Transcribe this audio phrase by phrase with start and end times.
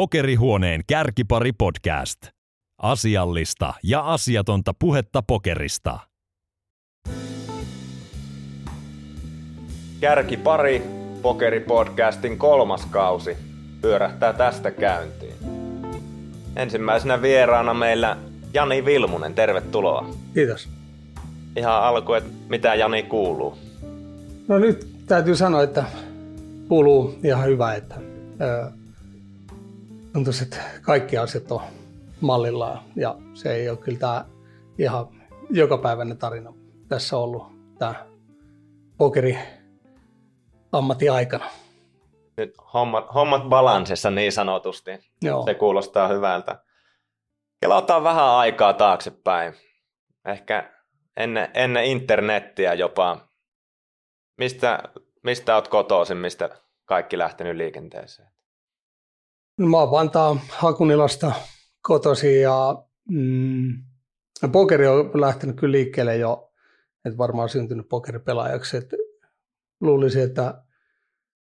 [0.00, 2.18] Pokerihuoneen kärkipari podcast.
[2.82, 5.98] Asiallista ja asiatonta puhetta pokerista.
[10.00, 10.82] Kärkipari
[11.22, 13.36] Pokeripodcastin kolmas kausi
[13.80, 15.34] pyörähtää tästä käyntiin.
[16.56, 18.16] Ensimmäisenä vieraana meillä
[18.54, 20.10] Jani Vilmunen, tervetuloa.
[20.34, 20.68] Kiitos.
[21.56, 23.58] Ihan alku, että mitä Jani kuuluu?
[24.48, 25.84] No nyt täytyy sanoa, että
[26.68, 27.94] kuuluu ihan hyvä, että
[30.12, 31.60] tuntuisi, että kaikki asiat on
[32.20, 34.24] mallillaan ja se ei ole kyllä tämä
[34.78, 35.06] ihan
[35.50, 36.54] jokapäiväinen tarina
[36.88, 37.46] tässä ollut
[37.78, 38.06] tämä
[38.98, 39.38] pokeri
[40.72, 41.46] ammattiaikana.
[42.36, 44.90] Nyt hommat, hommat balanssissa niin sanotusti.
[45.22, 45.44] Joo.
[45.44, 46.62] Se kuulostaa hyvältä.
[47.60, 49.54] Kelataan vähän aikaa taaksepäin.
[50.26, 50.72] Ehkä
[51.16, 53.28] ennen, ennen internettiä jopa.
[54.38, 54.82] Mistä,
[55.22, 56.48] mistä olet kotoisin, mistä
[56.84, 58.28] kaikki lähtenyt liikenteeseen?
[59.68, 61.32] Mä oon Vantaa Hakunilasta
[61.82, 63.84] kotosi ja mm,
[64.52, 66.52] pokeri on lähtenyt kyllä liikkeelle jo,
[67.04, 68.76] että varmaan syntynyt pokeripelaajaksi.
[68.76, 68.90] Et
[69.80, 70.62] luulisin, että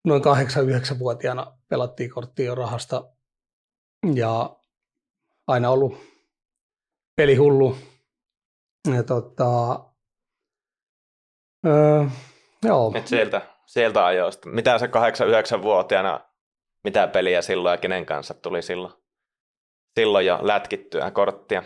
[0.05, 3.11] noin 8-9-vuotiaana pelattiin korttia rahasta
[4.15, 4.56] ja
[5.47, 5.98] aina ollut
[7.17, 7.77] pelihullu.
[8.95, 9.81] Ja tota,
[11.67, 12.05] öö,
[12.65, 12.93] joo.
[12.95, 14.48] Et sieltä, sieltä ajoista.
[14.48, 16.28] Mitä se 8-9-vuotiaana,
[16.84, 18.95] mitä peliä silloin ja kenen kanssa tuli silloin,
[20.01, 21.62] silloin jo lätkittyä korttia?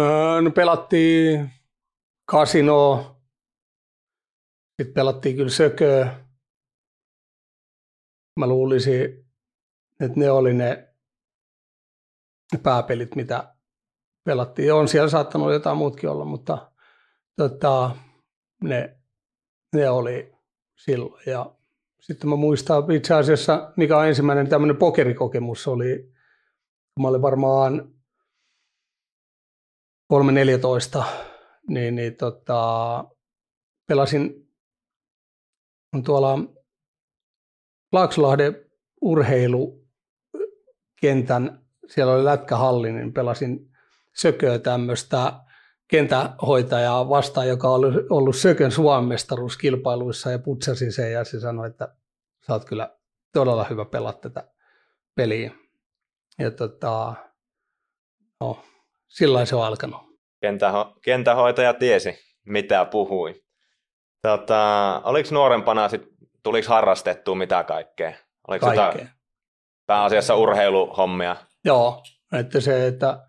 [0.00, 1.50] Öö, no pelattiin
[2.30, 3.20] kasinoa,
[4.76, 6.24] sitten pelattiin kyllä sököä.
[8.40, 9.26] Mä luulisin,
[10.00, 10.94] että ne oli ne
[12.62, 13.54] pääpelit, mitä
[14.24, 14.74] pelattiin.
[14.74, 16.72] On siellä saattanut jotain muutkin olla, mutta
[17.36, 17.96] tota,
[18.62, 18.98] ne,
[19.74, 20.32] ne oli
[20.78, 21.22] silloin.
[21.26, 21.54] Ja
[22.06, 26.12] sitten mä muistan itse asiassa, mikä on ensimmäinen tämmöinen pokerikokemus, oli,
[27.00, 27.94] mä olin varmaan
[30.12, 30.16] 3-14,
[31.68, 33.04] niin, niin tota,
[33.88, 34.48] pelasin
[36.04, 36.38] tuolla
[37.92, 38.70] Laaksolahden
[39.00, 43.70] urheilukentän, siellä oli lätkähalli, niin pelasin
[44.16, 45.32] sököä tämmöistä
[45.88, 51.94] kentähoitajaa vastaan, joka oli ollut Sökön suomestaruuskilpailuissa ja putsasi sen ja se sanoi, että
[52.46, 52.96] sä oot kyllä
[53.32, 54.48] todella hyvä pelaa tätä
[55.14, 55.50] peliä.
[56.38, 57.14] Ja tota,
[58.40, 58.58] no,
[59.08, 60.00] sillä se on alkanut.
[60.46, 63.44] Kentäho- kentähoitaja tiesi, mitä puhui.
[64.22, 66.02] Tota, oliko nuorempana, sit,
[66.42, 68.12] tuliko harrastettua mitä kaikkea?
[68.48, 68.86] Oliko Kaikkea.
[68.86, 69.10] jotain
[69.86, 71.36] pääasiassa urheiluhommia?
[71.64, 72.02] Joo,
[72.32, 73.26] että se, että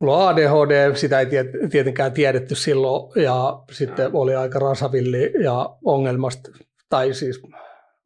[0.00, 5.76] mulla on ADHD, sitä ei tiet- tietenkään tiedetty silloin, ja sitten oli aika rasavilli ja
[5.84, 6.50] ongelmasta,
[6.88, 7.42] tai siis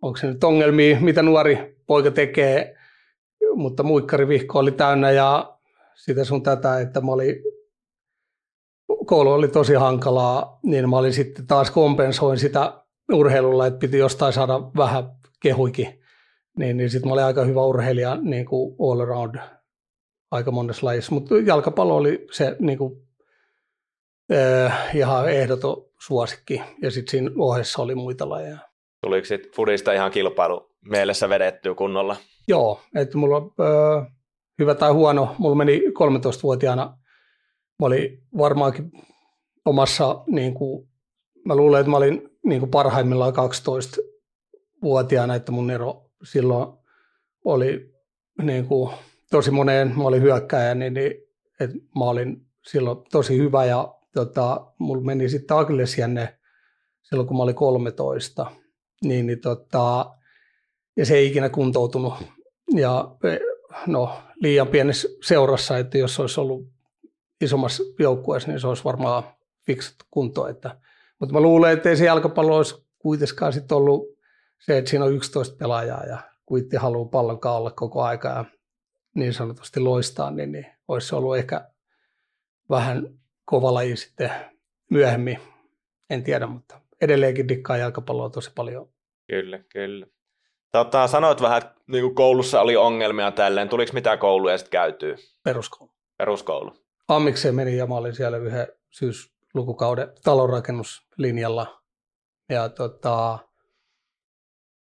[0.02, 2.74] onko se nyt ongelmia, mitä nuori poika tekee,
[3.54, 5.58] mutta muikkarivihko oli täynnä ja
[5.94, 7.36] sitä sun tätä, että mä olin,
[9.06, 14.32] koulu oli tosi hankalaa, niin mä olin sitten taas kompensoin sitä urheilulla, että piti jostain
[14.32, 15.04] saada vähän
[15.42, 16.00] kehuikin.
[16.58, 19.38] Niin, niin sitten mä olin aika hyvä urheilija niin kuin all around
[20.30, 23.08] aika monessa lajissa, mutta jalkapallo oli se niin kuin,
[24.32, 28.58] äh, ihan ehdoton suosikki ja sitten siinä ohessa oli muita lajeja.
[29.02, 32.16] Tuliko sitten fudista ihan kilpailu mielessä vedettyä kunnolla?
[32.48, 34.02] Joo, että mulla öö,
[34.58, 36.98] hyvä tai huono, mulla meni 13-vuotiaana,
[37.80, 38.92] mä olin varmaankin
[39.64, 40.88] omassa, niin kuin,
[41.44, 46.66] mä luulen, että mä olin niin kuin parhaimmillaan 12-vuotiaana, että mun ero silloin
[47.44, 47.94] oli
[48.42, 48.90] niin kuin,
[49.34, 51.12] tosi moneen, mä olin hyökkäjä, niin, niin
[51.60, 56.38] että mä olin silloin tosi hyvä ja tota, mulla meni sitten akillesjänne
[57.02, 58.46] silloin, kun mä olin 13,
[59.04, 60.14] niin, niin tota,
[60.96, 62.14] ja se ei ikinä kuntoutunut.
[62.74, 63.16] Ja
[63.86, 66.68] no, liian pienessä seurassa, että jos olisi ollut
[67.40, 69.22] isommassa joukkueessa, niin se olisi varmaan
[69.66, 70.48] fiksattu kunto.
[70.48, 70.76] Että,
[71.20, 74.04] mutta mä luulen, että ei se jalkapallo olisi kuitenkaan sit ollut
[74.66, 78.44] se, että siinä on 11 pelaajaa ja kuitti haluaa pallon olla koko aika ja
[79.14, 81.70] niin sanotusti loistaa, niin, niin olisi se ollut ehkä
[82.70, 84.30] vähän kova laji sitten
[84.90, 85.38] myöhemmin.
[86.10, 88.88] En tiedä, mutta edelleenkin dikkaa jalkapalloa tosi paljon.
[89.28, 90.06] Kyllä, kyllä.
[90.72, 93.68] Tota, sanoit vähän, että niin koulussa oli ongelmia tälleen.
[93.68, 95.16] Tuliko mitään kouluja sitten käytyä?
[95.42, 95.92] Peruskoulu.
[96.18, 96.72] Peruskoulu.
[97.08, 101.82] Ammikseen meni ja mä olin siellä yhden syyslukukauden talonrakennuslinjalla.
[102.48, 103.38] Ja tota,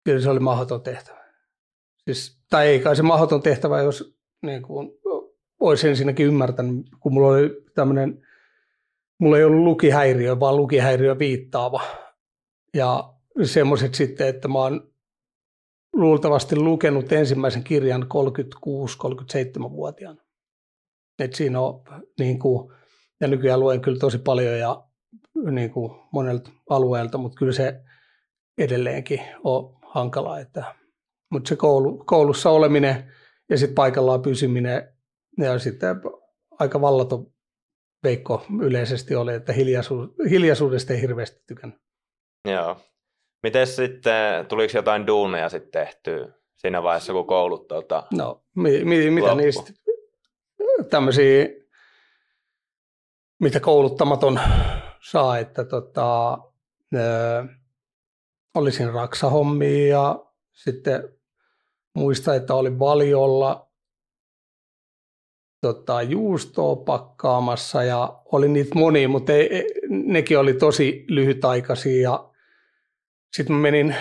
[0.05, 1.25] kyllä se oli mahdoton tehtävä.
[2.05, 4.14] Siis, tai ei kai se mahdoton tehtävä, jos
[4.47, 4.91] niin kuin,
[5.61, 8.27] olisi ensinnäkin ymmärtänyt, kun mulla oli tämmöinen,
[9.19, 11.81] mulla ei ollut lukihäiriö, vaan lukihäiriö viittaava.
[12.75, 14.93] Ja semmoiset sitten, että mä oon
[15.93, 20.23] luultavasti lukenut ensimmäisen kirjan 36-37-vuotiaana.
[21.19, 21.83] Et siinä on,
[22.19, 22.73] niin kuin,
[23.21, 24.85] ja nykyään luen kyllä tosi paljon ja
[25.51, 27.81] niin kuin monelta alueelta, mutta kyllä se
[28.59, 30.41] edelleenkin on hankalaa.
[30.41, 30.65] Että,
[31.31, 33.13] mutta se koulu, koulussa oleminen
[33.51, 34.95] ja sitten paikallaan pysyminen
[35.39, 35.97] ja sitten
[36.51, 37.35] aika vallaton
[38.05, 41.79] Veikko yleisesti oli, että hiljaisuus, hiljaisuudesta ei hirveästi tykännyt.
[42.49, 42.81] Joo.
[43.43, 49.11] Miten sitten, tuliko jotain duuneja sitten tehtyä siinä vaiheessa, kun koulut tuota, No, mi, mi,
[49.11, 49.43] mitä loppu?
[49.43, 49.73] niistä
[50.91, 51.47] tämmöisiä,
[53.41, 54.41] mitä kouluttamaton
[55.11, 56.39] saa, että tota,
[56.95, 57.45] ö,
[58.55, 61.14] olisin raksahommia ja sitten
[61.95, 63.71] muista, että oli valiolla
[65.61, 72.31] tota, juustoa pakkaamassa ja oli niitä monia, mutta ei, nekin oli tosi lyhytaikaisia ja
[73.37, 73.97] sitten menin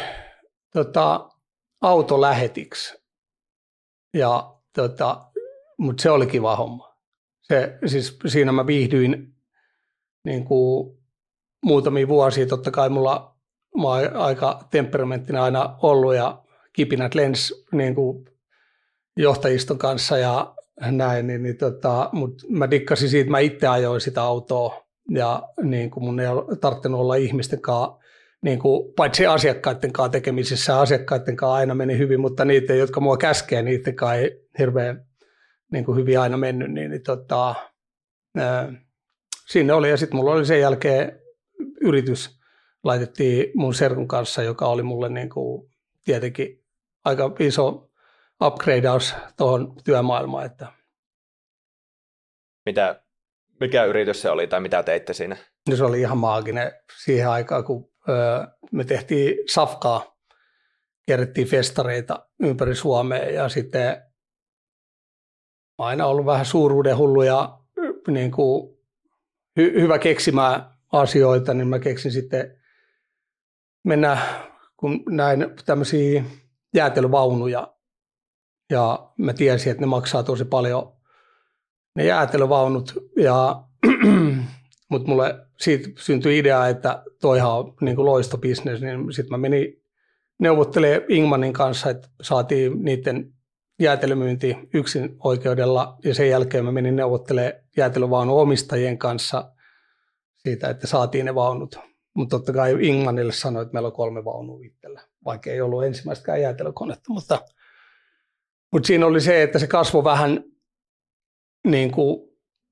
[0.74, 1.30] tota,
[1.82, 3.04] autolähetiksi
[4.14, 5.26] ja tota,
[5.78, 6.98] mutta se oli kiva homma.
[7.42, 9.36] Se, siis siinä mä viihdyin
[10.26, 10.98] niin kuin
[11.66, 12.46] muutamia vuosia.
[12.46, 13.36] Totta kai mulla
[13.78, 16.43] mä oon aika temperamenttinen aina ollut ja
[16.74, 18.26] kipinät lens niin kuin
[19.18, 20.56] johtajiston kanssa ja
[20.92, 25.92] näin, niin, niin tota, mutta mä dikkasin siitä, mä itse ajoin sitä autoa ja niin
[25.92, 27.98] kuin mun ei ole tarvinnut olla ihmisten kanssa,
[28.42, 33.18] niin kuin, paitsi asiakkaiden kanssa tekemisissä, asiakkaiden kanssa aina meni hyvin, mutta niitä, jotka mua
[33.18, 35.06] käskee, niiden kanssa ei hirveän
[35.72, 37.56] niin kuin hyvin aina mennyt, niin, niin tota,
[38.38, 38.74] ää,
[39.48, 39.90] sinne oli.
[39.90, 41.20] Ja sitten mulla oli sen jälkeen
[41.82, 42.40] yritys,
[42.84, 45.72] laitettiin mun serkun kanssa, joka oli mulle niin kuin
[46.04, 46.63] tietenkin
[47.06, 47.90] aika iso
[48.44, 50.46] upgradeaus tuohon työmaailmaan.
[50.46, 50.68] Että.
[52.66, 53.04] Mitä,
[53.60, 55.38] mikä yritys se oli tai mitä teitte siinä?
[55.70, 56.72] No se oli ihan maaginen
[57.04, 60.18] siihen aikaan, kun öö, me tehtiin safkaa,
[61.06, 64.04] kierrettiin festareita ympäri Suomea ja sitten
[65.78, 67.60] aina ollut vähän suuruuden hullu ja
[68.08, 68.78] niin kuin,
[69.60, 72.62] hy, hyvä keksimään asioita, niin mä keksin sitten
[73.84, 74.18] mennä,
[74.78, 76.24] kun näin tämmöisiä
[76.74, 77.74] jäätelövaunuja.
[78.70, 80.94] Ja mä tiesin, että ne maksaa tosi paljon
[81.96, 83.64] ne jäätelövaunut ja
[84.90, 89.84] mutta mulle siitä syntyi idea, että toihan on niin kuin loistobisnes, niin sitten mä menin
[90.40, 93.34] neuvottelemaan Ingmanin kanssa, että saatiin niiden
[93.80, 95.98] jäätelömyynti yksin oikeudella.
[96.04, 99.52] Ja sen jälkeen mä menin neuvottelemaan jäätelövaunun omistajien kanssa
[100.38, 101.80] siitä, että saatiin ne vaunut.
[102.16, 106.42] Mutta totta kai Ingmanille sanoi, että meillä on kolme vaunua itsellä, vaikka ei ollut ensimmäistäkään
[106.42, 107.14] jäätelökonetta.
[107.14, 107.42] Mutta,
[108.72, 110.44] mutta siinä oli se, että se kasvoi vähän
[111.68, 112.30] niin kuin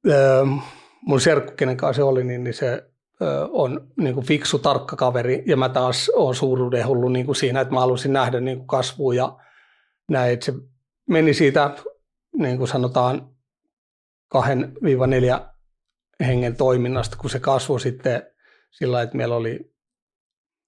[0.10, 0.64] äh,
[1.02, 4.96] mun serkku, kenen kanssa se oli, niin, niin se äh, on niin kuin fiksu, tarkka
[4.96, 5.44] kaveri.
[5.46, 8.68] Ja mä taas olen suuruuden hullu niin kuin siinä, että mä halusin nähdä niin kuin
[8.68, 9.38] kasvua ja
[10.10, 10.54] näin, että se
[11.10, 11.76] meni siitä,
[12.38, 13.30] niin kuin sanotaan,
[14.28, 15.42] kahden viiva neljä
[16.26, 18.24] hengen toiminnasta, kun se kasvoi sitten
[18.72, 19.71] sillä että meillä oli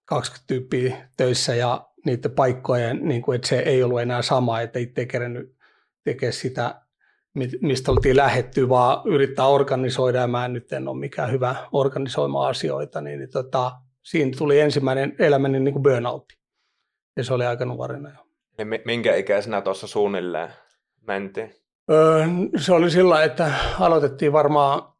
[0.05, 4.79] 20 tyyppiä töissä ja niiden paikkojen, niin kuin, että se ei ollut enää sama, että
[4.79, 5.55] itse ei kerennyt
[6.03, 6.81] tekemään sitä,
[7.61, 13.01] mistä oltiin lähetty, vaan yrittää organisoida, ja mä nyt en ole mikään hyvä organisoimaan asioita,
[13.01, 13.71] niin, niin tota,
[14.03, 16.33] siinä tuli ensimmäinen elämäni niin kuin burnout.
[17.17, 18.15] Ja se oli aika nuorena jo.
[18.57, 20.49] Ja minkä ikäisenä tuossa suunnilleen
[21.07, 21.55] mentiin?
[21.91, 22.25] Öö,
[22.57, 24.93] se oli sillä, että aloitettiin varmaan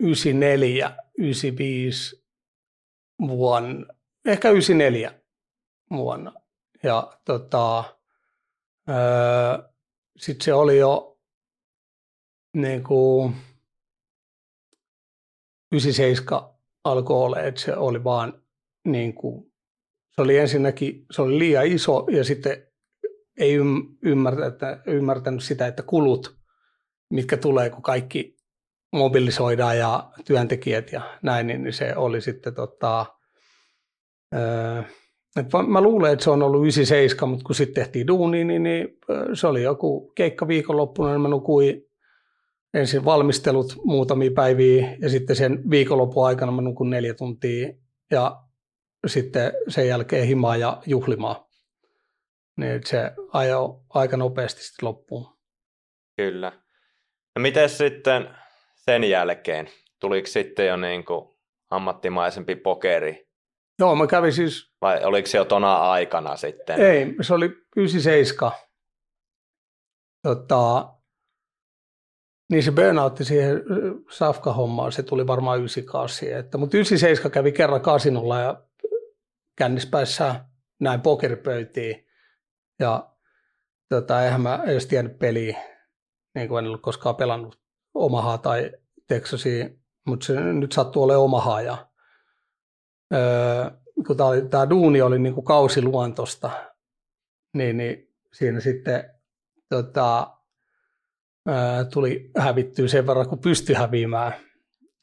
[0.00, 2.24] 94, 95
[3.28, 3.93] vuonna,
[4.24, 5.20] ehkä 94
[5.90, 6.32] vuonna.
[6.82, 7.84] Ja tota,
[8.88, 9.68] öö,
[10.16, 11.18] sitten se oli jo
[12.56, 13.34] niin kuin
[15.72, 16.40] 97
[16.84, 18.42] alkoi olla, että se oli vaan
[18.84, 19.52] niin kuin,
[20.14, 22.66] se oli ensinnäkin, se oli liian iso ja sitten
[23.38, 23.54] ei
[24.02, 26.36] ymmärtänyt, ymmärtänyt sitä, että kulut,
[27.10, 28.36] mitkä tulee, kun kaikki
[28.92, 33.06] mobilisoidaan ja työntekijät ja näin, niin se oli sitten tota,
[35.36, 38.88] että mä luulen, että se on ollut 97, mutta kun sitten tehtiin duuni, niin, niin
[39.34, 41.82] se oli joku keikka viikonloppuna, niin mä nukuin
[42.74, 47.72] ensin valmistelut muutamia päiviä ja sitten sen viikonlopun aikana mä nukun neljä tuntia
[48.10, 48.42] ja
[49.06, 51.44] sitten sen jälkeen himaa ja juhlimaa
[52.56, 55.26] niin se ajoi aika nopeasti sitten loppuun.
[56.16, 56.52] Kyllä.
[57.36, 58.28] No miten sitten
[58.74, 59.68] sen jälkeen?
[60.00, 61.36] Tuliko sitten jo niin kuin
[61.70, 63.23] ammattimaisempi pokeri?
[63.78, 64.72] Joo, mä kävin siis...
[64.80, 66.80] Vai oliko se jo tona aikana sitten?
[66.80, 68.52] Ei, se oli 97.
[70.22, 70.94] Tota,
[72.50, 73.62] niin se burnout siihen
[74.10, 76.28] Safka-hommaan, se tuli varmaan 98.
[76.28, 78.64] Että, mutta 97 kävi kerran kasinolla ja
[79.58, 80.44] kännispäissä
[80.80, 82.06] näin pokeripöytiin
[82.78, 83.10] Ja
[83.88, 85.58] tota, eihän mä edes tiennyt peliä,
[86.34, 87.60] niin kuin en ollut koskaan pelannut
[87.94, 88.72] Omahaa tai
[89.08, 89.68] Texasia,
[90.06, 91.62] mutta se nyt sattuu olemaan Omahaa.
[91.62, 91.86] Ja,
[93.12, 93.70] öö,
[94.06, 94.16] kun
[94.50, 96.50] tämä duuni oli niin kuin kausiluontosta,
[97.54, 99.10] niin, niin siinä sitten
[99.68, 100.36] tota,
[101.48, 104.34] öö, tuli hävittyä sen verran, kun pystyi häviämään.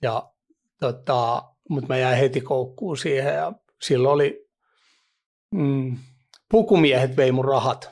[0.01, 0.34] Ja,
[0.79, 4.50] tota, mutta mä jäin heti koukkuun siihen ja silloin oli
[5.55, 5.98] mm,
[6.51, 7.91] pukumiehet vei mun rahat.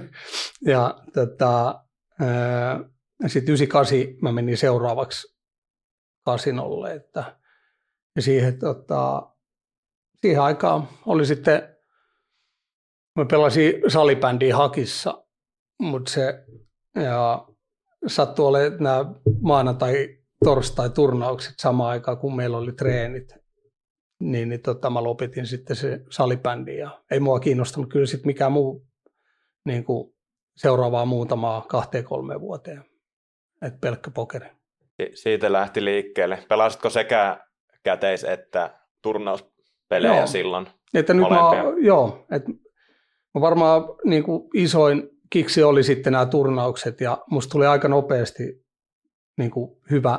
[0.72, 1.84] ja tota,
[3.26, 5.36] sitten 98 mä menin seuraavaksi
[6.24, 7.36] kasinolle, että
[8.16, 9.32] ja siihen, tota,
[10.20, 11.76] siihen aikaan oli sitten,
[13.18, 15.24] mä pelasin salibändiä Hakissa,
[15.82, 16.44] mutta se
[16.94, 17.46] ja
[18.06, 19.04] sattui olemaan nämä
[19.40, 20.08] maanantai
[20.44, 23.40] torstai turnaukset samaan aikaan, kun meillä oli treenit
[24.20, 28.52] niin, niin tota, mä lopetin sitten se salibändi ja ei mua kiinnostanut kyllä sitten mikään
[28.52, 28.86] muu
[29.64, 30.14] niin kuin
[30.56, 32.84] seuraavaa muutamaa kahteen kolmeen vuoteen,
[33.62, 34.46] että pelkkä pokeri.
[35.02, 36.44] Si- siitä lähti liikkeelle.
[36.48, 37.46] Pelasitko sekä
[37.82, 38.80] käteis- että
[39.90, 40.26] turnauspelejä joo.
[40.26, 40.66] silloin?
[40.94, 41.38] Että nyt mä,
[41.80, 42.50] joo, että
[43.34, 48.66] mä varmaan niin kuin isoin kiksi oli sitten nämä turnaukset ja musta tuli aika nopeasti
[49.38, 50.18] niin kuin hyvä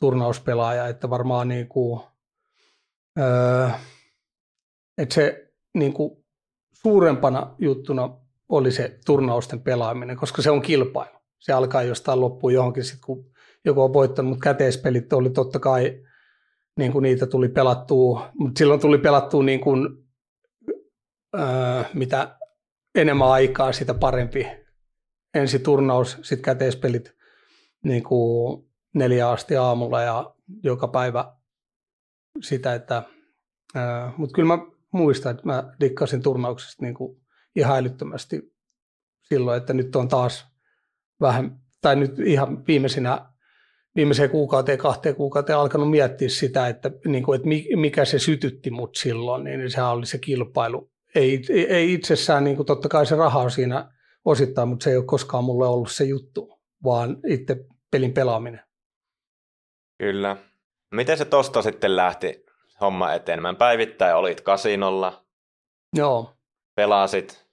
[0.00, 2.00] turnauspelaaja, että varmaan niin kuin
[3.18, 3.68] Öö,
[4.98, 6.24] että se niin kuin
[6.72, 8.16] suurempana juttuna
[8.48, 11.18] oli se turnausten pelaaminen, koska se on kilpailu.
[11.38, 13.30] Se alkaa jostain loppuun johonkin, sit kun
[13.64, 16.02] joku on voittanut, mutta käteispelit oli totta kai,
[16.80, 19.88] niin kuin niitä tuli pelattua, mutta silloin tuli pelattua niin kuin,
[21.38, 22.38] öö, mitä
[22.94, 24.46] enemmän aikaa, sitä parempi.
[25.34, 27.16] Ensi turnaus, sitten käteispelit
[27.84, 31.36] niin kuin neljä asti aamulla ja joka päivä
[32.42, 33.02] sitä, että,
[34.16, 37.20] mutta kyllä mä muistan, että mä dikkasin turnauksesta niin kuin
[37.56, 38.54] ihan älyttömästi
[39.22, 40.46] silloin, että nyt on taas
[41.20, 43.32] vähän, tai nyt ihan viimeisinä
[43.96, 48.96] viimeiseen kuukauteen, kahteen kuukauteen alkanut miettiä sitä, että, niin kuin, että mikä se sytytti mut
[48.96, 50.90] silloin, niin sehän oli se kilpailu.
[51.14, 53.92] Ei, ei itsessään, niin kuin, totta kai se raha on siinä
[54.24, 57.56] osittain, mutta se ei ole koskaan mulle ollut se juttu, vaan itse
[57.90, 58.60] pelin pelaaminen.
[59.98, 60.36] Kyllä.
[60.94, 62.44] Miten se tosta sitten lähti
[62.80, 63.56] homma etenemään?
[63.56, 65.24] Päivittäin olit kasinolla.
[65.96, 66.34] Joo.
[66.76, 67.46] Pelasit.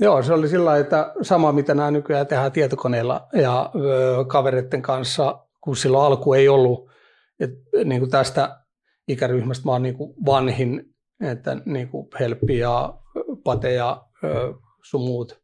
[0.00, 5.46] Joo, se oli sillä että sama mitä nämä nykyään tehdään tietokoneella ja ö, kavereiden kanssa,
[5.60, 6.90] kun silloin alku ei ollut.
[7.40, 7.50] Et,
[7.84, 8.60] niin kuin tästä
[9.08, 12.98] ikäryhmästä mä oon niin kuin vanhin, että niin kuin Helppi ja
[13.44, 15.40] Pate ja ö, sun muut.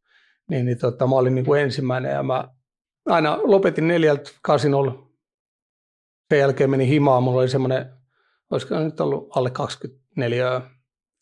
[0.50, 2.48] Niin, niin tota, mä olin niin kuin ensimmäinen ja mä
[3.06, 5.06] aina lopetin neljältä kasinolla
[6.28, 7.92] sen jälkeen meni himaan, mulla oli semmoinen,
[8.50, 10.62] olisiko nyt ollut alle 24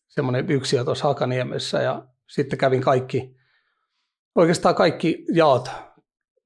[0.07, 3.35] semmoinen yksi tuossa Hakaniemessä ja sitten kävin kaikki,
[4.35, 5.69] oikeastaan kaikki jaot,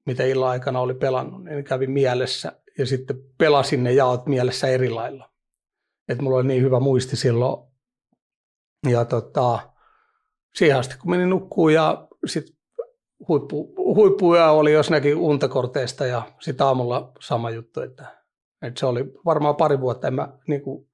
[0.06, 4.90] mitä illan aikana oli pelannut, niin kävin mielessä ja sitten pelasin ne jaot mielessä eri
[4.90, 5.30] lailla.
[6.08, 7.70] Että mulla oli niin hyvä muisti silloin.
[8.90, 9.58] Ja tota,
[10.54, 12.56] siihen asti kun menin nukkuun ja sitten
[13.28, 18.20] huippu, huippuyö oli, jos näki untakorteista ja sitten aamulla sama juttu, että
[18.62, 20.90] et se oli varmaan pari vuotta, en mä niin kuin,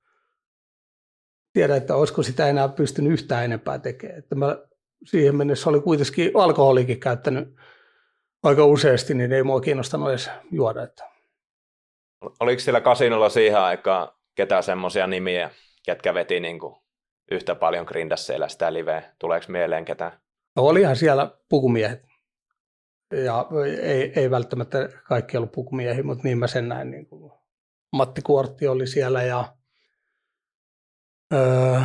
[1.53, 4.19] tiedä, että olisiko sitä enää pystynyt yhtään enempää tekemään.
[4.19, 4.59] Että mä
[5.05, 7.49] siihen mennessä oli kuitenkin alkoholikin käyttänyt
[8.47, 10.83] aika useasti, niin ei mua kiinnostanut edes juoda.
[10.83, 11.05] Että.
[12.41, 15.51] Oliko siellä kasinolla siihen aikaan ketään semmoisia nimiä,
[15.87, 16.77] ketkä veti niin kuin
[17.31, 19.03] yhtä paljon grindasseilla sitä liveä?
[19.19, 20.13] Tuleeko mieleen ketään?
[20.57, 22.03] No, olihan siellä pukumiehet.
[23.25, 23.47] Ja
[23.83, 27.33] ei, ei välttämättä kaikki ollut pukumiehiä, mutta niin mä sen näin niin kuin
[27.93, 29.45] Matti Kuortti oli siellä ja
[31.35, 31.81] öö,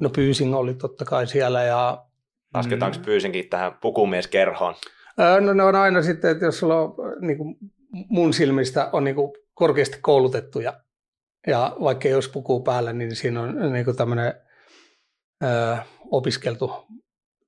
[0.00, 1.62] no Pyysing oli totta kai siellä.
[1.62, 2.06] Ja,
[2.54, 4.74] Lasketaanko mm, Pyysinkin tähän pukumieskerhoon?
[5.16, 7.56] No ne on aina sitten, että jos sulla on niin kuin
[8.08, 10.80] mun silmistä on niin kuin korkeasti koulutettuja
[11.46, 14.34] ja vaikka ei olisi pukua päällä, niin siinä on niin kuin tämmöinen
[15.44, 15.76] öö,
[16.10, 16.72] opiskeltu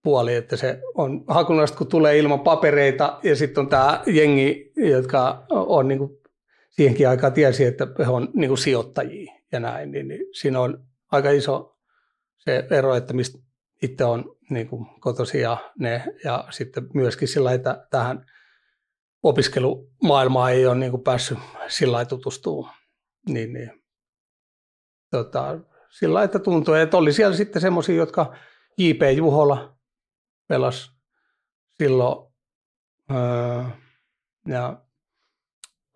[0.02, 5.46] puoli, että se on hakunnasta, kun tulee ilman papereita ja sitten on tämä jengi, jotka
[5.50, 6.10] on niin kuin
[6.70, 10.84] siihenkin aikaan tiesi, että he on niin kuin sijoittajia ja näin, niin, niin siinä on
[11.12, 11.78] aika iso
[12.38, 13.38] se ero, että mistä
[13.82, 18.26] itse on niin kuin kotosia ne ja sitten myöskin sillä, että tähän
[19.22, 22.70] opiskelumaailmaan ei ole niin kuin päässyt sillä tutustua.
[23.28, 23.82] Niin, niin.
[25.10, 25.58] Tota,
[25.90, 28.34] sillä että tuntuu, että oli siellä sitten semmoisia, jotka
[28.78, 29.02] J.P.
[29.16, 29.78] Juhola
[30.48, 30.90] pelasi
[31.78, 32.32] silloin
[33.10, 33.62] öö,
[34.48, 34.82] ja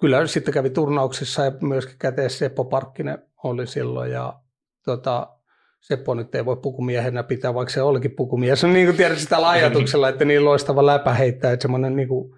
[0.00, 4.40] kyllä sitten kävi turnauksissa ja myöskin käteen Seppo Parkkinen oli silloin ja
[4.84, 5.38] tota,
[5.82, 8.64] Seppo nyt ei voi pukumiehenä pitää, vaikka se olikin pukumies.
[8.64, 12.34] On niin kuin tiedät sitä ajatuksella, että niin loistava läpä heittää, että semmoinen niin kuin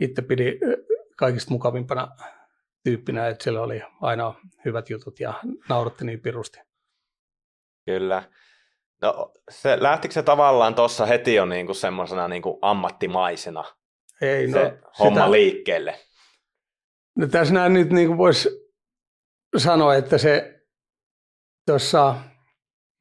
[0.00, 0.58] itse pidi
[1.16, 2.08] kaikista mukavimpana
[2.84, 4.34] tyyppinä, että siellä oli aina
[4.64, 5.34] hyvät jutut ja
[5.68, 6.60] nauratti niin pirusti.
[7.86, 8.22] Kyllä.
[9.02, 13.64] No, se, lähtikö se tavallaan tuossa heti jo niinku semmoisena niinku ammattimaisena
[14.20, 15.98] Ei, no, se homma sitä, liikkeelle?
[17.16, 18.48] No tässä näin nyt niin voisi
[19.56, 20.60] sanoa, että se
[21.66, 22.16] tuossa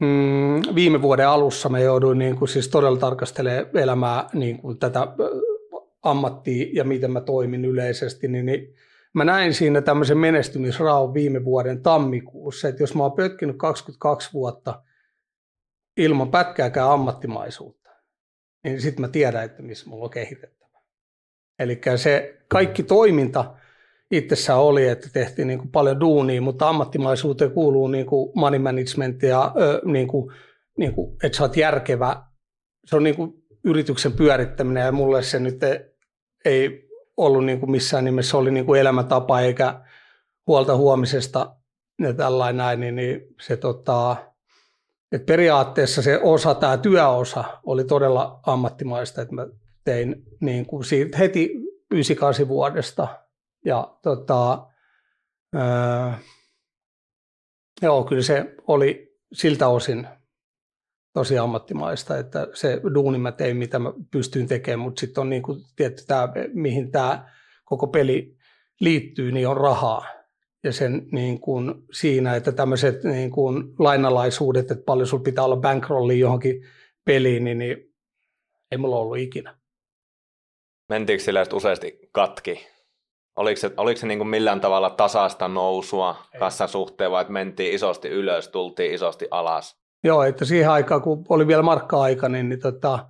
[0.01, 5.07] mm, viime vuoden alussa me jouduin niin kuin siis todella tarkastelemaan elämää niin kuin tätä
[6.03, 8.75] ammattia ja miten mä toimin yleisesti, niin, niin
[9.13, 14.83] mä näin siinä tämmöisen menestymisraun viime vuoden tammikuussa, että jos mä oon pötkinyt 22 vuotta
[15.97, 17.89] ilman pätkääkään ammattimaisuutta,
[18.63, 20.79] niin sitten mä tiedän, että missä mulla on kehitettävä.
[21.59, 23.55] Eli se kaikki toiminta
[24.11, 29.23] itsessä oli, että tehtiin niin kuin paljon duunia, mutta ammattimaisuuteen kuuluu niin kuin money management
[29.23, 29.53] ja
[29.85, 30.31] niin kuin,
[30.77, 32.23] niin kuin, että sä oot järkevä.
[32.85, 35.59] Se on niin kuin yrityksen pyörittäminen ja mulle se nyt
[36.45, 39.81] ei ollut niin kuin missään nimessä, oli niin kuin elämäntapa eikä
[40.47, 41.55] huolta huomisesta
[42.01, 44.15] ja tällainen näin, niin, niin se tota,
[45.11, 49.47] että periaatteessa se osa, tämä työosa oli todella ammattimaista, että mä
[49.83, 51.51] tein niin kuin siitä heti
[51.91, 53.07] 98 vuodesta
[53.65, 54.67] ja tota,
[55.55, 56.19] ää,
[57.81, 60.07] joo, kyllä se oli siltä osin
[61.13, 65.43] tosi ammattimaista, että se duuni mä tein, mitä mä pystyin tekemään, mutta sitten on niin
[65.43, 67.29] kuin, tietty tämä, mihin tämä
[67.65, 68.37] koko peli
[68.79, 70.05] liittyy, niin on rahaa.
[70.63, 75.55] Ja sen niin kuin siinä, että tämmöiset niin kuin lainalaisuudet, että paljon sulla pitää olla
[75.55, 76.65] bankrolli johonkin
[77.05, 77.93] peliin, niin, niin
[78.71, 79.57] ei mulla ollut ikinä.
[80.89, 82.67] Mentiinkö sillä useasti katki?
[83.35, 87.73] Oliko se, oliko se niin kuin millään tavalla tasaista nousua kassan suhteen vai että mentiin
[87.73, 89.81] isosti ylös, tultiin isosti alas?
[90.03, 93.09] Joo, että siihen aikaan, kun oli vielä markka-aika, niin, niin tota,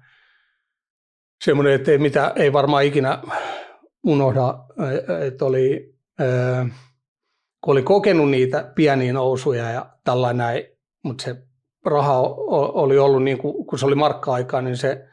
[1.44, 3.20] semmoinen, että ei, mitä, ei varmaan ikinä
[4.04, 4.54] unohda,
[5.26, 5.96] että oli,
[7.62, 10.64] kun oli kokenut niitä pieniä nousuja ja tällainen näin,
[11.04, 11.36] mutta se
[11.86, 15.08] raha oli ollut, niin kuin, kun se oli markka-aikaa, niin se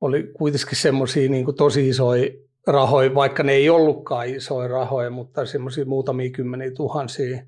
[0.00, 2.30] oli kuitenkin semmoisia niin tosi isoja
[2.70, 7.42] rahoja, vaikka ne ei ollutkaan isoja rahoja, mutta semmoisia muutamia kymmeniä tuhansia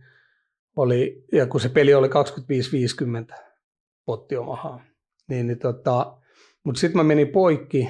[0.76, 3.34] oli, ja kun se peli oli 25-50
[4.04, 4.84] pottiomahaa,
[5.28, 6.18] niin, niin tota,
[6.64, 7.88] mutta sitten mä menin poikki,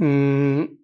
[0.00, 0.78] mm,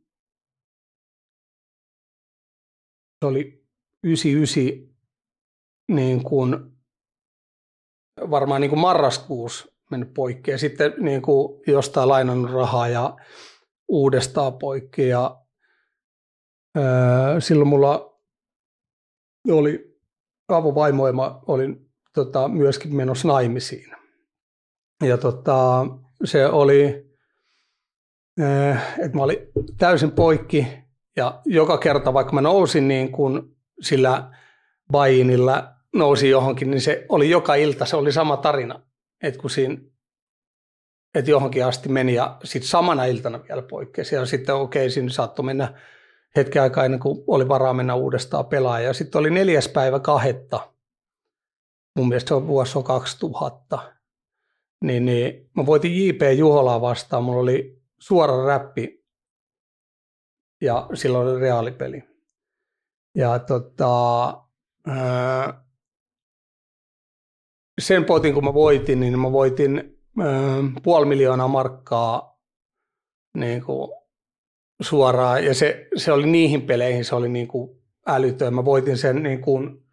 [3.20, 3.64] se oli
[4.02, 4.94] 99
[5.88, 6.56] niin kuin,
[8.30, 13.16] varmaan niin kuin marraskuussa mennyt poikki ja sitten niin kuin jostain lainannut rahaa ja
[13.94, 15.40] uudestaan poikki ja
[16.76, 18.20] ää, silloin mulla
[19.48, 19.98] oli
[20.48, 23.96] avovaimo ja olin tota, myöskin menossa naimisiin.
[25.02, 25.86] Ja tota,
[26.24, 26.84] se oli,
[28.98, 29.38] että mä olin
[29.78, 30.66] täysin poikki
[31.16, 34.30] ja joka kerta vaikka mä nousin niin kuin sillä
[34.92, 38.82] Bayinilla nousi johonkin, niin se oli joka ilta, se oli sama tarina.
[39.22, 39.76] Että kun siinä
[41.14, 44.14] että johonkin asti meni ja sitten samana iltana vielä poikkesi.
[44.14, 45.80] Ja sitten okei, okay, siinä saattoi mennä
[46.36, 48.86] hetken aikaa ennen kuin oli varaa mennä uudestaan pelaaja.
[48.86, 50.72] Ja sitten oli neljäs päivä kahetta.
[51.96, 53.92] Mun mielestä se on vuosi on 2000.
[54.84, 56.22] Niin, niin mä voitin J.P.
[56.38, 57.24] Juholaa vastaan.
[57.24, 59.04] Mulla oli suora räppi
[60.60, 62.02] ja silloin oli reaalipeli.
[63.14, 64.42] Ja tota,
[67.80, 69.93] sen potin kun mä voitin, niin mä voitin
[70.82, 72.38] puoli miljoonaa markkaa
[73.36, 73.90] niin kuin
[74.80, 75.44] suoraan.
[75.44, 77.70] Ja se, se oli niihin peleihin, se oli niin kuin
[78.06, 78.54] älytön.
[78.54, 79.84] Mä voitin sen niin kuin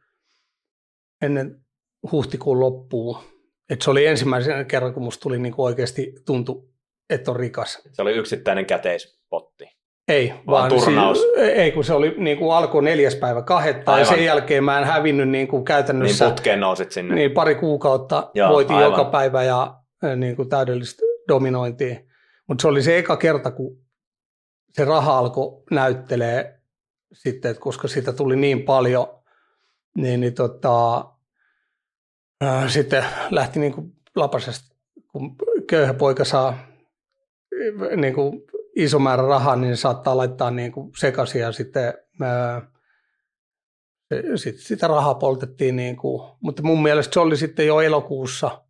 [1.22, 1.62] ennen
[2.12, 3.18] huhtikuun loppuun.
[3.70, 6.70] Et se oli ensimmäisen kerran, kun musta tuli niin kuin oikeasti tuntu,
[7.10, 7.82] että on rikas.
[7.92, 9.66] Se oli yksittäinen käteispotti.
[10.08, 11.22] Ei, vaan, vaan turnaus.
[11.22, 14.00] Siis, ei, kun se oli niin kuin alkoi neljäs päivä kahdetta aivan.
[14.00, 16.26] ja sen jälkeen mä en hävinnyt niin kuin käytännössä.
[16.26, 17.16] Niin putkeen nousit sinne.
[17.16, 18.92] Niin, pari kuukautta Joo, voitin aivan.
[18.92, 19.81] joka päivä ja
[20.16, 22.00] niin kuin täydellistä dominointia.
[22.48, 23.78] Mutta se oli se eka kerta, kun
[24.74, 26.62] se raha alkoi näyttelee
[27.14, 29.08] sitten, että koska siitä tuli niin paljon,
[29.98, 31.06] niin, niin tota,
[32.42, 34.76] ää, sitten lähti niin kuin lapasesta,
[35.12, 35.36] kun
[35.70, 36.58] köyhä poika saa
[37.96, 38.42] niin kuin
[38.76, 42.72] iso määrä rahaa, niin saattaa laittaa niin kuin sekaisin ja sitten ää,
[44.36, 48.64] sit sitä rahaa poltettiin, niin kuin, mutta mun mielestä se oli sitten jo elokuussa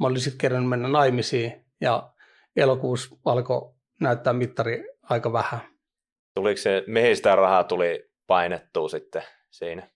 [0.00, 2.12] mä olin sitten kerännyt mennä naimisiin ja
[2.56, 5.60] elokuussa alkoi näyttää mittari aika vähän.
[6.34, 9.90] Tuliko se, mihin sitä rahaa tuli painettua sitten siinä?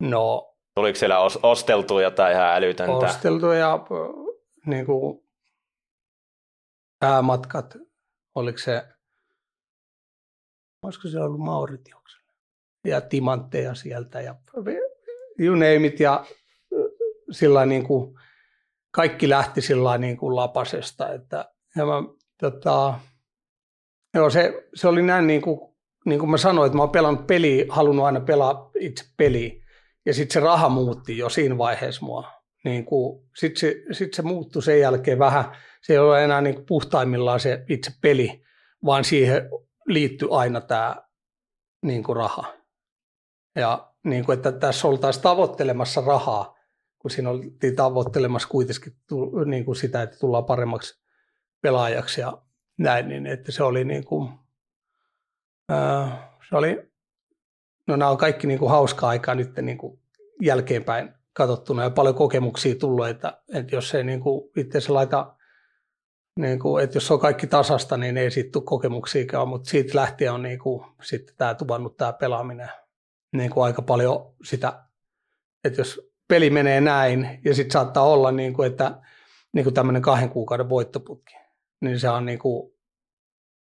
[0.00, 0.56] No.
[0.74, 2.92] Tuliko siellä os, osteltua jotain ihan älytöntä?
[2.92, 3.78] Osteltua ja
[4.66, 5.28] niin kuin,
[6.98, 7.76] päämatkat,
[8.34, 8.82] oliko se,
[10.82, 12.32] olisiko se ollut Mauritiuksella,
[12.84, 14.34] ja timantteja sieltä ja
[15.38, 16.24] you name it, ja
[17.30, 18.20] sillä niin kuin,
[18.90, 21.92] kaikki lähti sillä niin kuin lapasesta, että ja mä,
[22.40, 22.94] tota,
[24.14, 25.74] joo, se, se oli näin niin kuin,
[26.06, 29.52] niin kuin mä sanoin, että mä oon pelannut peliä, halunnut aina pelaa itse peliä,
[30.06, 32.32] ja sitten se raha muutti jo siinä vaiheessa mua.
[32.64, 32.86] Niin
[33.36, 35.44] sitten se, sit se muuttui sen jälkeen vähän,
[35.82, 38.42] se ei ole enää niin kuin puhtaimmillaan se itse peli,
[38.84, 39.50] vaan siihen
[39.86, 40.96] liittyy aina tämä
[41.82, 42.54] niin kuin raha.
[43.56, 46.56] Ja niin kuin, että tässä oltaisiin tavoittelemassa rahaa,
[47.00, 48.96] kun siinä oltiin tavoittelemassa kuitenkin
[49.44, 51.02] niin kuin sitä, että tullaan paremmaksi
[51.60, 52.42] pelaajaksi ja
[52.78, 54.32] näin, niin että se oli niin kuin,
[55.68, 56.90] ää, se oli,
[57.86, 60.00] no nämä on kaikki niin kuin hauskaa aikaa nyt niin kuin
[60.42, 65.36] jälkeenpäin katsottuna ja paljon kokemuksia tullut, että, että jos ei niin kuin itse laita,
[66.36, 70.32] niin kuin, että jos on kaikki tasasta, niin ei siitä tule kokemuksiakaan, mutta siitä lähtien
[70.32, 72.68] on niin kuin, sitten tämä tuvannut tämä pelaaminen
[73.32, 74.84] niin kuin aika paljon sitä,
[75.64, 79.00] että jos peli menee näin ja sitten saattaa olla, niin kuin, että
[79.52, 81.34] niin kuin tämmöinen kahden kuukauden voittoputki,
[81.80, 82.72] niin se on niin kuin,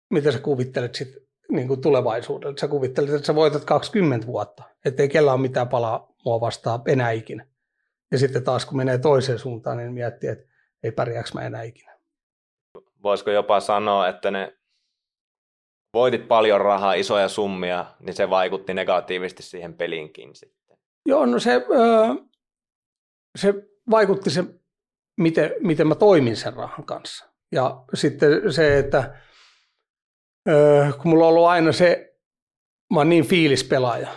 [0.10, 2.58] mitä sä kuvittelet sitten niin kuin tulevaisuudelle.
[2.58, 7.12] Sä kuvittelet, että sä voitat 20 vuotta, ettei kellään ole mitään palaa mua vastaan enää
[7.12, 7.46] ikinä.
[8.12, 10.46] Ja sitten taas kun menee toiseen suuntaan, niin miettii, että
[10.84, 11.94] ei pärjääks mä enää ikinä.
[13.04, 14.58] Voisiko jopa sanoa, että ne
[15.94, 20.78] voitit paljon rahaa, isoja summia, niin se vaikutti negatiivisesti siihen pelinkin sitten?
[21.06, 21.66] Joo, no se,
[23.36, 23.54] se
[23.89, 24.43] vaikutti se,
[25.17, 27.26] miten, miten mä toimin sen rahan kanssa.
[27.52, 29.15] Ja sitten se, että
[31.02, 32.15] kun mulla on ollut aina se,
[32.93, 34.10] mä oon niin fiilispelaaja,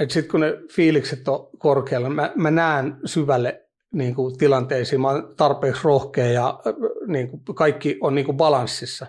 [0.00, 5.10] että sitten kun ne fiilikset on korkealla, mä, mä näen syvälle niin kuin tilanteisiin, mä
[5.10, 6.60] oon tarpeeksi rohkea ja
[7.06, 9.06] niin kuin kaikki on niin kuin balanssissa.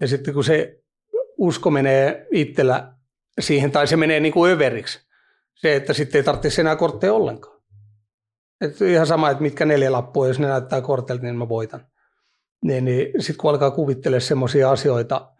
[0.00, 0.80] Ja sitten kun se
[1.38, 2.92] usko menee itsellä
[3.40, 5.00] siihen, tai se menee niin kuin överiksi,
[5.54, 7.59] se, että sitten ei tarvitse enää kortteja ollenkaan.
[8.60, 11.86] Et ihan sama, että mitkä neljä lappua, jos ne näyttää kortelta, niin mä voitan.
[12.64, 15.32] Niin, niin sitten kun alkaa kuvittelemaan semmoisia asioita,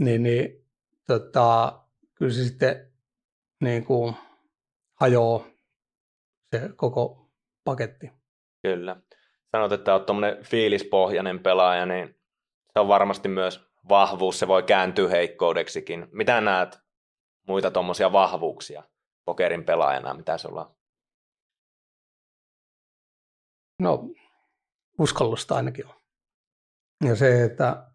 [0.00, 0.66] niin, niin
[1.06, 1.80] tota,
[2.14, 2.92] kyllä se sitten
[3.60, 4.14] niin kuin
[5.00, 5.44] hajoaa
[6.50, 7.30] se koko
[7.64, 8.12] paketti.
[8.62, 8.96] Kyllä.
[9.52, 12.14] Sanot, että olet tuommoinen fiilispohjainen pelaaja, niin
[12.72, 16.06] se on varmasti myös vahvuus, se voi kääntyä heikkoudeksikin.
[16.12, 16.78] Mitä näet
[17.48, 18.82] muita tuommoisia vahvuuksia
[19.24, 20.79] pokerin pelaajana, mitä sulla
[23.80, 24.10] No,
[24.98, 25.94] uskallusta ainakin on.
[27.04, 27.86] Ja se, että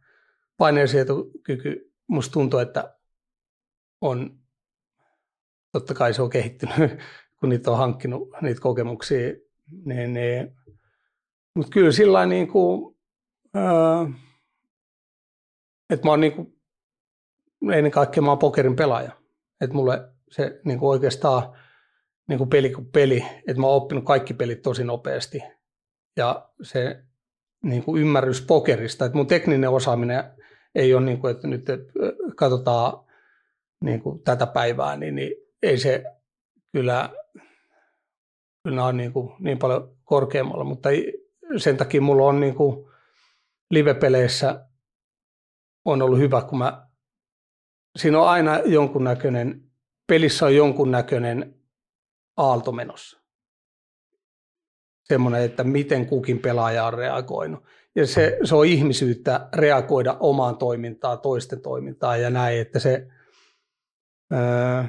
[0.57, 2.97] paineensietokyky musta tuntuu, että
[4.01, 4.39] on,
[5.71, 7.01] totta kai se on kehittynyt,
[7.39, 9.33] kun niitä on hankkinut, niitä kokemuksia,
[9.85, 10.55] niin, niin
[11.55, 12.97] mutta kyllä sillä niin kuin,
[13.55, 14.05] öö,
[15.89, 16.61] että mä oon niin kuin,
[17.73, 19.11] ennen kaikkea mä oon pokerin pelaaja.
[19.61, 21.57] Että mulle se niin kuin oikeastaan
[22.27, 25.43] niin kuin peli kuin peli, että mä oon oppinut kaikki pelit tosi nopeasti.
[26.17, 27.03] Ja se
[27.63, 30.23] niin kuin ymmärrys pokerista, että mun tekninen osaaminen
[30.75, 31.65] ei ole niin kuin, että nyt
[32.35, 33.05] katsotaan
[33.83, 36.03] niin kuin tätä päivää, niin, niin ei se
[36.71, 37.09] kyllä,
[38.63, 40.89] kyllä on niin, kuin niin paljon korkeammalla, mutta
[41.57, 42.87] sen takia mulla on niin kuin
[43.71, 44.67] live-peleissä
[45.85, 46.87] on ollut hyvä, kun mä,
[47.97, 49.71] siinä on aina jonkunnäköinen,
[50.07, 51.55] pelissä on jonkunnäköinen
[52.37, 53.24] aalto menossa.
[55.05, 57.63] Semmoinen, että miten kukin pelaaja on reagoinut.
[57.95, 63.07] Ja se, se on ihmisyyttä reagoida omaan toimintaan, toisten toimintaan ja näin, että se
[64.33, 64.83] öö,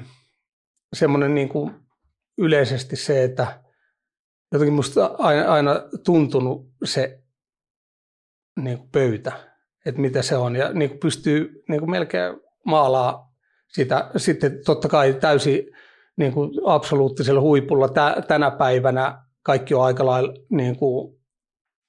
[0.93, 1.75] semmoinen niin kuin
[2.39, 3.61] yleisesti se, että
[4.53, 7.23] jotenkin musta aina, aina tuntunut se
[8.61, 9.33] niin kuin pöytä,
[9.87, 10.57] että mitä se on.
[10.57, 13.35] Ja niin kuin pystyy niin kuin melkein maalaa
[13.69, 14.11] sitä.
[14.17, 15.67] Sitten totta kai täysin
[16.17, 21.21] niin kuin absoluuttisella huipulla tä, tänä päivänä kaikki on aika lailla niin kuin,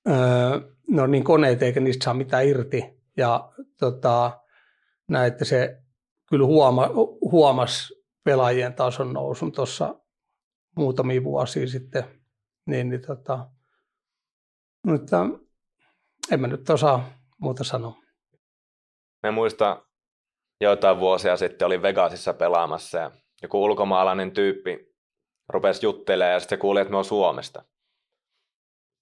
[0.09, 2.83] öö, ne on niin koneita eikä niistä saa mitään irti.
[3.17, 4.41] Ja tota,
[5.07, 5.81] näin, että se
[6.29, 6.89] kyllä huoma,
[7.21, 7.93] huomas
[8.23, 9.99] pelaajien tason nousun tuossa
[10.75, 12.03] muutamia vuosia sitten.
[12.65, 13.49] Niin, niin tota,
[14.87, 15.25] mutta
[16.31, 17.09] en mä nyt osaa
[17.41, 17.95] muuta sanoa.
[19.23, 19.81] Mä muistan
[20.61, 24.96] joitain vuosia sitten oli Vegasissa pelaamassa ja joku ulkomaalainen tyyppi
[25.49, 27.63] rupesi juttelemaan ja sitten kuuli, että me on Suomesta.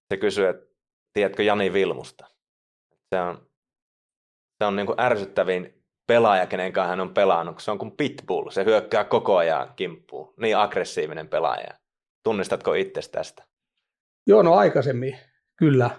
[0.10, 0.75] Se kysyi, että
[1.13, 2.27] tiedätkö Jani Vilmusta?
[3.15, 3.47] Se on,
[4.58, 7.60] se on niin kuin ärsyttävin pelaaja, kenen kanssa hän on pelannut.
[7.60, 10.34] Se on kuin pitbull, se hyökkää koko ajan kimppuun.
[10.38, 11.73] Niin aggressiivinen pelaaja.
[12.23, 13.43] Tunnistatko itse tästä?
[14.27, 15.19] Joo, no aikaisemmin,
[15.55, 15.89] kyllä.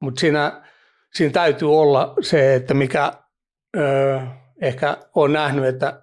[0.00, 0.68] Mutta siinä,
[1.14, 3.12] siinä täytyy olla se, että mikä
[3.76, 4.20] ö,
[4.62, 6.02] ehkä on nähnyt, että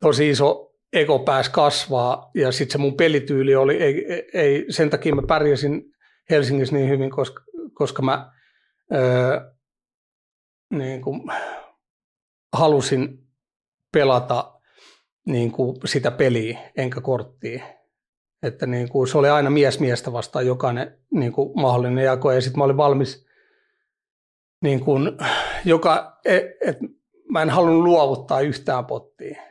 [0.00, 5.14] tosi iso ego pääsi kasvaa ja sitten se mun pelityyli oli, ei, ei, sen takia
[5.14, 5.82] mä pärjäsin
[6.30, 7.42] Helsingissä niin hyvin, koska,
[7.74, 8.32] koska mä
[8.94, 9.40] ö,
[10.70, 11.22] niin kuin,
[12.52, 13.18] halusin
[13.92, 14.60] pelata
[15.26, 17.66] niin kuin sitä peliä enkä korttia.
[18.42, 22.40] Että niin kuin, se oli aina mies miestä vastaan jokainen niin kuin mahdollinen jako ja
[22.40, 23.26] sitten mä olin valmis
[24.62, 25.12] niin kuin,
[25.64, 26.76] joka, et, et,
[27.30, 29.42] mä en halunnut luovuttaa yhtään pottia.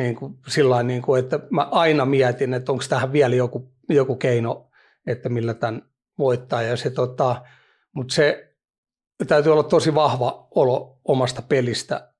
[0.00, 4.16] Niin kuin, sillä niin kuin, että mä aina mietin, että onko tähän vielä joku, joku
[4.16, 4.70] keino,
[5.06, 5.82] että millä tämän
[6.18, 6.62] voittaa.
[6.62, 7.42] Ja se, tota,
[7.92, 8.56] mutta se
[9.26, 12.12] täytyy olla tosi vahva olo omasta pelistä,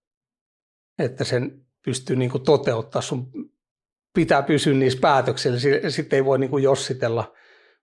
[0.98, 3.02] että sen pystyy niin kuin toteuttaa.
[3.02, 3.32] Sun
[4.14, 7.34] pitää pysyä niissä päätöksissä, sitten ei voi niin kuin jossitella.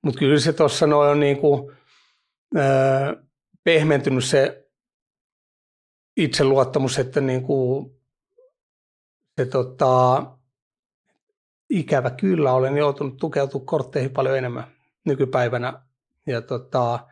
[0.04, 1.72] Mutta kyllä se tuossa noin on niin kuin,
[2.58, 3.16] öö,
[3.64, 4.70] pehmentynyt se
[6.18, 7.97] itseluottamus, että niin kuin,
[9.38, 10.24] se tota,
[11.70, 14.64] ikävä kyllä olen joutunut tukeutumaan kortteihin paljon enemmän
[15.06, 15.82] nykypäivänä.
[16.28, 17.08] Ja tota,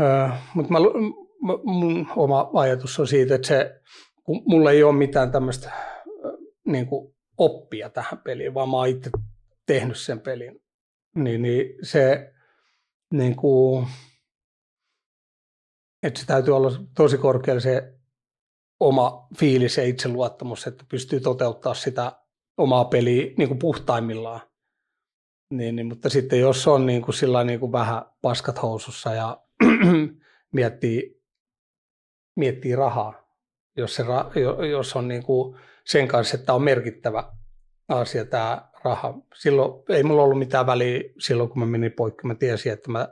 [0.00, 0.78] öö, mutta mä,
[1.64, 3.80] mun oma ajatus on siitä, että se,
[4.24, 5.72] kun mulla ei ole mitään tämmöistä
[6.64, 6.88] niin
[7.38, 9.10] oppia tähän peliin, vaan mä oon itse
[9.66, 10.62] tehnyt sen pelin,
[11.14, 12.32] niin, niin se
[13.12, 13.86] niin kuin,
[16.02, 17.94] että se täytyy olla tosi korkealla se
[18.80, 22.12] oma fiilis ja itseluottamus, että pystyy toteuttaa sitä
[22.56, 24.40] omaa peliä niin kuin puhtaimmillaan.
[25.50, 29.42] Niin, niin, mutta sitten jos on niin kuin sillä niin kuin vähän paskat housussa ja
[30.54, 31.22] miettii,
[32.36, 33.28] miettii rahaa,
[33.76, 34.30] jos, se ra,
[34.70, 37.32] jos on niin kuin sen kanssa, että on merkittävä
[37.88, 39.14] asia tämä raha.
[39.34, 42.26] Silloin ei mulla ollut mitään väliä silloin, kun mä menin poikki.
[42.26, 43.08] Mä tiesin, että mä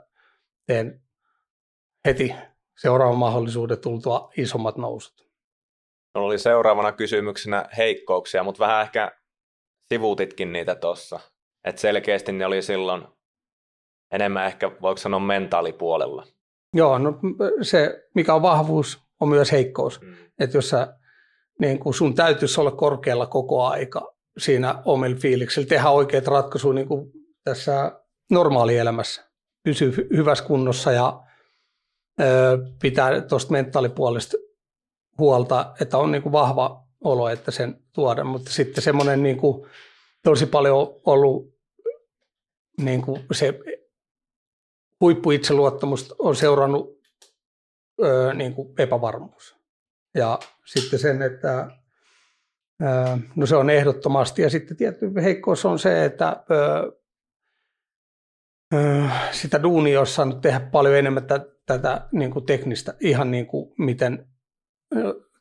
[0.65, 1.01] teen
[2.05, 2.35] heti
[2.77, 5.22] seuraavan mahdollisuuden tultua isommat nousut.
[6.15, 9.11] Mulla oli seuraavana kysymyksenä heikkouksia, mutta vähän ehkä
[9.93, 11.19] sivuutitkin niitä tuossa.
[11.63, 13.03] Että selkeästi ne oli silloin
[14.11, 16.27] enemmän ehkä, voiko sanoa, mentaalipuolella.
[16.73, 17.19] Joo, no
[17.61, 20.01] se mikä on vahvuus, on myös heikkous.
[20.01, 20.15] Mm.
[20.39, 20.97] Että jos sä,
[21.59, 26.87] niin kun sun täytyisi olla korkealla koko aika siinä omilla fiiliksillä, tehdä oikeat ratkaisuja niin
[26.87, 27.11] kuin
[27.43, 29.31] tässä normaalielämässä,
[29.63, 31.21] pysyä hyvässä kunnossa ja
[32.21, 34.37] ö, pitää tuosta mentaalipuolesta
[35.17, 39.67] huolta, että on niin kuin vahva olo, että sen tuoda, mutta sitten semmoinen niin kuin,
[40.23, 41.53] tosi paljon ollut
[42.77, 43.59] niin kuin se
[45.01, 46.99] huippuitseluottamus on seurannut
[48.03, 49.55] ö, niin kuin epävarmuus.
[50.15, 51.67] Ja sitten sen, että
[52.81, 54.41] ö, no se on ehdottomasti.
[54.41, 56.91] Ja sitten tietty heikkous on se, että ö,
[58.73, 63.47] ö, sitä duunia olisi saanut tehdä paljon enemmän tätä, tätä niin kuin teknistä, ihan niin
[63.47, 64.32] kuin miten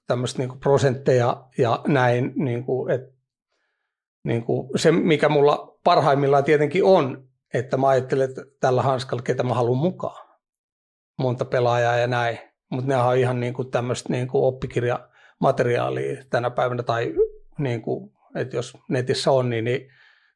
[0.07, 3.13] tämmöistä niin prosentteja ja näin, niin kuin, että
[4.25, 9.43] niin kuin se mikä mulla parhaimmillaan tietenkin on, että mä ajattelen, että tällä hanskalla, ketä
[9.43, 10.29] mä haluan mukaan.
[11.19, 12.39] Monta pelaajaa ja näin.
[12.71, 17.15] Mutta ne on ihan niin kuin tämmöistä niin kuin oppikirjamateriaalia tänä päivänä, tai
[17.59, 19.89] niin kuin, että jos netissä on, niin, niin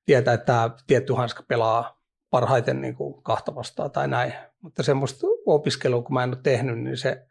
[0.06, 4.32] tietää, että tämä tietty hanska pelaa parhaiten niin kuin kahta vastaan tai näin.
[4.60, 7.26] Mutta semmoista opiskelua, kun mä en ole tehnyt, niin se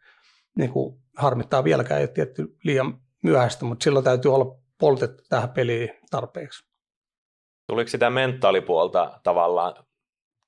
[0.58, 5.90] niin kuin harmittaa vieläkään, ei tietty liian myöhäistä, mutta silloin täytyy olla poltettu tähän peliin
[6.10, 6.66] tarpeeksi.
[7.66, 9.86] Tuliko sitä mentaalipuolta tavallaan,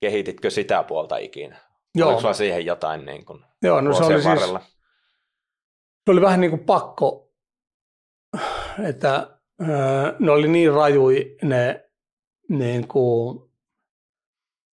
[0.00, 1.60] kehititkö sitä puolta ikinä?
[1.94, 2.08] Joo.
[2.08, 4.40] Oliko sulla siihen jotain niin kuin Joo, no se oli, siis,
[6.04, 7.32] se oli vähän niin kuin pakko,
[8.88, 9.38] että
[10.18, 11.90] ne oli niin rajui ne,
[12.48, 13.50] niin kuin,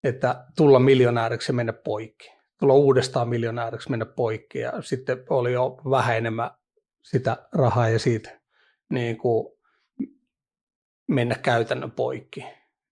[0.05, 2.38] että tulla miljonääriksi ja mennä poikki.
[2.61, 6.51] Tulla uudestaan miljonääriksi mennä poikki ja sitten oli jo vähän enemmän
[7.03, 8.41] sitä rahaa ja siitä
[8.91, 9.59] niin kuin
[11.09, 12.45] mennä käytännön poikki.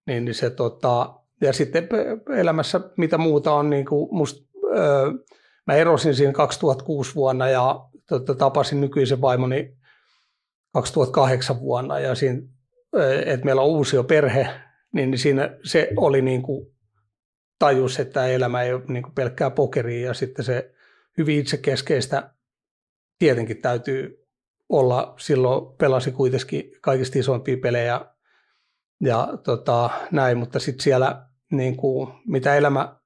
[0.06, 1.88] Niin, niin se, tota, ja sitten
[2.36, 5.10] elämässä mitä muuta on, niin kuin must, öö,
[5.66, 9.76] mä erosin siinä 2006 vuonna ja tota, tapasin nykyisen vaimoni
[10.72, 12.42] 2008 vuonna ja siinä,
[13.26, 14.48] että meillä on uusi perhe,
[14.92, 16.75] niin, niin siinä se oli niin kuin
[17.58, 20.74] tajus, että elämä ei ole niin pelkkää pokeria ja sitten se
[21.18, 22.34] hyvin itsekeskeistä
[23.18, 24.26] tietenkin täytyy
[24.68, 28.00] olla, silloin pelasi kuitenkin kaikista isoimpia pelejä
[29.00, 32.96] ja tota, näin, mutta sitten siellä niin kuin, mitä elämä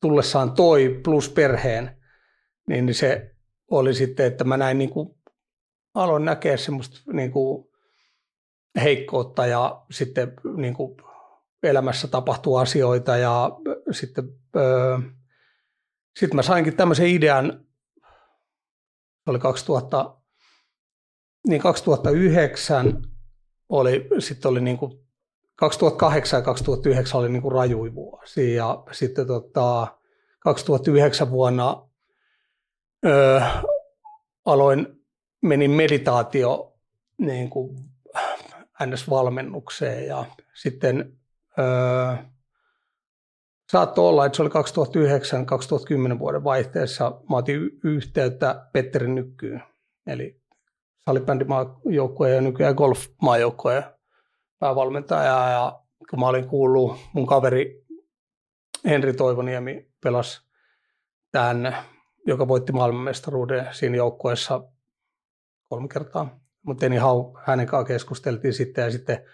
[0.00, 2.02] tullessaan toi plus perheen,
[2.68, 3.34] niin se
[3.70, 5.18] oli sitten, että mä näin niin kuin,
[5.94, 7.68] aloin näkeä semmoista niin kuin,
[8.82, 10.96] heikkoutta ja sitten niin kuin,
[11.62, 13.50] elämässä tapahtuu asioita ja
[13.90, 14.24] sitten
[14.56, 14.98] öö,
[16.18, 17.64] sitten mä sainkin tämmöisen idean,
[19.26, 20.16] oli 2000,
[21.48, 23.02] niin 2009
[23.68, 24.92] oli, sitten oli niin kuin
[25.56, 29.86] 2008 ja 2009 oli niin kuin rajui vuosi ja sitten tota,
[30.38, 31.88] 2009 vuonna
[33.06, 33.40] öö,
[34.44, 34.86] aloin,
[35.42, 36.74] menin meditaatio
[37.18, 37.76] niin kuin
[38.86, 41.17] NS-valmennukseen ja sitten
[43.72, 44.50] saattoi olla, että se oli
[46.14, 47.20] 2009-2010 vuoden vaihteessa.
[47.30, 49.62] Mä otin yhteyttä Petteri Nykkyyn,
[50.06, 50.40] eli
[51.04, 53.84] salibändimaajoukkueen ja nykyään golfmaajoukkueen
[54.58, 55.50] päävalmentaja.
[55.50, 57.86] Ja kun mä olin kuullut, mun kaveri
[58.84, 60.48] Henri Toivoniemi pelasi
[61.32, 61.76] tämän,
[62.26, 64.64] joka voitti maailmanmestaruuden siinä joukkueessa
[65.68, 66.40] kolme kertaa.
[66.62, 69.24] Mutta Hau, hänen kanssaan keskusteltiin sitten ja sitten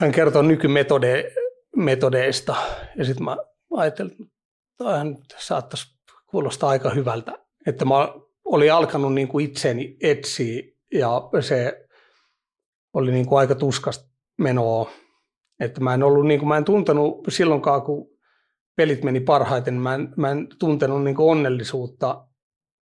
[0.00, 2.56] hän kertoi nykymetodeista.
[2.96, 3.36] Ja sitten mä
[3.76, 4.24] ajattelin, että
[4.76, 7.38] tämähän saattaisi kuulostaa aika hyvältä.
[7.66, 7.94] Että mä
[8.44, 10.62] olin alkanut niin kuin itseni etsiä
[10.94, 11.88] ja se
[12.92, 14.90] oli niin kuin aika tuskasta menoa.
[15.60, 18.08] Että mä en ollut, niin kuin, mä en tuntenut silloinkaan, kun
[18.76, 22.26] pelit meni parhaiten, mä en, mä en tuntenut niin kuin onnellisuutta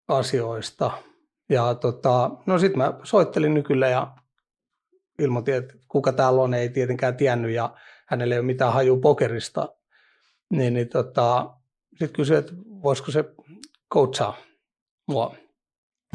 [0.08, 0.90] asioista.
[1.50, 4.16] Ja tota, no sitten mä soittelin nykyllä ja
[5.18, 7.76] ilmoitin, että kuka täällä on, ei tietenkään tiennyt ja
[8.06, 9.76] hänellä ei ole mitään hajua pokerista.
[10.50, 11.54] Niin, niin tota,
[11.90, 12.52] sitten kysyin, että
[12.82, 13.24] voisiko se
[13.92, 14.36] coachaa
[15.08, 15.34] mua.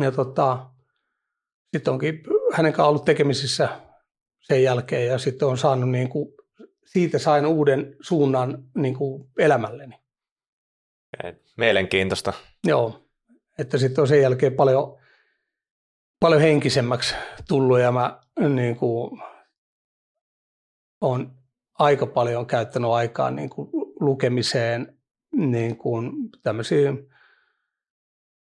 [0.01, 0.69] Ja tota,
[1.75, 3.69] sitten onkin hänen kanssaan ollut tekemisissä
[4.39, 6.29] sen jälkeen ja sitten on saanut niin kuin,
[6.85, 9.95] siitä sain uuden suunnan niin kuin elämälleni.
[11.57, 12.33] Mielenkiintoista.
[12.63, 13.07] Joo,
[13.59, 14.97] että sitten on sen jälkeen paljon,
[16.19, 17.15] paljon henkisemmäksi
[17.47, 19.21] tullut ja mä niin kuin,
[21.01, 21.31] on
[21.73, 24.97] aika paljon käyttänyt aikaa niin kuin lukemiseen
[25.35, 26.11] niin kuin
[26.43, 27.09] tämmöisiin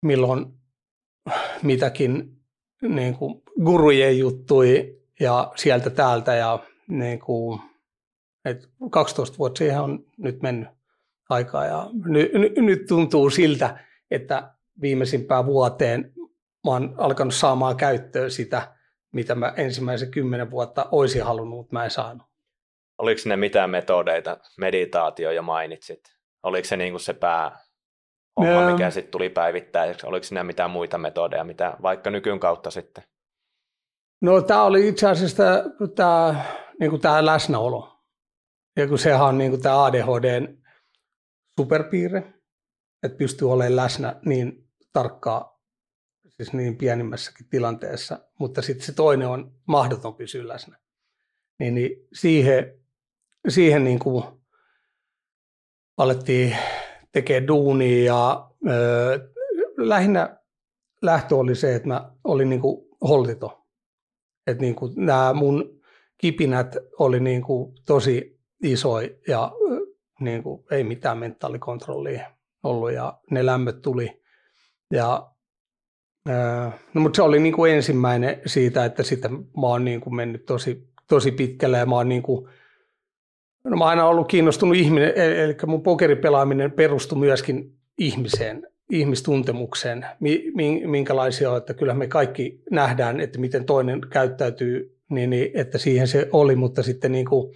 [0.02, 0.46] milloin
[1.62, 2.36] mitäkin
[2.82, 7.60] niin kuin gurujen juttui ja sieltä täältä ja niin kuin,
[8.44, 10.68] et 12 vuotta siihen on nyt mennyt
[11.28, 13.78] aikaa ja ny, ny, nyt tuntuu siltä,
[14.10, 16.12] että viimeisimpään vuoteen
[16.64, 18.76] mä oon alkanut saamaan käyttöön sitä,
[19.12, 22.31] mitä mä ensimmäisen kymmenen vuotta olisin halunnut, mutta mä en saanut.
[23.02, 26.00] Oliko ne mitään metodeita, meditaatio ja mainitsit?
[26.42, 27.58] Oliko se niin kuin se pää,
[28.40, 30.06] homma, mikä sitten tuli päivittäiseksi?
[30.06, 33.04] Oliko siinä mitään muita metodeja, mitä vaikka nykyyn kautta sitten?
[34.20, 35.44] No tämä oli itse asiassa
[35.94, 36.44] tämä,
[36.80, 38.04] niin kuin tämä läsnäolo.
[38.76, 40.58] Ja kun sehän on niin kuin tämä ADHDn
[41.60, 42.32] superpiirre,
[43.02, 45.60] että pystyy olemaan läsnä niin tarkkaa,
[46.28, 50.78] siis niin pienimmässäkin tilanteessa, mutta sitten se toinen on mahdoton pysyä läsnä.
[51.58, 52.81] Niin, niin siihen,
[53.48, 54.24] siihen niin kuin
[55.96, 56.56] alettiin
[57.12, 59.30] tekemään duunia ja ö,
[59.76, 60.36] lähinnä
[61.02, 63.62] lähtö oli se, että mä olin niin kuin holtiton
[64.46, 65.80] että niin kuin nämä mun
[66.18, 69.52] kipinät oli niin kuin tosi isoja ja
[70.20, 72.30] niin kuin ei mitään mentaalikontrollia
[72.62, 74.22] ollut ja ne lämmöt tuli.
[74.92, 75.32] Ja,
[76.94, 80.46] no, mutta se oli niin kuin ensimmäinen siitä, että sitten mä oon niin kuin mennyt
[80.46, 82.48] tosi, tosi pitkälle ja mä oon niin kuin,
[83.64, 90.06] no mä aina ollut kiinnostunut ihminen, e-, eli mun pokeripelaaminen perustui myöskin ihmiseen ihmistuntemukseen,
[90.86, 96.08] minkälaisia on, että kyllä me kaikki nähdään, että miten toinen käyttäytyy, niin, niin että siihen
[96.08, 97.54] se oli, mutta sitten niin kuin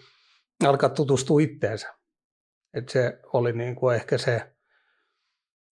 [0.64, 1.94] alkaa tutustua itteensä.
[2.74, 4.42] Että se oli niin kuin ehkä se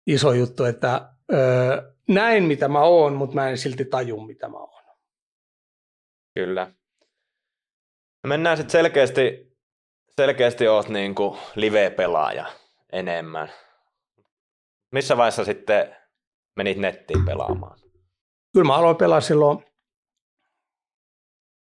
[0.07, 4.59] iso juttu, että öö, näin mitä mä oon, mutta mä en silti taju mitä mä
[4.59, 4.85] oon.
[6.35, 6.73] Kyllä.
[8.27, 9.54] Mennään sitten selkeästi,
[10.21, 12.47] selkeästi oot niin kuin live-pelaaja
[12.93, 13.53] enemmän
[14.95, 15.97] missä vaiheessa sitten
[16.57, 17.79] menit nettiin pelaamaan?
[18.53, 19.65] Kyllä mä aloin pelaa silloin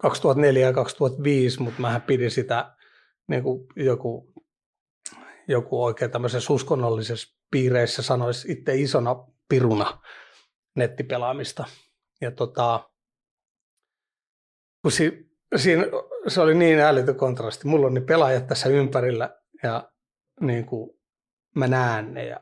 [0.01, 2.75] 2004 ja 2005, mutta mä pidin sitä
[3.27, 4.33] niin kuin joku,
[5.47, 9.15] joku oikein tämmöisessä uskonnollisessa piireissä sanoisi itse isona
[9.49, 10.01] piruna
[10.75, 11.65] nettipelaamista.
[12.21, 12.89] Ja tota,
[14.81, 15.83] kun si, siinä,
[16.27, 17.67] se oli niin älytön kontrasti.
[17.67, 19.91] Mulla on ne pelaajat tässä ympärillä ja
[20.41, 20.89] niin kuin
[21.55, 22.39] mä näen ne ja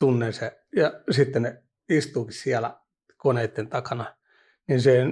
[0.00, 0.60] tunnen se.
[0.76, 2.80] Ja sitten ne istuukin siellä
[3.16, 4.16] koneiden takana.
[4.68, 5.04] Niin se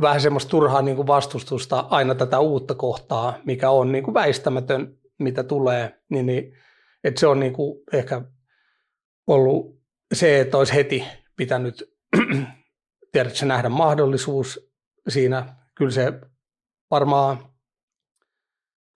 [0.00, 4.98] vähän semmoista turhaa niin kuin vastustusta aina tätä uutta kohtaa, mikä on niin kuin väistämätön,
[5.18, 6.00] mitä tulee.
[6.08, 6.52] Niin, niin,
[7.04, 8.22] että se on niin kuin ehkä
[9.26, 9.82] ollut
[10.14, 11.04] se, että olisi heti
[11.36, 11.96] pitänyt
[13.12, 14.70] tiedätkö, nähdä mahdollisuus
[15.08, 15.65] siinä.
[15.78, 16.20] Kyllä se
[16.90, 17.38] varmaan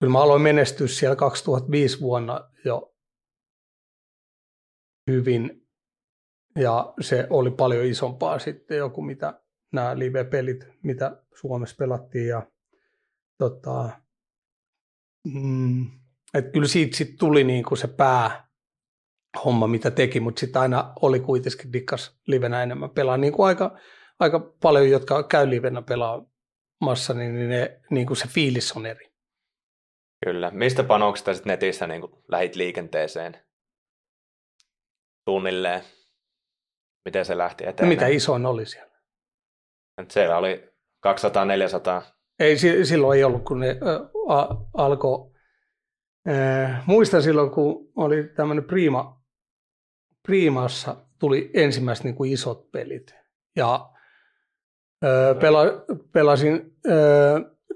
[0.01, 2.95] kyllä mä aloin menestyä siellä 2005 vuonna jo
[5.11, 5.69] hyvin
[6.57, 9.41] ja se oli paljon isompaa sitten joku mitä
[9.73, 12.47] nämä live-pelit, mitä Suomessa pelattiin ja
[13.39, 13.91] tota,
[15.35, 15.87] mm,
[16.35, 18.49] et kyllä siitä sit tuli niinku se pää
[19.45, 23.17] homma, mitä teki, mutta sitten aina oli kuitenkin dikkas livenä enemmän pelaa.
[23.17, 23.79] Niin kuin aika,
[24.19, 26.30] aika paljon, jotka käy livenä pelaamassa,
[27.15, 29.13] niin, niin, ne, niin kuin se fiilis on eri.
[30.25, 30.51] Kyllä.
[30.51, 33.37] Mistä panoksista sitten netissä niin kuin lähit liikenteeseen
[35.25, 35.83] tunnilleen?
[37.05, 37.89] Miten se lähti eteenpäin?
[37.89, 38.99] Mitä isoin oli siellä?
[40.03, 40.73] Et siellä oli
[41.07, 42.05] 200-400.
[42.39, 43.77] Ei, silloin ei ollut, kun ne
[44.75, 45.31] alkoi.
[46.87, 49.23] Muistan silloin, kun oli tämmöinen Prima,
[50.23, 53.15] Primassa tuli ensimmäiset niin kuin isot pelit.
[53.57, 53.91] Ja
[55.41, 55.65] pela,
[56.13, 56.70] pelasin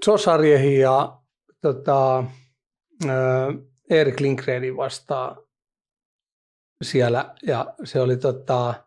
[0.06, 1.22] Josariehin ja
[1.60, 2.24] tota,
[3.90, 5.36] Erik Lindgrenin vastaan
[6.84, 7.34] siellä.
[7.42, 8.84] Ja se oli tota,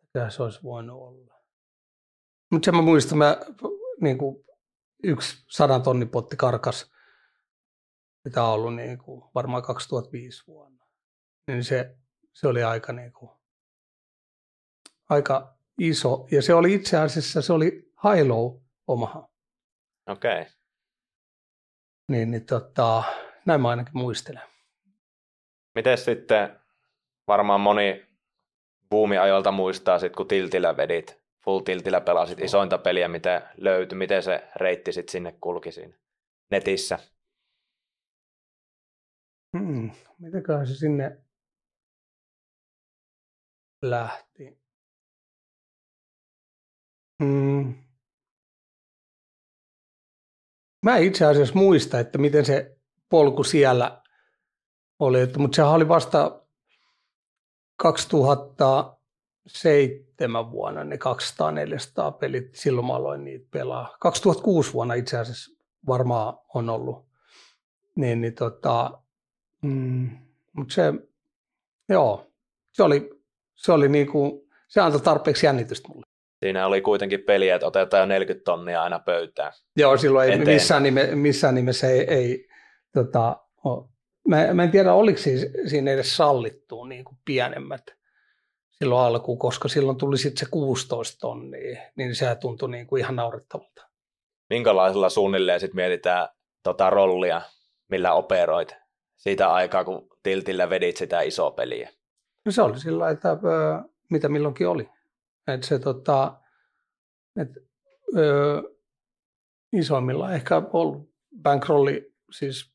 [0.00, 1.34] mitä se olisi voinut olla.
[2.52, 3.36] Mutta sen mä muistan, mä
[4.00, 4.44] niin kuin,
[5.02, 6.92] yksi sadan tonnin potti karkas,
[8.24, 10.86] mitä on ollut niin kuin, varmaan 2005 vuonna.
[11.46, 11.96] Niin se,
[12.32, 13.30] se oli aika, niin kuin,
[15.08, 16.26] aika iso.
[16.30, 19.28] Ja se oli itse asiassa, se oli high-low omaha.
[20.08, 20.40] Okei.
[20.40, 20.52] Okay.
[22.08, 23.02] Niin, niin tota,
[23.46, 24.42] näin mä ainakin muistelen.
[25.74, 26.60] Miten sitten,
[27.28, 28.06] varmaan moni
[28.90, 34.48] buumiajoilta muistaa sitten, kun tiltillä vedit, full tiltillä pelasit isointa peliä, mitä löytyi, miten se
[34.56, 35.94] reitti sitten sinne kulki siinä
[36.50, 36.98] netissä?
[39.58, 41.18] Hmm, mitenköhän se sinne
[43.82, 44.59] lähti?
[47.20, 47.74] Hmm.
[50.82, 52.76] Mä en itse asiassa muista, että miten se
[53.08, 54.02] polku siellä
[54.98, 56.42] oli, että, mutta sehän oli vasta
[57.76, 60.98] 2007 vuonna ne 200-400
[62.18, 63.96] pelit, silloin mä aloin niitä pelaa.
[64.00, 65.56] 2006 vuonna itse asiassa
[65.86, 67.06] varmaan on ollut.
[67.96, 69.00] Niin, niin tota,
[69.62, 70.18] mm,
[70.52, 70.92] mutta se,
[71.88, 72.32] joo,
[72.72, 73.10] se oli,
[73.54, 76.09] se oli niinku, se antoi tarpeeksi jännitystä mulle.
[76.40, 79.52] Siinä oli kuitenkin peliä, että otetaan jo 40 tonnia aina pöytään.
[79.76, 82.48] Joo, silloin ei missään, nime, missään nimessä ei, ei
[82.94, 83.36] tota,
[84.28, 85.18] mä, mä en tiedä, oliko
[85.66, 87.82] siinä edes sallittu niin kuin pienemmät
[88.70, 93.16] silloin alkuun, koska silloin tuli sitten se 16 tonnia, niin se tuntui niin kuin ihan
[93.16, 93.82] naurettavalta.
[94.50, 96.28] Minkälaisella suunnilleen sitten mietitään
[96.62, 97.42] tota rollia,
[97.88, 98.76] millä operoit
[99.16, 101.90] siitä aikaa, kun tiltillä vedit sitä isoa peliä?
[102.44, 103.36] No se oli sillä että ö,
[104.10, 104.88] mitä milloinkin oli.
[105.46, 106.40] Että se tota,
[107.36, 107.48] et,
[108.16, 108.62] ö,
[109.72, 112.74] isoimmilla ehkä ollut bankrolli, siis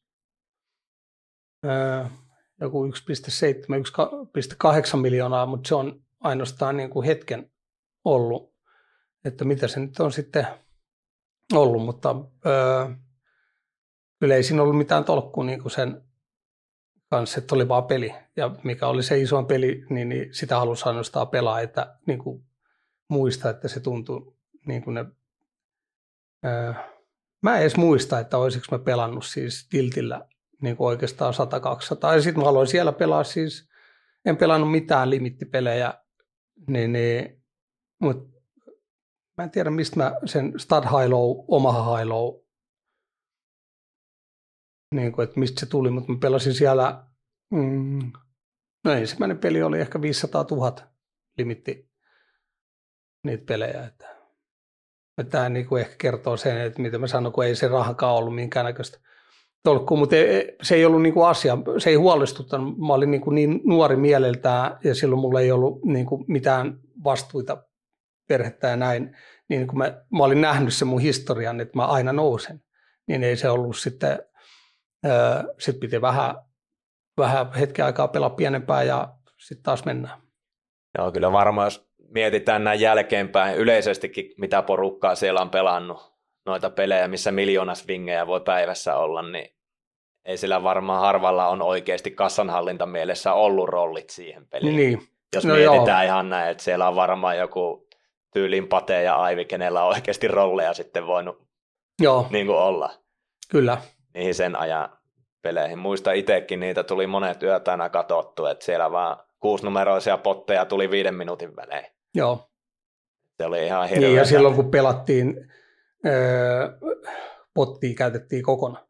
[2.62, 7.52] joku 1,7-1,8 miljoonaa, mutta se on ainoastaan niin kuin hetken
[8.06, 8.56] ollut,
[9.26, 10.48] että mitä se nyt on sitten
[11.54, 12.86] ollut, mutta öö,
[14.20, 16.02] kyllä ei siinä ollut mitään tolkkua niin kuin sen
[17.10, 18.16] kanssa, että oli vaan peli.
[18.36, 22.46] Ja mikä oli se isoin peli, niin, niin sitä halusi ainoastaan pelaa, että niin kuin
[23.10, 25.06] muista, että se tuntuu niin kuin ne...
[26.46, 26.74] Öö,
[27.44, 30.28] mä en edes muista, että olisiko mä pelannut siis tiltillä
[30.62, 32.16] niin kuin oikeastaan 100-200.
[32.16, 33.70] Ja sitten mä aloin siellä pelaa siis,
[34.26, 35.94] en pelannut mitään limittipelejä,
[36.68, 37.44] niin, niin
[38.02, 38.42] mutta
[39.38, 42.36] mä en tiedä mistä mä sen Stad High Low, Omaha High Low,
[44.96, 47.06] niin kuin, että mistä se tuli, mutta mä pelasin siellä,
[47.52, 48.12] mm,
[48.84, 50.76] no ensimmäinen peli oli ehkä 500 000
[51.38, 51.95] limitti
[53.26, 54.16] niitä pelejä, että,
[55.18, 58.16] että tämä niin kuin ehkä kertoo sen, että mitä mä sanon, kun ei se rahakaan
[58.16, 59.00] ollut minkäännäköistä
[59.64, 60.16] tolkkuun, mutta
[60.62, 62.78] se ei ollut niinku asia, se ei huolestuttanut.
[62.78, 67.64] Mä olin niinku niin nuori mieleltään ja silloin mulla ei ollut niinku mitään vastuita
[68.28, 69.18] perhettä ja näin.
[69.50, 72.62] Niin kun mä, mä olin nähnyt sen mun historian, että mä aina nousen,
[73.08, 74.20] niin ei se ollut sitten,
[75.60, 76.36] sitten piti vähän,
[77.18, 80.22] vähän hetken aikaa pelaa pienempää ja sitten taas mennään.
[80.98, 86.14] Joo, kyllä varmaan jos mietitään näin jälkeenpäin yleisestikin, mitä porukkaa siellä on pelannut,
[86.46, 89.56] noita pelejä, missä miljoonas vingejä voi päivässä olla, niin
[90.26, 94.76] ei sillä varmaan harvalla on oikeasti kassanhallinta mielessä ollut rollit siihen peliin.
[94.76, 95.02] Niin.
[95.36, 96.14] Jos no mietitään joo.
[96.14, 97.88] ihan näin, että siellä on varmaan joku
[98.34, 101.48] tyylin Pate ja Aivi, kenellä on oikeasti rolleja sitten voinut
[102.02, 102.28] joo.
[102.30, 102.90] Niin kuin olla.
[103.50, 103.78] Kyllä.
[104.14, 104.90] Niihin sen ajan
[105.42, 105.80] peleihin.
[105.80, 111.16] Muista itsekin, niitä tuli monet yöt aina katsottu, että siellä vaan kuusinumeroisia potteja tuli viiden
[111.16, 111.95] minuutin välein.
[112.16, 112.50] Joo.
[113.38, 114.08] Se oli ihan hirveä.
[114.08, 115.52] Niin, ja silloin kun pelattiin,
[116.06, 116.78] öö,
[117.54, 118.86] pottia käytettiin kokonaan.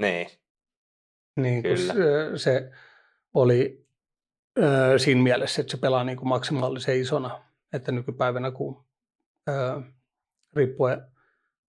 [0.00, 0.26] Niin,
[1.36, 1.94] Niin kun Kyllä.
[1.94, 2.70] se, se
[3.34, 3.86] oli
[4.58, 8.84] ö, siinä mielessä, että se pelaa niin kuin maksimaalisen isona, että nykypäivänä kun
[9.48, 9.80] ö,
[10.56, 11.02] riippuen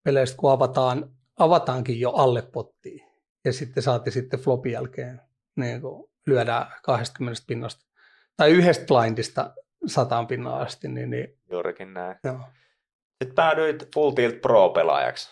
[0.03, 3.11] peleistä, kun avataan, avataankin jo alle pottiin
[3.45, 5.21] ja sitten saati sitten flopin jälkeen
[5.55, 7.85] niin kuin lyödään 20 pinnasta
[8.37, 9.53] tai yhdestä blindista
[9.87, 12.15] sataan pinnan asti, niin, niin juurikin näin.
[12.23, 12.39] joo.
[13.23, 15.29] Sitten päädyit Full Tilt Pro-pelaajaksi.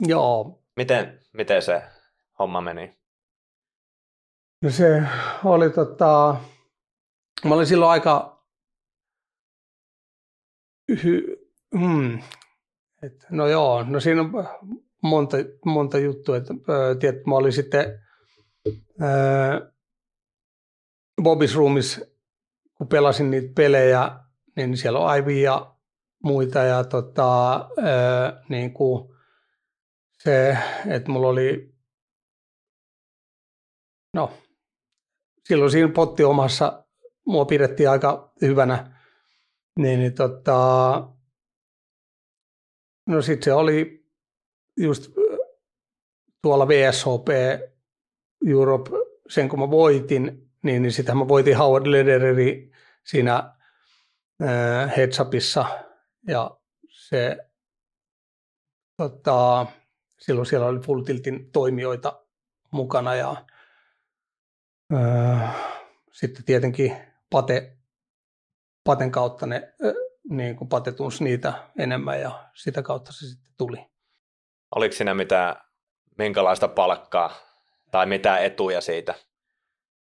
[0.00, 1.82] joo, Miten, miten se
[2.38, 2.98] homma meni?
[4.62, 5.02] No se
[5.44, 6.36] oli tota,
[7.44, 8.44] mä olin silloin aika,
[11.04, 11.36] hy,
[11.78, 12.18] hmm,
[13.02, 14.30] et, no joo, no siinä on
[15.02, 16.54] monta, monta juttua, että
[17.00, 18.02] tiedät, mä olin sitten
[19.02, 19.72] ö,
[21.22, 22.00] Bobby's Roomissa,
[22.80, 24.10] kun pelasin niitä pelejä,
[24.56, 25.76] niin siellä on Ivy ja
[26.24, 29.14] muita ja tota, ö, niin kuin
[30.18, 31.74] se, että mulla oli
[34.14, 34.32] no,
[35.48, 36.84] silloin siinä potti omassa
[37.26, 39.00] mua pidettiin aika hyvänä.
[39.78, 41.08] Niin, niin tota,
[43.06, 44.06] no sitten se oli
[44.76, 45.12] just
[46.42, 47.28] tuolla VSHP
[48.48, 48.90] Europe,
[49.28, 52.69] sen kun mä voitin, niin, niin sitähän mä voitin Howard Ledereri
[53.10, 53.54] siinä
[54.42, 55.64] äh, heads upissa
[56.28, 56.58] ja
[56.90, 57.36] se
[58.96, 59.66] tota,
[60.18, 62.26] silloin siellä oli Full Tiltin toimijoita
[62.72, 63.44] mukana ja
[64.92, 65.48] Öö,
[66.12, 66.96] sitten tietenkin
[67.30, 67.76] Pate,
[68.84, 69.94] Paten kautta ne, ö,
[70.30, 73.86] niin kuin Pate tunsi niitä enemmän ja sitä kautta se sitten tuli.
[74.74, 75.56] Oliko siinä mitään,
[76.18, 77.34] minkälaista palkkaa
[77.90, 79.14] tai mitä etuja siitä?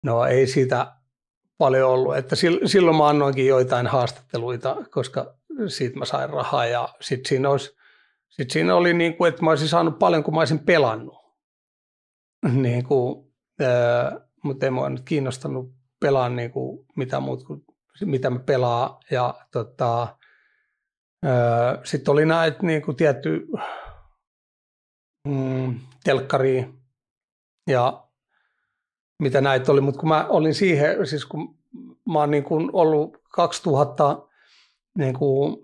[0.03, 0.96] No ei siitä
[1.57, 5.35] paljon ollut, että sil- silloin mä annoinkin joitain haastatteluita, koska
[5.67, 7.75] siitä mä sain rahaa ja sitten siinä, olisi,
[8.29, 11.17] sit siinä oli niin kuin, että mä olisin saanut paljon, kun mä olisin pelannut.
[12.51, 14.11] Niin kuin, öö,
[14.43, 17.65] mutta ei mua nyt kiinnostanut pelaa niin kuin mitä muut kuin
[18.05, 18.99] mitä mä pelaa.
[19.11, 20.17] Ja tota,
[21.25, 21.31] öö,
[21.83, 23.47] sitten oli näitä niin kuin tietty
[25.27, 26.73] mm, telkkari
[27.67, 28.06] ja
[29.19, 31.55] mitä näitä oli, mutta kun mä olin siihen, siis kun
[32.05, 34.27] mä oon niin kuin ollut 2000
[34.97, 35.57] niin kuin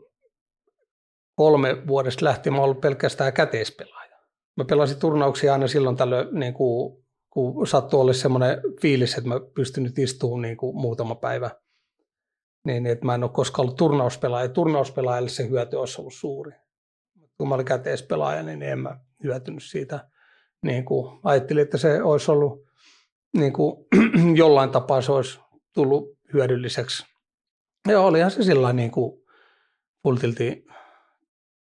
[1.35, 4.17] kolme vuodesta lähtien, mä oon ollut pelkästään käteispelaaja.
[4.57, 9.39] Mä pelasin turnauksia aina silloin tällöin, niin kuin, kun sattui olla semmoinen fiilis, että mä
[9.55, 11.51] pystyn nyt istumaan niin kuin muutama päivä.
[12.65, 14.49] Niin, että mä en ole koskaan ollut turnauspelaaja.
[14.49, 16.51] Turnauspelaajalle se hyöty olisi ollut suuri.
[17.37, 20.09] Kun mä olin käteispelaaja, niin en mä hyötynyt siitä.
[20.61, 22.65] Niin kuin, ajattelin, että se olisi ollut
[23.33, 23.85] niin kuin,
[24.35, 25.39] jollain tapaa se olisi
[25.73, 27.05] tullut hyödylliseksi.
[27.87, 29.23] Ja olihan se sillä niin kuin
[30.03, 30.65] pultilti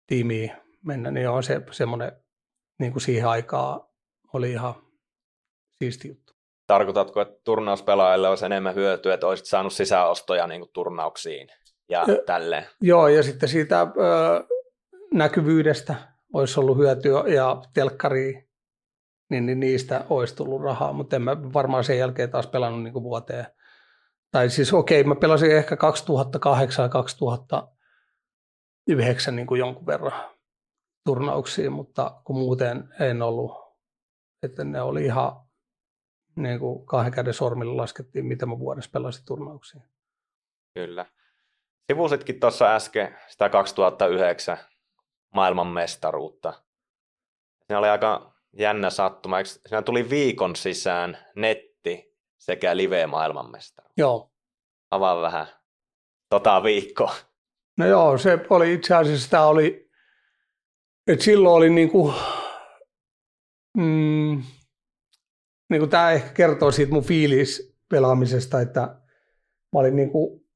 [0.08, 0.52] tiimiin
[0.86, 2.12] mennä, niin on se semmoinen
[2.80, 3.82] niin kuin siihen aikaan
[4.34, 4.74] oli ihan
[5.78, 6.34] siisti juttu.
[6.68, 11.48] Tarkoitatko, että turnauspelaajille olisi enemmän hyötyä, että olisit saanut sisäostoja niin kuin turnauksiin
[11.90, 12.66] ja Ö- tälleen?
[12.82, 13.88] Joo, ja sitten siitä ö,
[15.14, 15.96] näkyvyydestä
[16.34, 18.47] olisi ollut hyötyä ja telkkari,
[19.30, 22.94] niin, niin niistä olisi tullut rahaa, mutta en mä varmaan sen jälkeen taas pelannut niin
[22.94, 23.46] vuoteen.
[24.32, 30.30] Tai siis okei, mä pelasin ehkä 2008 ja 2009 niin kuin jonkun verran
[31.06, 33.52] turnauksia, mutta kun muuten en ollut,
[34.44, 35.32] että ne oli ihan
[36.36, 39.82] niin kuin kahden käden sormilla laskettiin, mitä mä vuodessa pelasin turnauksia.
[40.74, 41.06] Kyllä.
[41.92, 44.58] Sivusitkin tuossa äsken sitä 2009
[45.34, 46.54] maailmanmestaruutta.
[47.66, 49.38] Siinä oli aika jännä sattuma.
[49.38, 53.94] Eikö- Siinä tuli viikon sisään netti sekä live-maailmanmestaruus.
[53.98, 54.32] Joo,
[54.92, 55.48] Avaa vähän
[56.30, 57.16] tota viikkoa.
[57.78, 59.90] No joo, se oli itse asiassa, sitä oli,
[61.08, 62.14] että silloin oli niin kuin,
[63.78, 64.44] mm,
[65.70, 68.82] niin kuin tämä ehkä kertoo siitä mun fiilis pelaamisesta, että
[69.74, 70.48] mä olin niin kuin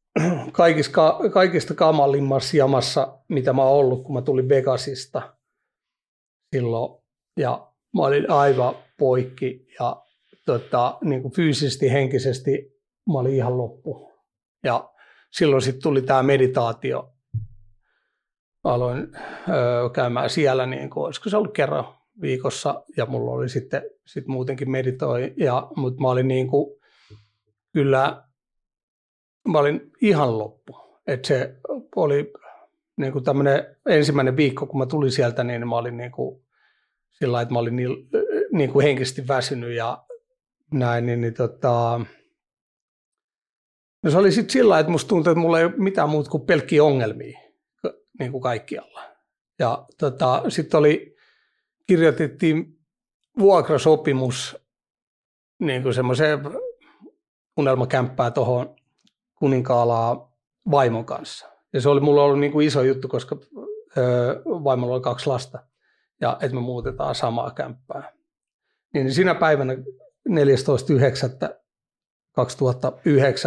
[0.52, 5.38] kaikista, kaikista kamalimmassa jamassa, mitä mä oon ollut, kun mä tulin Vegasista
[6.56, 7.04] silloin.
[7.40, 10.02] Ja mä olin aivan poikki ja
[10.46, 12.82] tota, niin kuin fyysisesti, henkisesti
[13.14, 14.12] mä olin ihan loppu.
[14.64, 14.90] Ja
[15.32, 17.14] silloin sitten tuli tämä meditaatio.
[18.64, 19.08] Aloin
[19.50, 21.86] öö, käymään siellä, niin kuin, olisiko se ollut kerran
[22.22, 26.80] viikossa, ja mulla oli sitten sit muutenkin meditoi, ja, mutta mä olin niin kuin,
[27.74, 28.24] kyllä,
[29.48, 30.78] mä olin ihan loppu.
[31.08, 31.56] Et se
[31.96, 32.34] oli
[32.98, 36.44] niin kuin tämmöinen ensimmäinen viikko, kun mä tulin sieltä, niin mä olin niin kuin,
[37.22, 38.10] sillä että mä olin niin,
[38.52, 40.04] niin kuin henkisesti väsynyt ja
[40.72, 42.02] näin, niin, niin tota,
[44.04, 46.46] No se oli sitten sillä että musta tuntui, että mulla ei ole mitään muuta kuin
[46.46, 47.40] pelkkiä ongelmia
[48.20, 49.04] niin kuin kaikkialla.
[49.60, 51.16] Ja tota, sitten oli
[51.88, 52.80] kirjoitettiin
[53.40, 54.58] vuokrasopimus
[55.60, 56.40] niin kuin semmoiseen
[57.58, 58.76] unelmakämppää tuohon
[59.40, 60.34] kuninkaalaa
[60.72, 61.50] vaimon kanssa.
[61.74, 63.38] Ja se oli mulla ollut niin kuin iso juttu, koska
[63.98, 65.71] öö, vaimolla oli kaksi lasta
[66.22, 68.14] ja että me muutetaan samaa kämppää.
[68.94, 69.74] Niin sinä päivänä
[70.30, 70.34] 14.9.2009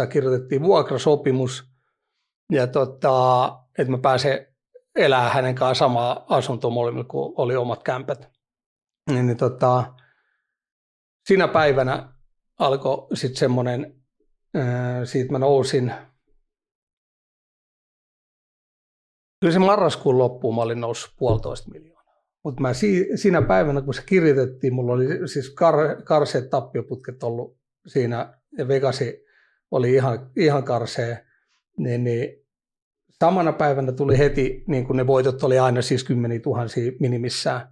[0.09, 1.63] kirjoitettiin vuokrasopimus
[2.51, 4.47] ja tota, että mä pääsen
[4.95, 8.29] elää hänen kanssaan samaa asuntoa molemmilla, kun oli omat kämpät.
[9.11, 9.93] Niin, niin tota,
[11.27, 12.13] siinä päivänä
[12.59, 14.03] alkoi sitten semmoinen,
[15.03, 15.93] siitä mä nousin,
[19.39, 21.94] kyllä se marraskuun loppuun mä olin noussut puolitoista miljoonaa.
[22.45, 27.57] Mutta mä si, siinä päivänä, kun se kirjoitettiin, mulla oli siis kar, karseet tappioputket ollut
[27.87, 29.25] siinä, ja Vegasi
[29.71, 31.25] oli ihan, ihan karsee,
[31.77, 32.45] niin, niin
[33.19, 37.67] samana päivänä tuli heti, niin kuin ne voitot oli aina siis kymmeniä tuhansia minimissään.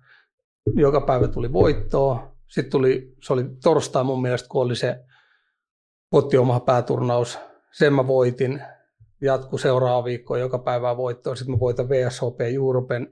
[0.75, 2.37] Joka päivä tuli voittoa.
[2.47, 4.99] Sitten tuli, se oli torstai mun mielestä, kun oli se
[6.39, 7.39] oma pääturnaus.
[7.71, 8.61] Sen mä voitin.
[9.21, 11.35] Jatku seuraava viikko joka päivä voittoa.
[11.35, 13.07] Sitten mä voitan VSOP Europen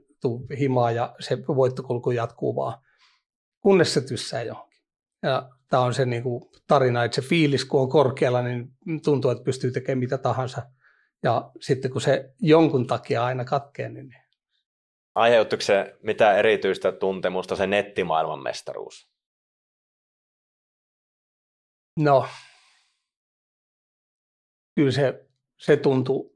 [0.58, 2.82] himaa ja se voittokulku jatkuu vaan.
[3.60, 4.82] Kunnes se tyssää johonkin.
[5.22, 8.68] Ja tämä on se niin kuin tarina, että se fiilis kun on korkealla, niin
[9.04, 10.62] tuntuu, että pystyy tekemään mitä tahansa–
[11.22, 14.14] ja sitten kun se jonkun takia aina katkee, niin...
[15.14, 19.08] Aiheuttuiko se mitä erityistä tuntemusta se nettimaailman mestaruus?
[21.98, 22.28] No,
[24.74, 26.30] kyllä se, se tuntui,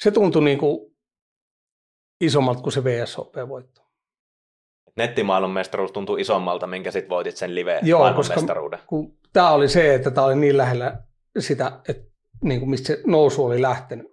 [0.00, 0.95] se tuntui niin kuin
[2.20, 3.82] isommalta kuin se VSOP-voitto.
[4.96, 8.40] Nettimaailman mestaruus tuntui isommalta, minkä sitten voitit sen live Joo, koska
[8.86, 11.02] kun tämä oli se, että tämä oli niin lähellä
[11.38, 12.12] sitä, että
[12.44, 14.06] niin kuin mistä se nousu oli lähtenyt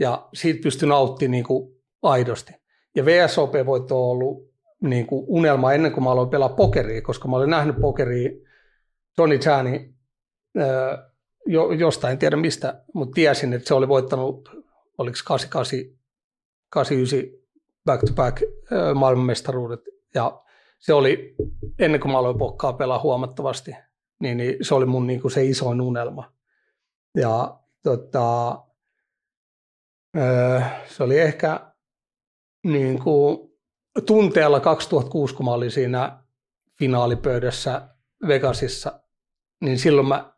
[0.00, 2.52] ja siitä pystyi nauttimaan niin kuin aidosti.
[2.96, 4.48] Ja VSOP-voitto on ollut
[4.82, 8.30] niin kuin unelma ennen kuin mä aloin pelaa pokeria, koska mä olin nähnyt pokeria
[9.16, 9.94] Tony Chani
[11.46, 14.48] jo, jostain, en tiedä mistä, mutta tiesin, että se oli voittanut,
[14.98, 15.98] oliko 88,
[16.70, 17.37] 89
[17.88, 18.42] back-to-back
[18.94, 19.80] maailmanmestaruudet.
[20.14, 20.42] Ja
[20.78, 21.34] se oli,
[21.78, 23.76] ennen kuin mä aloin pokkaa pelaa huomattavasti,
[24.20, 26.32] niin, niin se oli mun niin kuin se isoin unelma.
[27.16, 28.58] Ja tota,
[30.86, 31.72] se oli ehkä
[32.66, 33.38] niin kuin
[34.06, 36.22] tunteella 2006, kun mä olin siinä
[36.78, 37.88] finaalipöydässä
[38.28, 39.00] Vegasissa,
[39.60, 40.32] niin silloin, mä,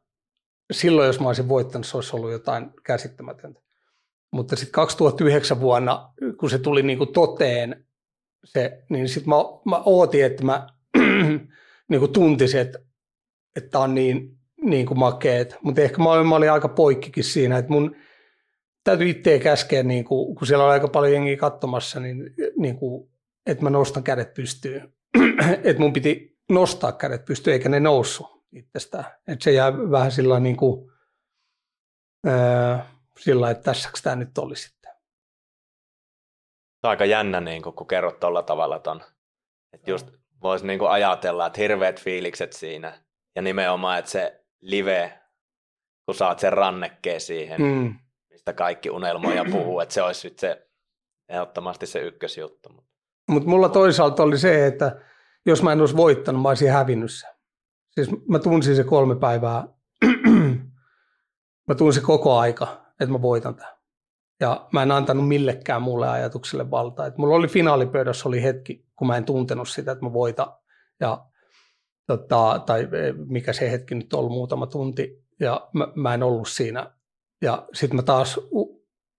[0.72, 3.60] silloin jos mä olisin voittanut, se olisi ollut jotain käsittämätöntä.
[4.32, 7.84] Mutta sitten 2009 vuonna, kun se tuli niin kuin toteen,
[8.44, 10.66] se, niin sitten mä, mä ootin, että mä
[11.90, 12.78] niin kuin tuntisin, että,
[13.56, 15.56] että on niin, niin kuin makeet.
[15.62, 17.96] Mutta ehkä mä olin, mä olin aika poikkikin siinä, että mun–
[18.84, 23.10] täytyy itseä käskeä, niin kuin, kun siellä on aika paljon jengiä katsomassa, niin, niin kuin,
[23.46, 24.92] että mä nostan kädet pystyyn.
[25.64, 29.04] että mun piti nostaa kädet pystyyn, eikä ne noussut itsestään.
[29.28, 30.90] Että se jää vähän sillä niin kuin,
[32.26, 32.86] ää,
[33.18, 34.92] sillä että tässäks tämä nyt oli sitten.
[36.82, 39.02] Aika jännä, niin kun, kun kerrot tuolla tavalla ton.
[39.72, 40.08] Että just
[40.42, 43.02] voisi niin ajatella, että hirveät fiilikset siinä.
[43.36, 45.20] Ja nimenomaan, että se live,
[46.06, 47.94] kun saat sen rannekkeen siihen, mm
[48.40, 50.68] mistä kaikki unelmoja puhuu, että se olisi nyt se
[51.28, 52.84] ehdottomasti se ykkösjuttu.
[53.28, 55.00] Mutta mulla toisaalta oli se, että
[55.46, 57.30] jos mä en olisi voittanut, mä olisin hävinnyt sen.
[57.90, 59.68] Siis mä tunsin se kolme päivää,
[61.68, 63.72] mä tunsin koko aika, että mä voitan tämän.
[64.40, 67.06] Ja mä en antanut millekään mulle ajatukselle valtaa.
[67.06, 70.52] Et mulla oli finaalipöydässä oli hetki, kun mä en tuntenut sitä, että mä voitan.
[71.00, 71.26] Ja,
[72.06, 72.88] tota, tai
[73.26, 75.24] mikä se hetki nyt on ollut, muutama tunti.
[75.40, 76.92] Ja mä, mä en ollut siinä
[77.42, 78.40] ja sitten mä taas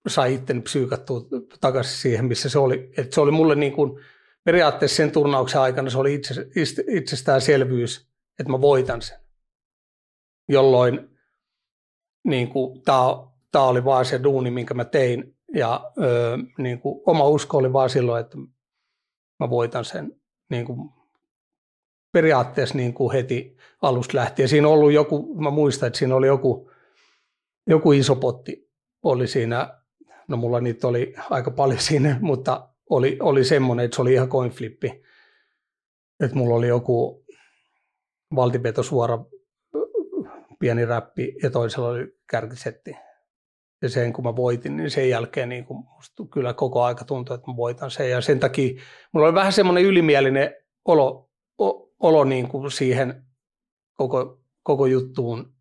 [0.08, 1.20] sain itteni psyykattua
[1.60, 2.92] takaisin siihen, missä se oli.
[2.96, 4.00] Et se oli mulle niin kuin,
[4.44, 6.34] periaatteessa sen turnauksen aikana se oli itse,
[6.88, 8.08] itsestäänselvyys,
[8.38, 9.18] että mä voitan sen.
[10.48, 11.18] Jolloin
[12.24, 12.98] niin kuin, tämä
[13.60, 15.36] oli vaan se duuni, minkä mä tein.
[15.54, 18.38] Ja ö, niin kuin, oma usko oli vaan silloin, että
[19.40, 20.90] mä voitan sen niin kuin,
[22.12, 24.48] periaatteessa niin kuin heti alusta lähtien.
[24.48, 26.70] Siinä ollut joku, mä muistan, että siinä oli joku
[27.66, 28.70] joku iso potti
[29.02, 29.82] oli siinä,
[30.28, 34.28] no mulla niitä oli aika paljon siinä, mutta oli, oli semmoinen, että se oli ihan
[34.50, 35.02] flippi.
[36.20, 37.24] Että mulla oli joku
[38.34, 39.18] valtipeto suora
[40.58, 42.96] pieni räppi ja toisella oli kärkisetti.
[43.82, 47.34] Ja sen kun mä voitin, niin sen jälkeen niin kun musta kyllä koko aika tuntui,
[47.34, 48.10] että mä voitan sen.
[48.10, 50.54] Ja sen takia mulla oli vähän semmoinen ylimielinen
[50.84, 51.30] olo,
[51.60, 53.22] o, olo niin kuin siihen
[53.94, 55.54] koko, koko juttuun.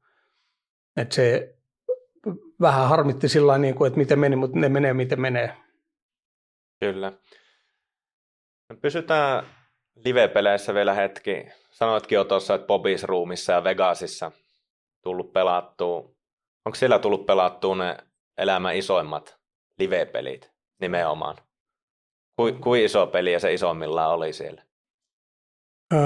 [0.98, 1.56] Että se
[2.62, 5.58] vähän harmitti sillä niin kuin, että miten meni, mutta ne menee miten menee.
[6.80, 7.14] Kyllä.
[8.82, 9.46] Pysytään
[9.96, 11.46] live-peleissä vielä hetki.
[11.72, 14.32] Sanoitkin jo tuossa, että Bobby's Roomissa ja Vegasissa
[15.04, 15.98] tullut pelattua.
[16.66, 17.98] Onko siellä tullut pelattua ne
[18.38, 19.40] elämän isoimmat
[19.80, 20.52] live-pelit
[20.82, 21.38] nimenomaan?
[22.36, 24.64] Kui, kui iso peli ja se isommillaan oli siellä?
[25.94, 26.00] Öö,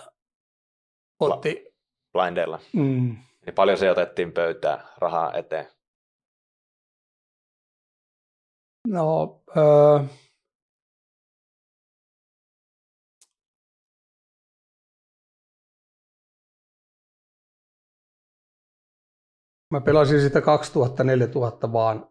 [0.00, 0.14] 2000-4000
[1.20, 1.74] otti.
[2.12, 2.60] Blindella.
[2.72, 3.16] Mm.
[3.46, 5.66] Niin paljon se otettiin pöytään rahaa eteen.
[8.88, 10.04] No, öö,
[19.74, 22.08] mä pelasin sitä 2000-4000 vaan,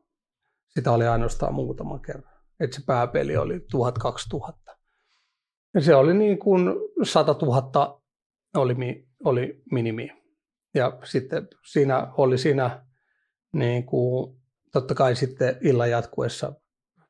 [0.70, 2.34] sitä oli ainoastaan muutama kerran.
[2.60, 4.78] Että se pääpeli oli 1000-2000.
[5.74, 8.02] Ja se oli niin kuin 100 000
[8.56, 10.12] oli, oli minimi.
[10.76, 12.86] Ja sitten siinä oli siinä
[13.54, 14.42] niin kuin,
[14.72, 16.54] totta kai sitten illan jatkuessa,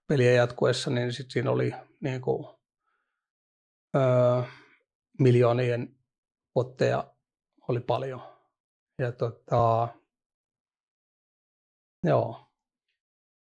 [0.07, 2.47] pelien jatkuessa, niin sitten siinä oli niin kuin,
[3.95, 4.41] öö,
[5.19, 5.95] miljoonien
[6.53, 7.13] potteja
[7.67, 8.21] oli paljon.
[8.99, 9.87] Ja tota,
[12.03, 12.39] joo.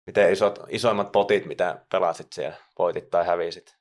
[0.07, 3.77] Miten isot, isoimmat potit, mitä pelasit siellä, voitit tai hävisit?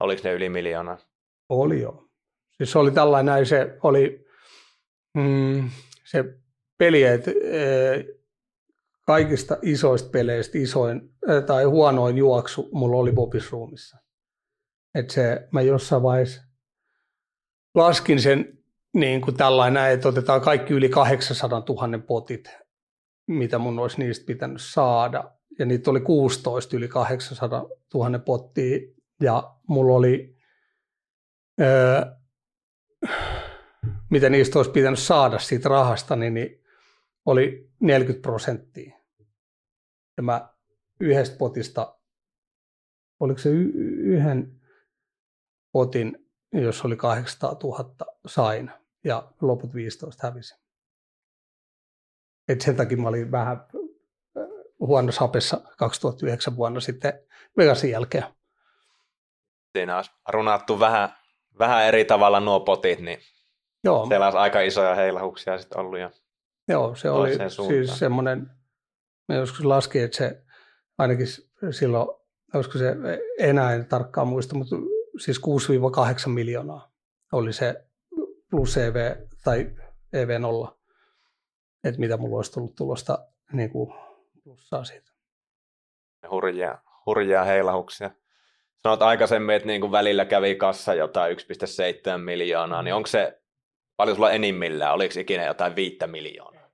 [0.00, 0.98] Oliko ne yli miljoonaa?
[1.48, 2.08] Oli jo.
[2.56, 4.26] Siis se oli tällainen, se oli
[5.14, 5.70] mm,
[6.04, 6.24] se
[6.78, 7.30] peli, että
[9.06, 11.14] kaikista isoista peleistä isoin
[11.46, 13.98] tai huonoin juoksu mulla oli Bobis Roomissa.
[14.94, 16.42] Että se, mä jossain vaiheessa
[17.74, 18.58] laskin sen
[18.94, 22.50] niin kuin tällainen, että otetaan kaikki yli 800 000 potit,
[23.30, 25.34] mitä mun olisi niistä pitänyt saada.
[25.58, 28.78] Ja niitä oli 16 yli 800 000 pottia.
[29.22, 30.36] Ja mulla oli,
[31.60, 32.02] öö,
[34.10, 36.64] mitä niistä olisi pitänyt saada siitä rahasta, niin, niin
[37.26, 38.98] oli 40 prosenttia.
[40.16, 40.54] Ja mä
[41.00, 41.98] yhdestä potista,
[43.20, 43.72] oliko se y-
[44.16, 44.60] yhden
[45.72, 47.94] potin, jos oli 800 000
[48.26, 48.70] sain
[49.04, 50.58] ja loput 15 hävisin.
[52.50, 53.66] Et sen takia mä olin vähän
[54.80, 57.12] huonossa hapessa 2009 vuonna sitten
[57.56, 58.24] Vegasin jälkeen.
[59.72, 61.08] Siinä olisi runattu vähän,
[61.58, 63.18] vähän eri tavalla nuo potit, niin
[63.84, 64.06] Joo.
[64.06, 65.98] siellä olisi aika isoja heilahuksia sitten ollut.
[65.98, 66.10] Ja
[66.68, 67.38] Joo, se oli
[67.68, 68.50] siis semmoinen,
[69.28, 70.42] me joskus laskin, että se
[70.98, 71.26] ainakin
[71.70, 72.08] silloin,
[72.54, 72.96] olisiko se
[73.38, 74.76] enää en tarkkaan muista, mutta
[75.18, 75.40] siis
[76.26, 76.92] 6-8 miljoonaa
[77.32, 77.84] oli se
[78.50, 79.70] plus EV tai
[80.16, 80.79] EV0,
[81.84, 83.18] että mitä mulla olisi tullut tulosta
[83.52, 83.94] niin kuin
[84.44, 85.10] plussaa siitä.
[86.30, 88.10] Hurjaa, hurjaa heilahuksia.
[88.82, 93.42] Sanoit aikaisemmin, että niin kuin välillä kävi kassa jotain 1,7 miljoonaa, niin onko se,
[93.96, 96.70] paljon sulla enimmillään, oliko ikinä jotain viittä miljoonaa?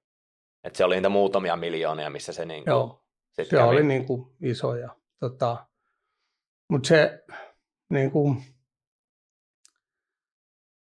[0.65, 3.63] Että se oli niitä muutamia miljoonia, missä se niin kuin, Joo, se kävi.
[3.63, 4.75] oli niin kuin iso.
[4.75, 5.67] Ja, tota,
[6.69, 7.25] mutta se
[7.91, 8.43] niin kuin,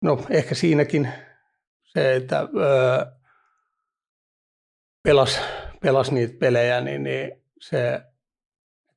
[0.03, 1.09] no ehkä siinäkin
[1.83, 3.22] se, että öö,
[5.03, 5.41] pelas,
[5.83, 8.03] pelas niitä pelejä, niin, niin se,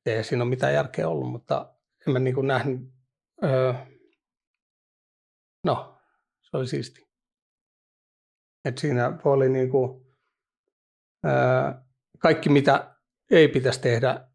[0.06, 1.74] ei siinä ole mitään järkeä ollut, mutta
[2.06, 2.80] en mä niin kuin nähnyt,
[3.44, 3.72] öö,
[5.64, 5.98] no
[6.42, 7.06] se oli siisti.
[8.64, 10.06] Et siinä oli niin kuin,
[11.26, 11.72] öö,
[12.18, 12.96] kaikki mitä
[13.30, 14.28] ei pitäisi tehdä,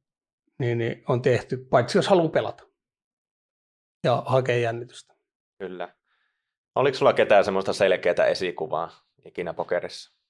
[0.59, 2.63] niin, niin on tehty, paitsi jos haluaa pelata
[4.03, 5.13] ja hakea jännitystä.
[5.57, 5.95] Kyllä.
[6.75, 8.91] Oliko sulla ketään semmoista selkeää esikuvaa
[9.25, 10.20] ikinä pokerissa?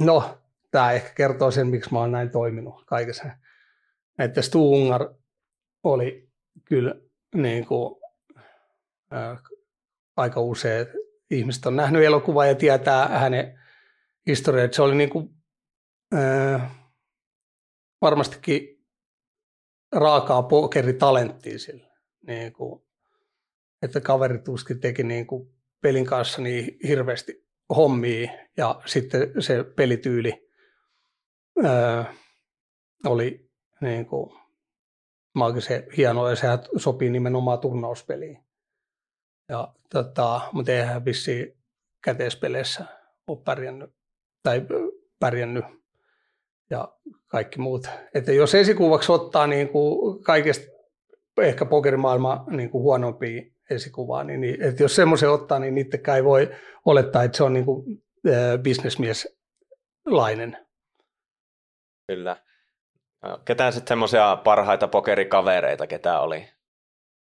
[0.00, 0.38] No,
[0.70, 3.24] tämä ehkä kertoo sen, miksi mä oon näin toiminut kaikessa.
[4.18, 5.14] Että Stu Ungar
[5.82, 6.30] oli
[6.64, 6.94] kyllä
[7.34, 7.96] niin kuin,
[9.12, 9.38] äh,
[10.16, 10.86] aika usein,
[11.30, 13.60] ihmiset on nähnyt elokuvaa ja tietää hänen
[14.26, 15.30] historiaa, että se oli niin kuin,
[16.14, 16.70] äh,
[18.00, 18.86] varmastikin
[19.92, 21.90] raakaa pokeritalenttia sillä.
[22.26, 22.82] Niin kuin,
[23.82, 30.48] että kaveri tuskin teki niin kuin pelin kanssa niin hirveästi hommia ja sitten se pelityyli
[31.64, 32.14] ää,
[33.06, 33.50] oli
[33.80, 34.40] niin kuin
[35.34, 38.44] maagisen hienoa ja sehän sopii nimenomaan turnauspeliin.
[39.48, 41.58] Ja, tota, mutta eihän vissiin
[42.04, 42.84] käteispeleissä
[43.26, 43.90] ole pärjännyt,
[44.42, 44.66] tai
[45.20, 45.64] pärjännyt
[46.70, 46.94] ja
[47.26, 47.88] kaikki muut.
[48.14, 50.66] Että jos esikuvaksi ottaa niin kuin kaikesta
[51.42, 56.24] ehkä pokerimaailman niin kuin huonompia esikuvaa, niin, niin että jos semmoisen ottaa, niin niittekään ei
[56.24, 56.50] voi
[56.84, 60.66] olettaa, että se on niin kuin, äh, bisnesmieslainen.
[62.06, 62.36] Kyllä.
[63.44, 66.48] Ketään sitten semmoisia parhaita pokerikavereita, ketä oli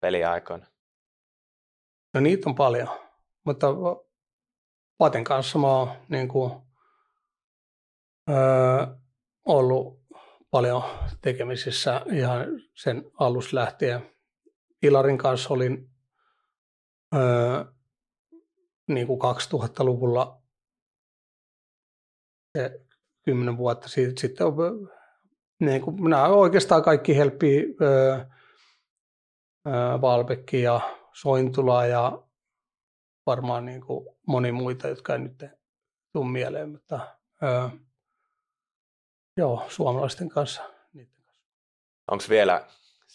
[0.00, 0.66] peliaikoina?
[2.14, 2.88] No niitä on paljon,
[3.44, 3.66] mutta
[4.98, 6.52] Paten kanssa mä oon niin kuin,
[8.30, 8.86] öö,
[9.44, 10.00] ollut
[10.50, 10.82] paljon
[11.20, 14.14] tekemisissä ihan sen alusta lähtien
[14.82, 15.93] Ilarin kanssa olin
[17.14, 17.64] öö,
[18.86, 20.42] niin kuin 2000-luvulla
[22.58, 22.80] se
[23.24, 24.20] kymmenen vuotta siitä.
[24.20, 24.54] Sitten on,
[25.60, 28.14] niin kuin, nämä oikeastaan kaikki helppi öö,
[29.66, 30.80] öö, Valbekki ja
[31.12, 32.22] Sointula ja
[33.26, 35.44] varmaan niin kuin moni muita, jotka ei nyt
[36.12, 37.68] tule mieleen, mutta öö,
[39.36, 40.74] joo, suomalaisten kanssa.
[42.10, 42.66] Onko vielä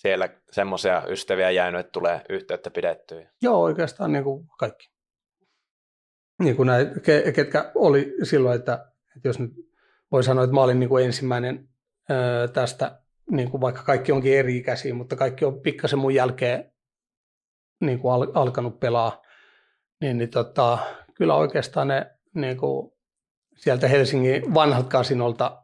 [0.02, 3.30] siellä semmoisia ystäviä jäänyt, että tulee yhteyttä pidettyä?
[3.42, 4.90] Joo, oikeastaan niin kuin kaikki.
[6.40, 6.88] Niin kuin näin,
[7.36, 9.52] ketkä oli silloin, että, että jos nyt
[10.12, 11.70] voi sanoa, että mä olin niin kuin ensimmäinen
[12.54, 16.74] tästä, niin kuin vaikka kaikki onkin eri ikäisiä, mutta kaikki on pikkasen mun jälkeen
[17.82, 19.22] niin kuin al, alkanut pelaa,
[20.02, 20.78] niin, niin tota,
[21.16, 22.92] kyllä oikeastaan ne niin kuin
[23.56, 25.64] sieltä Helsingin vanhat kasinolta,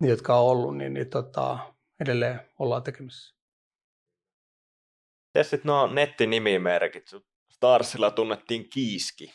[0.00, 1.58] jotka on ollut, niin, niin tota,
[2.00, 3.37] edelleen ollaan tekemisissä.
[5.42, 7.10] Sitten nuo nettinimimerkit.
[7.50, 9.32] Starsilla tunnettiin Kiiski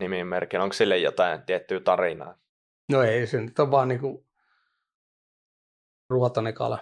[0.00, 0.60] nimimerkin.
[0.60, 2.38] Onko sille jotain tiettyä tarinaa?
[2.88, 4.26] No ei, se nyt on vaan niinku
[6.10, 6.78] ruotonen kala.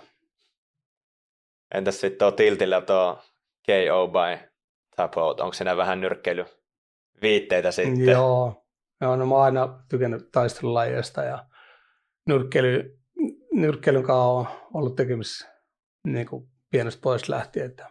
[1.75, 3.23] Entäs sitten tuo Tiltillä tuo
[3.67, 4.49] KO by
[4.97, 6.45] Tapout, onko siinä vähän nyrkkeily
[7.23, 8.05] viitteitä sitten?
[8.05, 8.67] Joo,
[9.01, 11.47] Joo no mä oon aina tykännyt taistelulajeista ja
[12.27, 12.99] nyrkkeily,
[13.53, 15.49] nyrkkeilyn kanssa on ollut tekemisissä
[16.05, 17.91] niin kuin pienestä pois lähtien, että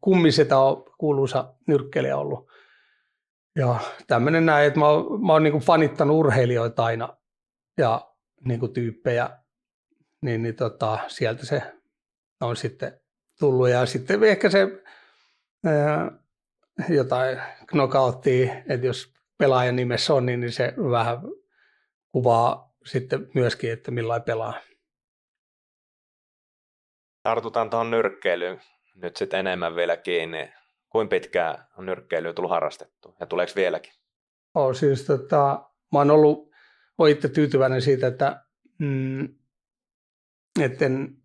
[0.00, 2.50] kummisetä on kuuluisa nyrkkeilijä ollut.
[3.56, 7.16] Ja tämmöinen näin, että mä oon, mä oon niin fanittanut urheilijoita aina
[7.78, 8.12] ja
[8.44, 9.30] niin kuin tyyppejä,
[10.22, 11.62] niin, niin tota, sieltä se
[12.40, 13.00] on sitten
[13.38, 13.68] tullut.
[13.68, 14.82] Ja sitten ehkä se
[15.66, 16.10] ää,
[16.88, 21.18] jotain knockouttia, että jos pelaajan nimessä on, niin, niin se vähän
[22.12, 24.54] kuvaa sitten myöskin, että millainen pelaa.
[27.22, 28.60] Tartutaan tuohon nyrkkeilyyn
[29.02, 30.52] nyt sitten enemmän vielä kiinni.
[30.88, 33.92] Kuinka pitkään on nyrkkeilyä tullut harrastettu ja tuleeko vieläkin?
[34.54, 36.50] Oh, siis tota, mä oon ollut
[36.98, 38.44] olen itse tyytyväinen siitä, että
[38.78, 39.28] mm,
[40.60, 41.16] etten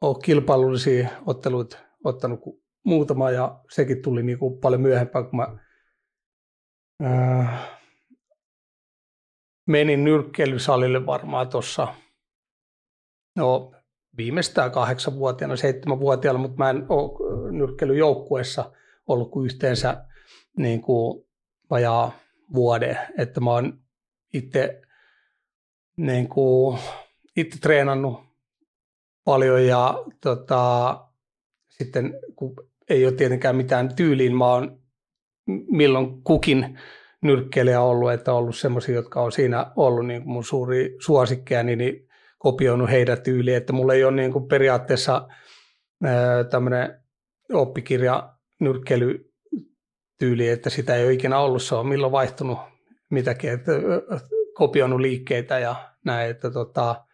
[0.00, 5.58] ole kilpailullisia otteluita ottanut kuin muutama ja sekin tuli niin kuin paljon myöhempään, kun mä
[7.04, 7.80] äh,
[9.66, 11.94] menin nyrkkeilysalille varmaan tuossa
[13.36, 13.72] no,
[14.20, 18.72] viimeistään kahdeksanvuotiaana, seitsemänvuotiaana, mutta mä en ole nyrkkeilyjoukkueessa
[19.06, 20.04] ollut kuin yhteensä
[20.56, 21.24] niin kuin
[21.70, 22.12] vajaa
[22.54, 23.78] vuode, että mä oon
[24.34, 24.82] itse,
[25.96, 26.78] niin kuin,
[27.36, 28.20] itse treenannut
[29.24, 30.96] paljon ja tota,
[31.68, 32.54] sitten kun
[32.88, 34.80] ei ole tietenkään mitään tyyliin, mä oon
[35.70, 36.78] milloin kukin
[37.22, 41.62] nyrkkeilijä ollut, että on ollut semmoisia, jotka on siinä ollut niin kuin mun suuri suosikkeja,
[41.62, 42.09] niin, niin
[42.40, 45.28] kopioinut heidän tyyliin, että mulla ei ole niin kuin periaatteessa
[46.50, 47.02] tämmöinen
[47.52, 52.58] oppikirja nyrkkeilytyyli, että sitä ei ole ikinä ollut, se on milloin vaihtunut
[53.10, 53.72] mitäkin, että
[54.54, 55.74] kopioinut liikkeitä ja
[56.04, 57.04] näin, että tota,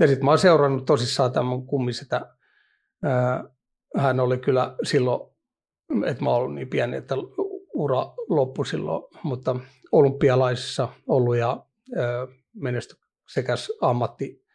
[0.00, 2.36] ja sitten mä oon seurannut tosissaan tämän kummisetä,
[3.96, 5.30] hän oli kyllä silloin,
[6.06, 7.14] että mä oon niin pieni, että
[7.74, 9.56] ura loppui silloin, mutta
[9.92, 11.66] olympialaisissa ollut ja
[12.54, 12.96] menesty
[13.32, 14.45] sekä ammatti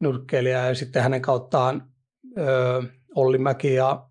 [0.00, 1.92] nyrkkeilijä ja sitten hänen kauttaan
[2.38, 2.82] ö,
[3.14, 4.08] Olli Mäki ja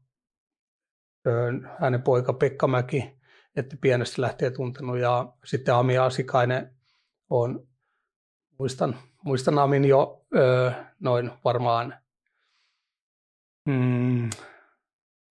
[1.28, 3.20] ö, hänen poika Pekka Mäki,
[3.56, 6.76] että pienestä lähtien tuntenut ja sitten Ami Asikainen
[7.30, 7.68] on,
[8.60, 11.96] muistan, muistan Amin jo ö, noin varmaan,
[13.66, 14.30] mm,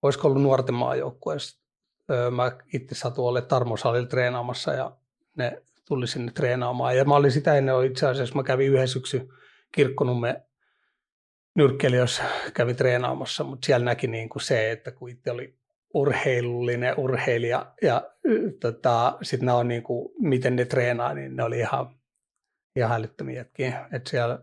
[0.03, 1.59] olisiko ollut nuorten maajoukkueessa.
[2.31, 4.97] Mä itse satun olemaan Tarmo Salilla treenaamassa ja
[5.37, 6.97] ne tuli sinne treenaamaan.
[6.97, 9.29] Ja mä olin sitä ennen itse asiassa, mä kävin yhden syksy
[9.73, 10.48] Kirkkonumme
[11.59, 15.59] nyrkkeilijöissä kävi treenaamassa, mutta siellä näki niin kuin se, että kun itse oli
[15.95, 18.11] urheilullinen urheilija ja
[18.61, 21.97] tota, sitten on niin kuin, miten ne treenaa, niin ne oli ihan,
[22.77, 23.75] ihan hälyttömiäkin.
[23.93, 24.39] Että siellä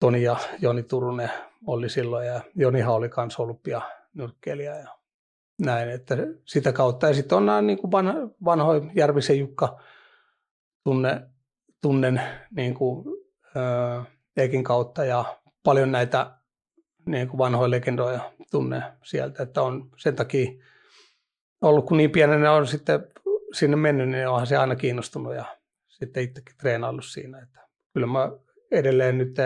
[0.00, 1.30] Toni ja Joni Turunen
[1.66, 3.80] oli silloin ja Jonihan oli myös olympia
[4.14, 4.98] nyrkkeilijä ja
[5.58, 7.06] näin, että sitä kautta.
[7.06, 7.92] Ja sitten on nämä niin kuin
[8.94, 9.80] Järvisen Jukka
[10.84, 11.22] tunne,
[11.82, 13.04] tunnen niin kuin,
[13.56, 14.02] öö,
[14.36, 16.38] Ekin kautta ja paljon näitä
[17.06, 20.50] niin kuin vanhoja legendoja tunne sieltä, että on sen takia
[21.60, 23.06] ollut, kun niin pienenä on sitten
[23.52, 25.44] sinne mennyt, niin onhan se aina kiinnostunut ja
[25.88, 27.38] sitten itsekin treenaillut siinä.
[27.38, 28.30] Että kyllä mä
[28.70, 29.36] edelleen nyt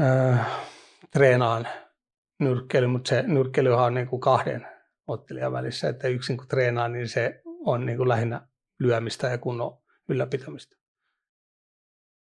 [0.00, 0.46] äh,
[1.10, 1.68] treenaan
[2.40, 4.66] nyrkkeily, mutta se nyrkkeily on niin kuin kahden
[5.06, 8.48] ottelijan välissä, että yksin kun treenaa, niin se on niin kuin lähinnä
[8.78, 10.76] lyömistä ja kunnon ylläpitämistä.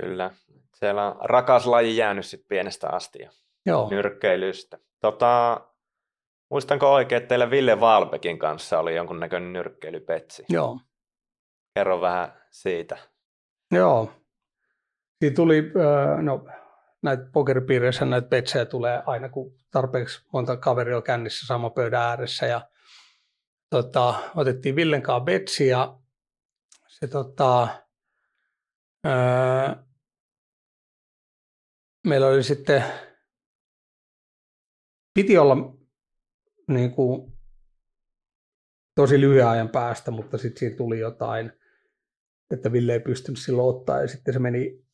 [0.01, 0.31] Kyllä.
[0.75, 3.29] Siellä on rakas laji jäänyt sit pienestä asti ja
[3.65, 3.89] Joo.
[3.89, 4.77] nyrkkeilystä.
[4.99, 5.61] Tota,
[6.51, 10.45] Muistanko oikein, että teillä Ville Valbekin kanssa oli jonkunnäköinen nyrkkeilypetsi?
[10.49, 10.79] Joo.
[11.75, 12.97] Kerro vähän siitä.
[13.71, 14.11] Joo.
[15.19, 15.71] Siitä tuli,
[16.21, 16.45] no
[17.01, 22.45] näitä pokeripiireissä näitä petsejä tulee aina, kun tarpeeksi monta kaveria on kännissä sama pöydän ääressä.
[22.45, 22.61] Ja
[23.69, 25.97] tota, otettiin Villen kanssa betsi ja
[26.87, 27.67] se tota,
[29.03, 29.83] ää,
[32.05, 32.83] meillä oli sitten,
[35.13, 35.55] piti olla
[36.67, 37.31] niin kuin,
[38.95, 41.51] tosi lyhyen ajan päästä, mutta sitten siinä tuli jotain,
[42.51, 44.85] että Ville ei pystynyt silloin ottaa ja sitten se meni,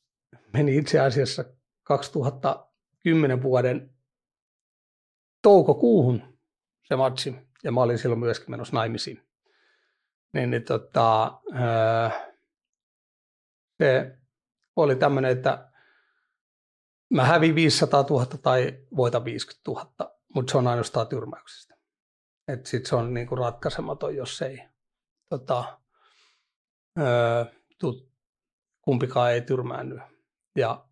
[0.53, 1.45] meni itse asiassa
[1.83, 3.95] 2010 vuoden
[5.41, 6.39] toukokuuhun
[6.83, 9.21] se matsi ja mä olin silloin myöskin menossa naimisiin.
[10.33, 11.41] Niin, niin tota,
[13.77, 14.17] se
[14.75, 15.70] oli tämmöinen, että
[17.11, 21.75] mä hävin 500 000 tai voitan 50 000, mutta se on ainoastaan tyrmäyksestä.
[22.47, 24.63] Että sit se on niinku ratkaisematon, jos ei
[25.29, 25.79] tota,
[26.99, 27.45] öö,
[27.79, 28.11] tu,
[28.81, 29.99] kumpikaan ei tyrmäänny.
[30.55, 30.85] Ja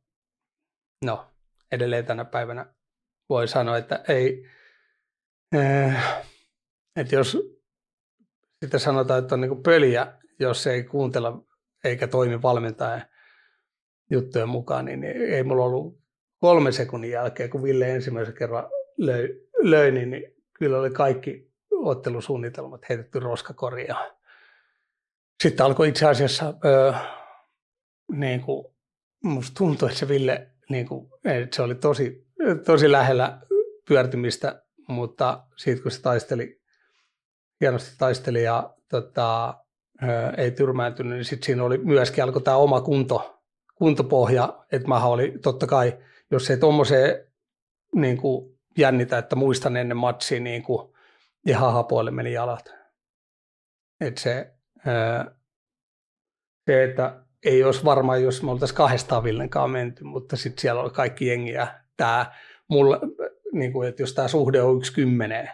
[1.05, 1.33] no,
[1.71, 2.73] edelleen tänä päivänä
[3.29, 4.49] voi sanoa, että ei,
[5.55, 5.91] öö,
[6.95, 7.37] että jos
[8.59, 11.43] sitten sanotaan, että on niinku pöliä, jos ei kuuntella
[11.83, 13.05] eikä toimi valmentajan
[14.11, 15.98] juttujen mukaan, niin ei mulla ollut
[16.39, 22.89] kolme sekunnin jälkeen, kun Ville ensimmäisen kerran löi, löi niin, niin kyllä oli kaikki ottelusuunnitelmat
[22.89, 23.95] heitetty roskakoriin.
[25.43, 26.93] Sitten alkoi itse asiassa, öö,
[28.11, 28.67] niin kuin,
[29.23, 32.27] musta tuntui, että se Ville, niin kuin, että se oli tosi,
[32.65, 33.39] tosi lähellä
[33.87, 36.61] pyörtymistä, mutta siitä kun se taisteli,
[37.61, 39.57] hienosti taisteli ja tota,
[40.03, 43.41] öö, ei tyrmääntynyt, niin sitten siinä oli myöskin alkoi tämä oma kunto,
[43.75, 45.97] kuntopohja, että mä oli totta kai,
[46.31, 47.27] jos ei tuommoiseen
[47.95, 48.17] niin
[48.77, 50.93] jännitä, että muistan ennen matsia niin kuin
[51.47, 52.73] ihan hapoille meni jalat.
[54.01, 54.53] Et se,
[54.85, 55.35] ää,
[56.67, 60.89] se, että ei olisi varmaan, jos me oltaisiin kahdestaan Villenkaan menty, mutta sitten siellä oli
[60.89, 61.67] kaikki jengiä.
[61.97, 62.31] Tämä,
[62.67, 62.99] mulla,
[63.51, 65.49] niin kuin, että jos tämä suhde on yksi kymmeneen,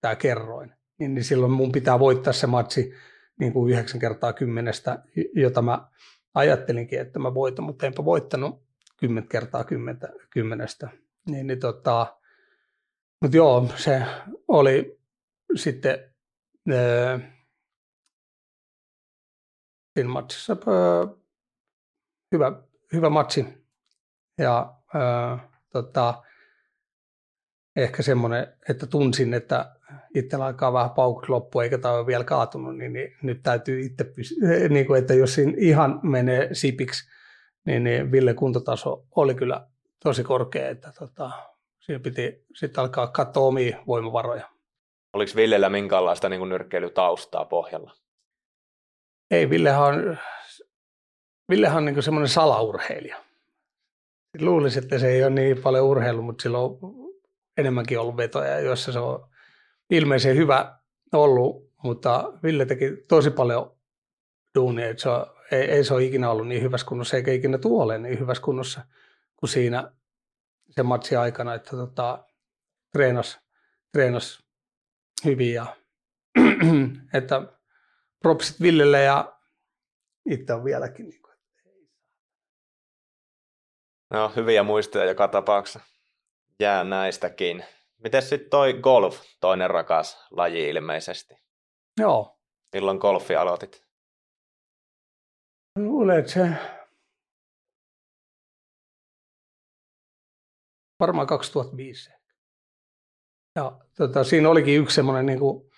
[0.00, 2.94] tämä kerroin, niin, niin silloin mun pitää voittaa se matsi
[3.40, 5.02] niin kuin 9 kertaa kymmenestä,
[5.34, 5.88] jota mä
[6.34, 8.65] ajattelinkin, että mä voitan, mutta enpä voittanut
[8.96, 10.88] 10 kertaa kymmentä, kymmenestä.
[11.26, 12.16] Niin, niin tota,
[13.22, 14.02] mutta joo, se
[14.48, 15.00] oli
[15.56, 16.14] sitten
[16.70, 17.18] öö,
[19.94, 21.06] siinä matsissa öö,
[22.32, 23.46] hyvä, hyvä matsi.
[24.38, 25.36] Ja öö,
[25.72, 26.22] tota,
[27.76, 29.76] ehkä semmoinen, että tunsin, että
[30.14, 34.04] itsellä alkaa vähän paukut loppu, eikä tämä ole vielä kaatunut, niin, niin nyt täytyy itse
[34.04, 37.15] pysy- niin kuin, että jos siinä ihan menee sipiksi,
[37.66, 39.66] niin, niin Ville kuntotaso oli kyllä
[40.02, 41.30] tosi korkea, että tota,
[41.80, 44.48] siinä piti sitten alkaa katsoa omia voimavaroja.
[45.12, 47.92] Oliko Villellä minkäänlaista niin nyrkkeilytaustaa pohjalla?
[49.30, 50.18] Ei, Villehän on,
[51.50, 53.16] Villehän on niin semmoinen salaurheilija.
[54.40, 56.78] Luulisin, että se ei ole niin paljon urheilu, mutta sillä on
[57.56, 59.28] enemmänkin ollut vetoja, joissa se on
[59.90, 60.78] ilmeisen hyvä
[61.12, 63.76] ollut, mutta Ville teki tosi paljon
[64.54, 67.58] duunia, että se on, ei, ei se ole ikinä ollut niin hyvässä kunnossa, eikä ikinä
[67.58, 68.80] tule niin hyvässä kunnossa
[69.36, 69.92] kuin siinä
[70.70, 72.24] sen matsin aikana, että tota,
[72.92, 73.40] treenas,
[73.92, 74.42] treenas
[75.24, 75.76] hyvin ja
[77.14, 77.42] että
[78.22, 79.38] propsit Villelle ja
[80.30, 81.08] itse on vieläkin.
[81.08, 81.36] Niin kuin,
[84.10, 85.80] No, hyviä muistoja joka tapauksessa
[86.60, 87.64] jää näistäkin.
[88.02, 91.34] Miten sitten toi golf, toinen rakas laji ilmeisesti?
[92.00, 92.38] Joo.
[92.72, 93.85] Milloin golfi aloitit?
[95.76, 96.50] Luulen, että se
[101.00, 102.10] varmaan 2005.
[103.54, 105.70] Ja tota, siinä olikin yksi semmoinen niin kuin,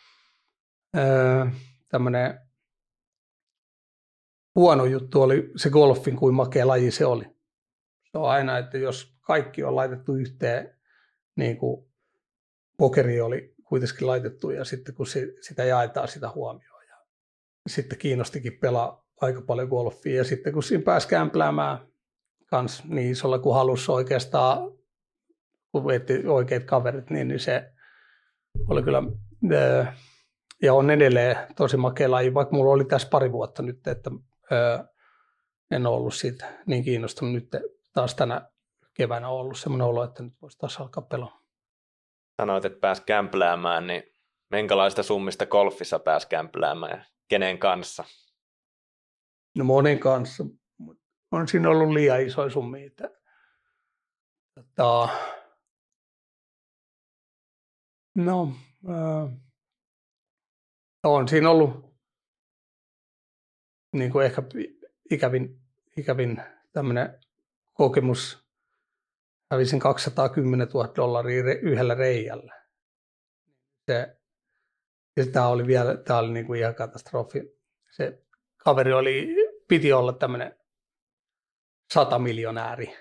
[0.96, 1.46] öö,
[4.55, 7.24] huono juttu oli se golfin, kuin makea laji se oli.
[8.05, 10.78] Se on aina, että jos kaikki on laitettu yhteen,
[11.36, 11.92] niin kuin
[12.76, 15.07] pokeri oli kuitenkin laitettu ja sitten kun
[15.40, 16.86] sitä jaetaan sitä huomioon.
[16.86, 16.96] Ja
[17.68, 21.79] sitten kiinnostikin pelaa aika paljon golfia ja sitten kun siinä pääsi kämpläämään
[22.47, 24.59] kans niin isolla kuin halusi oikeastaan
[25.73, 27.73] kun vietti oikeat kaverit, niin, niin se
[28.69, 29.03] oli kyllä,
[30.62, 34.11] ja on edelleen tosi makea laji, vaikka mulla oli tässä pari vuotta nyt, että
[35.71, 37.49] en ollut siitä niin kiinnostunut nyt
[37.93, 38.51] taas tänä
[38.95, 41.43] keväänä ollut semmoinen olo, että nyt voisi taas alkaa pelaa.
[42.41, 44.03] Sanoit, että pääsi kämpläämään, niin
[44.51, 48.05] minkälaista summista golfissa pääsi kämpläämään ja kenen kanssa?
[49.59, 50.45] No monen kanssa.
[51.31, 52.87] On siinä ollut liian isoja summia.
[52.87, 53.11] Että,
[54.55, 55.09] tota,
[58.15, 58.53] No,
[58.89, 59.33] äh,
[61.05, 61.95] on siinä ollut
[63.93, 64.43] niin kuin ehkä
[65.11, 65.61] ikävin,
[65.97, 66.43] ikävin
[66.73, 67.21] tämmöinen
[67.75, 68.49] kokemus.
[69.51, 72.67] Hävisin 210 000 dollaria yhdellä reijällä.
[73.87, 74.17] Se,
[75.17, 77.59] ja tämä oli vielä, tämä oli niin kuin ihan katastrofi.
[77.91, 78.23] Se
[78.57, 79.35] kaveri oli,
[79.69, 80.59] piti olla tämmöinen
[81.95, 82.97] sata miljonääri.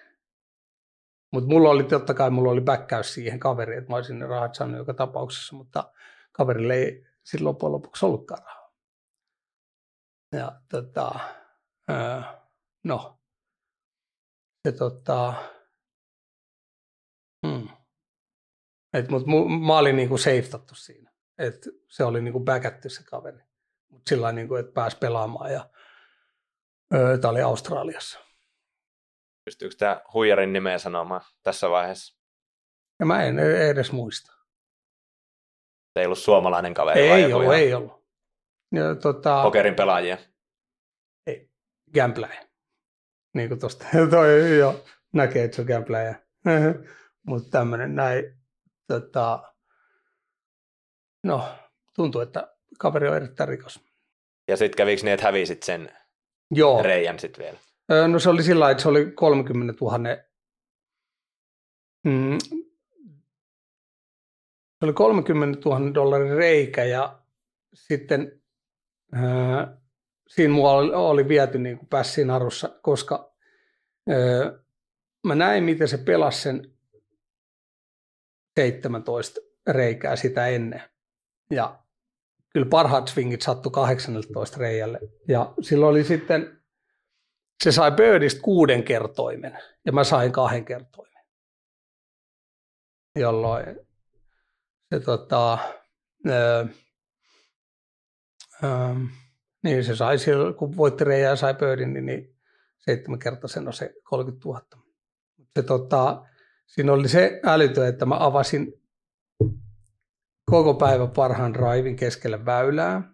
[1.33, 4.55] Mutta mulla oli totta kai mulla oli backäys siihen kaveriin, että mä olisin ne rahat
[4.55, 5.93] saanut joka tapauksessa, mutta
[6.31, 8.73] kaverille ei sitten loppujen lopuksi ollutkaan rahaa.
[10.31, 11.19] Ja tota,
[11.89, 12.21] öö,
[12.83, 13.19] no,
[14.67, 15.33] se tota,
[17.47, 17.69] hmm.
[18.93, 21.11] Et, mut, mu, mä olin niinku safetattu siinä.
[21.37, 23.43] Et se oli niinku backätty se kaveri.
[23.89, 25.69] Mutta sillä niinku, että pääsi pelaamaan ja
[26.93, 28.19] öö, tämä oli Australiassa.
[29.45, 32.17] Pystyykö tämä huijarin nimeä sanomaan tässä vaiheessa?
[32.99, 34.33] Ja mä en edes muista.
[35.93, 36.99] Se ei ollut suomalainen kaveri?
[36.99, 38.07] Ei ollut, ei ollut.
[38.71, 40.17] Ja, tota, Pokerin pelaajia?
[41.27, 41.49] Ei,
[41.93, 42.35] gambler.
[43.33, 44.83] Niin kuin tuosta toi jo
[45.13, 46.15] näkee, että se on gambler.
[47.27, 48.23] Mutta tämmöinen näin,
[48.87, 49.53] tota,
[51.23, 51.49] no
[51.95, 53.79] tuntuu, että kaveri on erittäin rikas.
[54.47, 55.97] Ja sitten kävikö niin, että hävisit sen
[56.51, 56.83] Joo.
[56.83, 57.57] reijän sitten vielä?
[58.07, 59.97] No se oli sillä että se oli 30 000
[62.03, 62.37] mm,
[64.79, 67.19] se oli 30 000 dollarin reikä ja
[67.73, 68.41] sitten
[69.13, 69.77] ää,
[70.27, 73.33] siinä mua oli, oli viety niin kuin pässiin arussa, koska
[74.09, 74.53] ää,
[75.23, 76.71] mä näin, miten se pelasi sen
[78.59, 80.81] 17 reikää sitä ennen.
[81.51, 81.79] Ja
[82.57, 84.99] kyllä parhaat swingit sattui 18 reijälle.
[85.27, 86.61] Ja silloin oli sitten
[87.63, 91.23] se sai Birdistä kuuden kertoimen ja mä sain kahden kertoimen.
[93.15, 93.65] Jolloin
[94.89, 95.57] se tota,
[96.27, 96.65] öö,
[98.63, 98.95] öö,
[99.63, 102.35] niin se sai silloin, kun voitti Reija ja sai Birdin, niin, niin
[102.77, 104.61] seitsemänkertaisen on se 30 000.
[105.55, 106.25] Se, tota,
[106.65, 108.73] siinä oli se älytö, että mä avasin
[110.51, 113.13] koko päivän parhaan raivin keskelle väylää.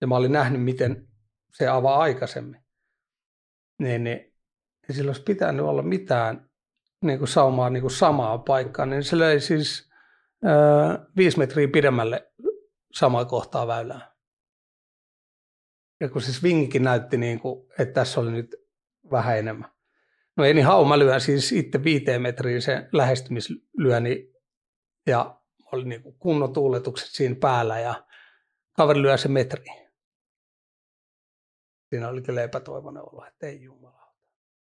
[0.00, 1.08] Ja mä olin nähnyt, miten
[1.52, 2.62] se avaa aikaisemmin
[3.82, 4.18] niin, niin
[4.88, 6.50] ei sillä olisi pitänyt olla mitään
[7.04, 9.90] niin kuin saumaa niin kuin samaa paikkaa, niin se löi siis
[10.44, 12.32] ää, viisi metriä pidemmälle
[12.92, 14.12] samaa kohtaa väylää.
[16.00, 18.56] Ja kun se swingikin näytti, niin kuin, että tässä oli nyt
[19.10, 19.70] vähän enemmän.
[20.36, 24.32] No niin hau, mä lyön siis itse viiteen metriin se lähestymislyöni
[25.06, 25.41] ja
[25.72, 28.06] oli niin kuin kunnon tuuletukset siinä päällä ja
[28.72, 29.82] kaveri lyö se metriin
[31.92, 34.14] siinä oli kyllä epätoivoinen olo, että ei jumala.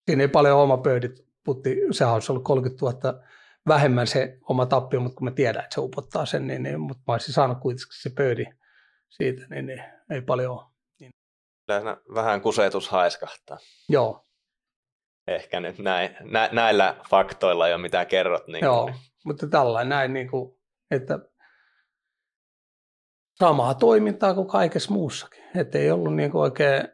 [0.06, 3.24] Siinä ei paljon oma pöydit putti, sehän olisi ollut 30 000
[3.68, 7.02] vähemmän se oma tappio, mutta kun mä tiedän, että se upottaa sen, niin, niin mutta
[7.06, 8.44] mä olisin saanut kuitenkin se pöydi
[9.08, 10.64] siitä, niin, niin ei paljon ole.
[11.00, 11.12] Niin.
[12.14, 13.58] Vähän kusetus haiskahtaa.
[13.88, 14.26] Joo.
[15.26, 18.46] Ehkä nyt näin, nä, näillä faktoilla jo mitä kerrot.
[18.46, 18.96] Niin Joo, niin.
[19.24, 20.57] mutta tällainen näin, niin kuin,
[20.90, 21.18] että
[23.34, 25.44] samaa toimintaa kuin kaikessa muussakin.
[25.56, 26.88] Että ei ollut niin kuin oikein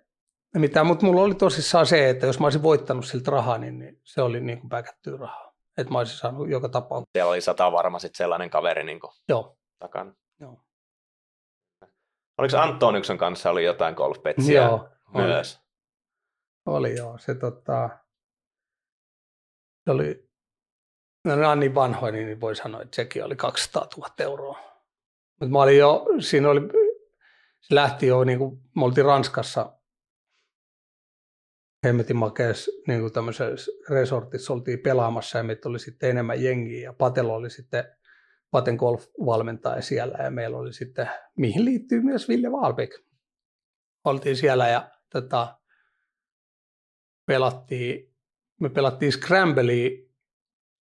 [0.55, 4.01] mitään, mutta mulla oli tosissaan se, että jos mä olisin voittanut siltä rahaa, niin, niin
[4.03, 5.55] se oli niin kuin päkättyä rahaa.
[5.78, 7.11] Että mä olisin saanut joka tapauksessa.
[7.14, 9.59] Siellä oli sata varma sitten sellainen kaveri niin kuin Joo.
[9.78, 10.14] takana.
[10.40, 10.60] Joo.
[12.39, 15.60] Oliko Antoniksen kanssa oli jotain golfpetsiä joo, myös?
[16.66, 17.19] Oli, oli joo.
[17.19, 17.89] Se, tota,
[19.85, 20.23] se oli,
[21.24, 24.59] no nämä on niin vanhoja, niin voi sanoa, että sekin oli 200 000 euroa.
[25.40, 26.60] Mutta mä olin jo, siinä oli,
[27.60, 29.78] se lähti jo, niin kuin, me oltiin Ranskassa
[31.84, 36.92] hemmetin makeessa niin kuin tämmöisessä resortissa oltiin pelaamassa ja meitä oli sitten enemmän jengiä ja
[36.92, 37.84] Patelo oli sitten
[38.51, 43.05] Paten golf-valmentaja siellä ja meillä oli sitten, mihin liittyy myös Ville Waalbeck.
[44.05, 45.59] Oltiin siellä ja tota,
[47.26, 48.14] pelattiin,
[48.60, 50.03] me pelattiin Scramblea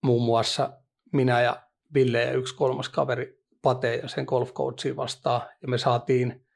[0.03, 0.73] muun muassa
[1.13, 1.63] minä ja
[1.95, 4.51] Ville ja yksi kolmas kaveri Pate ja sen golf
[4.97, 6.47] vastaan ja me saatiin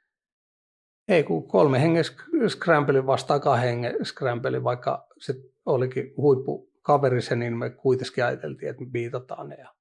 [1.08, 2.04] ei kun kolme hengen
[2.48, 5.34] scramble vastaan kahden hengen scramble, vaikka se
[5.66, 9.56] olikin huippukaveri se, niin me kuitenkin ajateltiin, että me viitataan ne.
[9.56, 9.74] Ja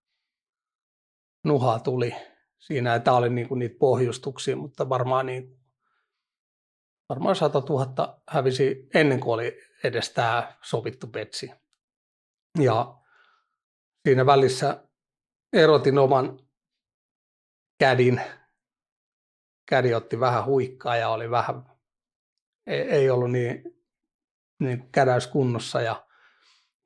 [1.44, 2.16] nuhaa tuli
[2.58, 5.60] siinä, tämä oli niinku niitä pohjustuksia, mutta varmaan, niin,
[7.10, 11.52] varmaan 100 000 hävisi ennen kuin oli edes tämä sovittu betsi.
[12.60, 12.98] Ja
[14.06, 14.84] siinä välissä
[15.54, 16.40] erotin oman
[17.80, 18.22] kädin.
[19.70, 21.64] Kädi otti vähän huikkaa ja oli vähän,
[22.68, 23.64] ei, ei ollut niin,
[24.60, 26.06] niin kädäyskunnossa ja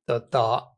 [0.06, 0.72] tota,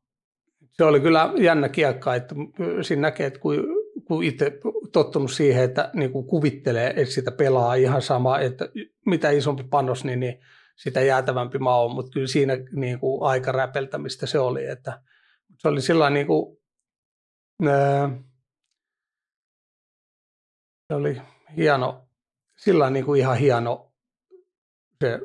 [0.71, 2.35] se oli kyllä jännä kiekka, että
[2.81, 3.59] siinä näkee, että kuin,
[4.05, 4.59] kun itse
[4.91, 8.69] tottunut siihen, että niin kuin kuvittelee, että sitä pelaa ihan sama, että
[9.05, 10.39] mitä isompi panos, niin, niin
[10.75, 15.01] sitä jäätävämpi mä oon, mutta kyllä siinä niin kuin aika räpeltämistä se oli, että
[15.61, 16.57] se oli sillä niin kuin,
[20.87, 21.21] se oli
[21.57, 22.07] hieno,
[22.57, 23.93] sillä niin kuin ihan hieno
[25.01, 25.19] se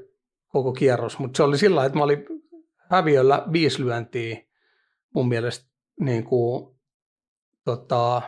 [0.48, 2.26] koko kierros, mutta se oli sillä että mä olin
[2.90, 4.36] häviöllä viisi lyöntiä
[5.14, 6.80] mun mielestä niin kuin,
[7.64, 8.22] tota,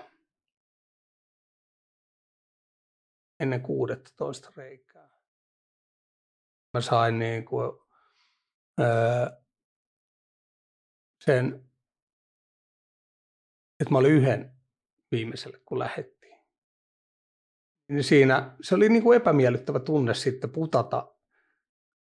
[3.40, 5.10] ennen 16 reikää.
[6.74, 7.70] Mä sain niin kuin,
[8.80, 9.30] öö,
[11.24, 11.67] sen,
[13.80, 14.52] että mä olin yhden
[15.10, 16.38] viimeiselle, kun lähettiin.
[17.88, 21.14] Niin siinä se oli niin kuin epämiellyttävä tunne sitten putata.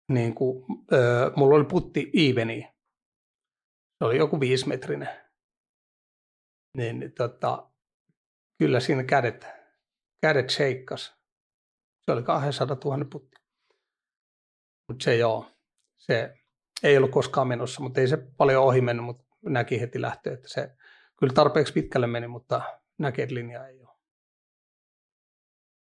[0.10, 2.68] Niin kuin, öö, mulla oli putti eveni.
[3.98, 5.10] Se oli joku viisimetrinen.
[6.78, 7.72] Niin, niin tota,
[8.58, 9.46] kyllä siinä kädet,
[10.22, 11.16] kädet sheikkas.
[12.02, 13.38] Se oli 200 000 putti.
[14.88, 15.52] Mutta se joo,
[15.98, 16.34] se
[16.84, 20.50] ei ollut koskaan menossa, mutta ei se paljon ohi mennyt, mutta näki heti lähtöä, että
[20.50, 20.76] se
[21.22, 22.62] kyllä tarpeeksi pitkälle meni, mutta
[22.98, 23.90] näki, että linja ei ole.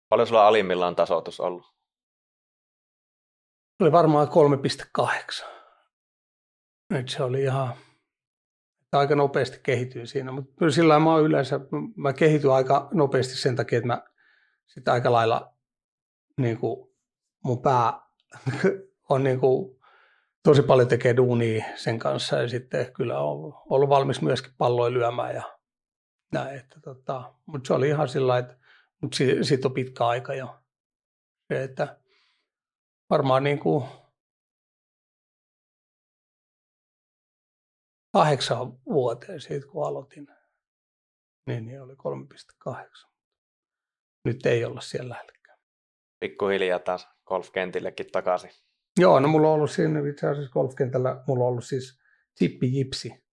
[0.10, 1.76] Paljon sulla alimmillaan tasoitus ollut?
[3.82, 5.46] Oli varmaan 3,8.
[6.90, 7.74] Nyt se oli ihan
[8.92, 11.60] aika nopeasti kehityin siinä, mutta sillä mä yleensä,
[11.96, 14.04] mä kehityn aika nopeasti sen takia, että mä
[14.66, 15.54] sitä aika lailla
[16.38, 16.96] niin kuin
[17.44, 18.02] mun pää
[19.10, 19.79] on niin kuin,
[20.44, 25.36] tosi paljon tekee duunia sen kanssa ja sitten kyllä on ollut valmis myöskin palloja lyömään
[25.36, 25.60] ja
[26.34, 26.60] näin.
[26.60, 28.60] Että tota, mutta se oli ihan sillä että
[29.02, 30.60] mutta siitä on pitkä aika jo.
[31.48, 32.00] Se, että
[33.10, 33.86] varmaan niin kuin
[38.14, 40.28] kahdeksan vuoteen siitä, kun aloitin,
[41.48, 43.10] niin, niin oli 3,8.
[44.26, 45.60] Nyt ei olla siellä lähellekään.
[46.20, 48.69] Pikkuhiljaa taas golfkentillekin takaisin.
[49.00, 52.00] Joo, no mulla on ollut siinä itse asiassa golfkentällä, mulla on ollut siis
[52.36, 53.24] tippi jipsi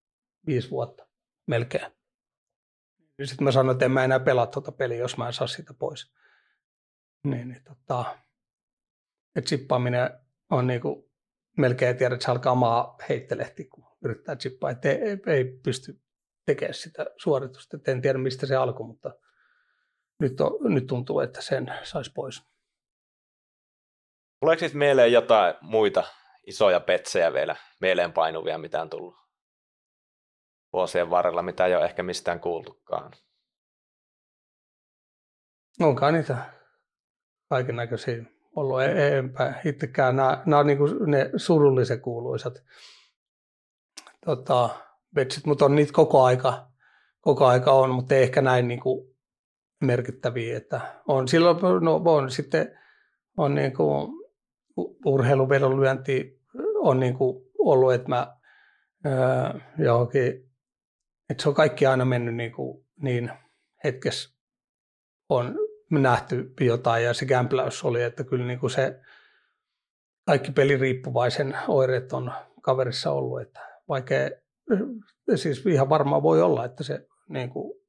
[0.46, 1.06] viisi vuotta
[1.46, 1.92] melkein.
[3.24, 5.74] Sitten mä sanoin, että en mä enää pelaa tuota peliä, jos mä en saa sitä
[5.74, 6.12] pois.
[7.24, 8.18] Niin, niin tota,
[9.36, 10.10] että chippaaminen
[10.50, 11.10] on niinku,
[11.56, 16.00] melkein tiedä, että se alkaa maa heittelehti, kun yrittää chippaa, että ei, ei, ei pysty
[16.46, 17.76] tekemään sitä suoritusta.
[17.76, 19.14] Et en tiedä, mistä se alkoi, mutta
[20.20, 22.42] nyt, on, nyt tuntuu, että sen saisi pois.
[24.40, 26.04] Tuleeko sitten mieleen jotain muita
[26.46, 29.14] isoja petsejä vielä mieleen painuvia, mitä on tullut
[30.72, 33.12] vuosien varrella, mitä ei ole ehkä mistään kuultukaan?
[35.80, 36.38] Onkaan niitä
[37.48, 38.24] kaiken näköisiä
[38.56, 38.82] ollut.
[38.82, 40.16] E-, enpä itsekään.
[40.16, 42.54] Nämä, nämä on niin kuin ne surullisen kuuluisat
[44.24, 44.68] tota,
[45.14, 46.68] vetsit, mutta on niitä koko aika,
[47.20, 49.16] koko aika on, mutta ei ehkä näin niin kuin
[49.80, 50.56] merkittäviä.
[50.56, 52.78] Että on silloin, no on sitten
[53.36, 54.25] on niin kuin
[55.04, 56.40] urheiluvedonlyönti
[56.74, 58.36] on niin kuin ollut, että mä
[59.06, 60.50] öö, johonkin,
[61.30, 63.30] että se on kaikki aina mennyt niin, kuin, niin
[63.84, 64.36] hetkessä
[65.28, 65.54] on
[65.90, 69.00] nähty jotain ja se kämpläys oli, että kyllä niin kuin se
[70.26, 72.32] kaikki peliriippuvaisen oireet on
[72.62, 74.30] kaverissa ollut, että vaikea,
[75.34, 77.80] siis ihan varmaan voi olla, että se niin kuin,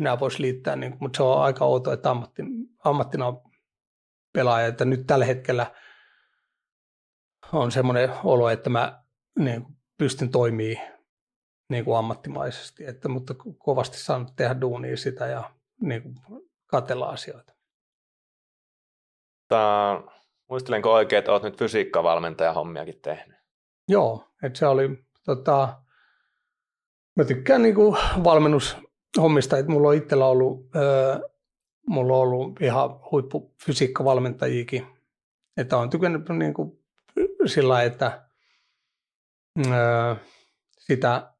[0.00, 2.42] nämä voisi liittää, niin kuin, mutta se on aika outoa, että ammatti,
[2.84, 3.24] ammattina
[4.32, 5.66] pelaaja, että nyt tällä hetkellä–
[7.52, 9.02] on semmoinen olo, että mä
[9.38, 9.66] niin
[9.98, 10.98] pystyn toimimaan
[11.68, 15.50] niin kuin ammattimaisesti, että, mutta kovasti saan tehdä duunia sitä ja
[15.80, 16.14] niin kuin
[16.66, 17.52] katella asioita.
[19.48, 20.02] Tää,
[20.50, 23.38] muistelenko oikein, että olet nyt fysiikkavalmentaja hommiakin tehnyt?
[23.88, 25.82] Joo, että se oli, tota,
[27.16, 31.18] mä tykkään niin kuin valmennushommista, että mulla on itsellä ollut, öö,
[31.86, 34.86] mulla on ollut ihan huippufysiikkavalmentajiakin,
[35.56, 36.78] että on tykännyt niin kuin
[37.48, 38.28] sillä että
[39.66, 40.14] öö,
[40.78, 41.34] sitä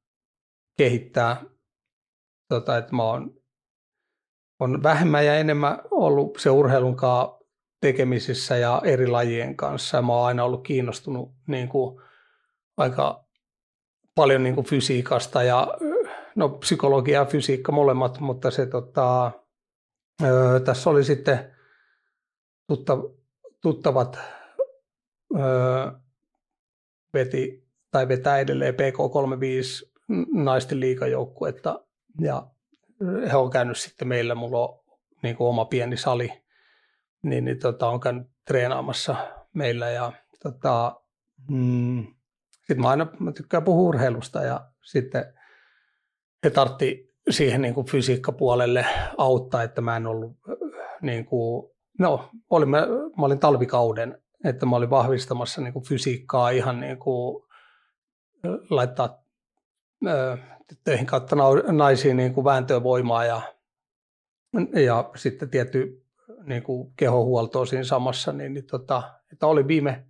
[0.79, 1.43] kehittää,
[2.49, 3.39] tota, että mä oon
[4.61, 7.39] on vähemmän ja enemmän ollut se urheilun kanssa
[7.81, 10.03] tekemisissä ja eri lajien kanssa.
[10.03, 12.01] Mä oon aina ollut kiinnostunut niin kuin,
[12.77, 13.25] aika
[14.15, 15.75] paljon niin kuin fysiikasta ja
[16.35, 19.33] no, psykologia ja fysiikka molemmat, mutta se tota,
[20.23, 21.57] öö, tässä oli sitten
[22.67, 22.99] tutta,
[23.63, 24.19] tuttavat
[25.37, 25.91] öö,
[27.15, 29.91] veti tai vetää edelleen PK35
[30.33, 31.85] naisten liikajoukkuetta
[32.21, 32.47] ja
[33.31, 34.79] he on käynyt sitten meillä, mulla on
[35.23, 36.33] niin kuin oma pieni sali,
[37.23, 39.17] niin, niin tota, on käynyt treenaamassa
[39.53, 41.01] meillä ja tota,
[41.49, 42.07] mm,
[42.51, 45.35] sitten mä aina mä tykkään puhua urheilusta ja sitten
[46.45, 48.87] he tartti siihen niin kuin fysiikkapuolelle
[49.19, 50.37] auttaa, että mä en ollut
[51.03, 52.87] niin kuin, no, olin, mä,
[53.19, 57.45] mä olin talvikauden, että mä olin vahvistamassa niin kuin fysiikkaa ihan niin kuin
[58.71, 59.25] laittaa
[60.69, 61.37] tyttöihin kautta
[61.73, 63.43] naisiin niin kuin vääntövoimaa ja,
[64.85, 66.05] ja sitten tietty
[66.43, 69.03] niin kuin kehohuoltoa siinä samassa, niin, niin tota,
[69.33, 70.07] että oli viime,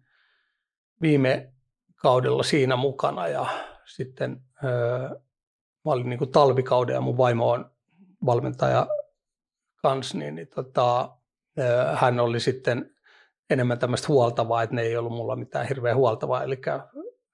[1.03, 1.53] viime
[1.97, 3.47] kaudella siinä mukana ja
[3.85, 5.09] sitten öö,
[5.85, 7.71] mä olin niin kuin talvikauden ja mun vaimo on
[8.27, 8.87] valmentaja
[9.77, 11.17] kanssa, niin, niin tota,
[11.95, 12.91] hän oli sitten
[13.51, 16.57] enemmän tämmöistä huoltavaa, että ne ei ollut mulla mitään hirveän huoltavaa, eli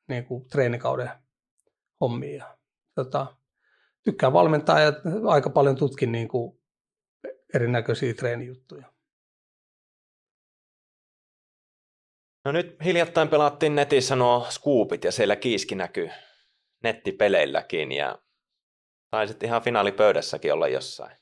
[0.09, 1.11] niin kuin treenikauden
[2.01, 2.57] hommia.
[2.95, 3.36] Tota,
[4.05, 4.93] tykkään valmentaa ja
[5.28, 6.61] aika paljon tutkin niin kuin
[7.55, 8.95] erinäköisiä treenijuttuja.
[12.45, 16.11] No nyt hiljattain pelattiin netissä nuo scoopit ja siellä kiiski näkyy
[16.82, 18.19] nettipeleilläkin ja
[19.11, 21.16] taisit ihan finaalipöydässäkin olla jossain.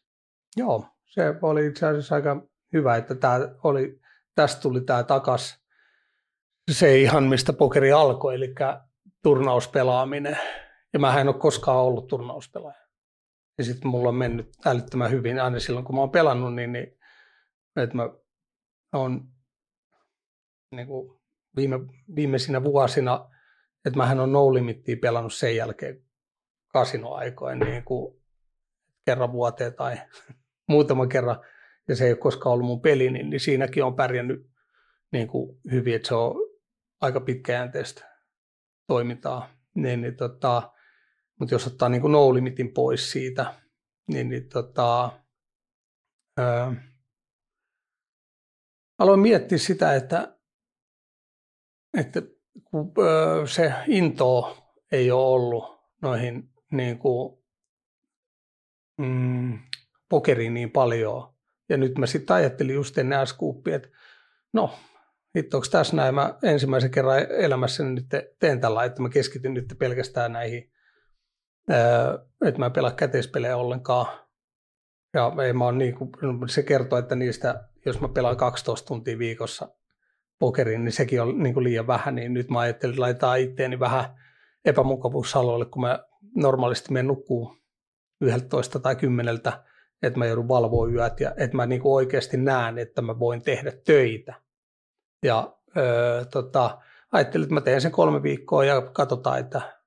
[0.57, 4.01] Joo, se oli itse asiassa aika hyvä, että tää oli,
[4.35, 5.63] tästä tuli tämä takas
[6.71, 8.55] se ihan mistä pokeri alkoi, eli
[9.23, 10.39] turnauspelaaminen.
[10.93, 12.83] Ja mä en ole koskaan ollut turnauspelaaja.
[13.59, 16.99] Ja sitten mulla on mennyt älyttömän hyvin aina silloin, kun mä oon pelannut, niin, niin
[17.77, 18.11] että mä
[18.93, 19.29] oon
[20.71, 21.21] niin kuin
[21.57, 21.81] viime,
[22.17, 23.31] viimeisinä vuosina,
[23.85, 26.05] että mähän on no limittiä pelannut sen jälkeen
[26.69, 28.23] kasinoaikoin niin kuin
[29.05, 29.97] kerran vuoteen tai
[30.69, 31.41] muutaman kerran,
[31.89, 34.51] ja se ei ole koskaan ollut mun peli, niin, niin siinäkin on pärjännyt
[35.13, 36.35] niin kuin hyvin, että se on
[37.01, 38.19] aika pitkäjänteistä
[38.87, 39.49] toimintaa.
[39.75, 40.73] Niin, niin tota,
[41.41, 43.55] mutta jos ottaa niin kuin no limitin pois siitä,
[44.07, 45.21] niin, niin tota,
[46.37, 46.75] ää,
[48.99, 50.39] aloin miettiä sitä, että,
[51.99, 52.23] että
[52.65, 54.59] kun ää, se into
[54.93, 55.65] ei ole ollut
[56.03, 57.45] noihin niin kuin,
[58.99, 59.59] mm,
[60.09, 61.32] pokeriin niin paljon.
[61.73, 63.89] Ja nyt mä sitten ajattelin just ennen scoopia, että
[64.53, 64.79] no,
[65.37, 68.07] hitto, onko tässä näin, mä ensimmäisen kerran elämässäni nyt
[68.39, 70.73] teen tällä, että mä keskityn nyt pelkästään näihin
[72.47, 74.07] että mä en pelaa käteispelejä ollenkaan.
[75.15, 76.11] Ja ei mä niin kuin,
[76.49, 79.69] se kertoo, että niistä, jos mä pelaan 12 tuntia viikossa
[80.39, 83.81] pokerin, niin sekin on niin kuin liian vähän, niin nyt mä ajattelin, että laitetaan itteeni
[83.81, 84.05] vähän
[84.65, 86.05] epämukavuusalueelle, kun mä
[86.37, 87.57] normaalisti menen nukkuu
[88.21, 89.41] 11 tai 10,
[90.03, 93.73] että mä joudun valvoa yöt ja että mä niin oikeasti näen, että mä voin tehdä
[93.85, 94.35] töitä.
[95.23, 96.79] Ja öö, tota,
[97.13, 99.79] ajattelin, että mä teen sen kolme viikkoa ja katsotaan, että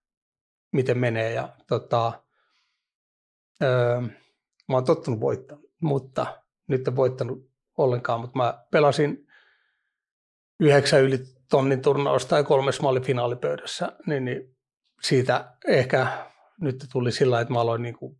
[0.72, 1.34] miten menee.
[1.34, 2.24] Ja, tota,
[3.64, 4.02] öö,
[4.70, 9.28] mä oon tottunut voittamaan, mutta nyt en voittanut ollenkaan, mutta mä pelasin
[10.60, 11.18] yhdeksän yli
[11.50, 14.56] tonnin turnausta tai kolmes malli finaalipöydässä, niin, niin
[15.02, 16.08] siitä ehkä
[16.62, 18.18] nyt tuli sillä että mä aloin niin kuin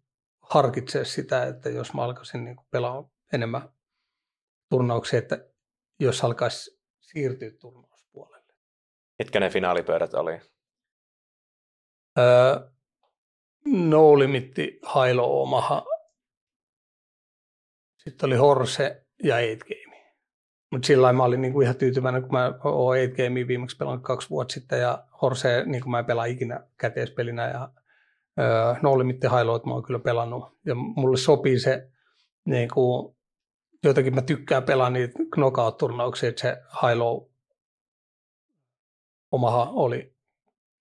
[0.50, 3.70] harkitsemaan sitä, että jos mä alkaisin niin kuin pelaa enemmän
[4.70, 5.48] turnauksia, että
[6.00, 8.54] jos alkaisi siirtyä turnauspuolelle.
[9.20, 10.42] Mitkä ne finaalipöydät oli?
[12.18, 12.70] Öö,
[13.66, 15.86] no Limitti, Hailo Omaha.
[18.04, 20.14] Sitten oli Horse ja 8 Game.
[20.72, 24.30] Mutta sillä mä olin niinku ihan tyytyväinen, kun mä oon 8 Gamea viimeksi pelannut kaksi
[24.30, 27.70] vuotta sitten ja Horse, niin mä en pelaa ikinä käteispelinä ja
[28.82, 30.58] No Limitti Hailo, että mä oon kyllä pelannut.
[30.66, 31.90] Ja mulle sopii se,
[32.46, 33.16] niin kuin,
[33.84, 37.30] jotenkin mä tykkään pelaa niitä knockout-turnauksia, että se Hailo
[39.32, 40.16] Omaha oli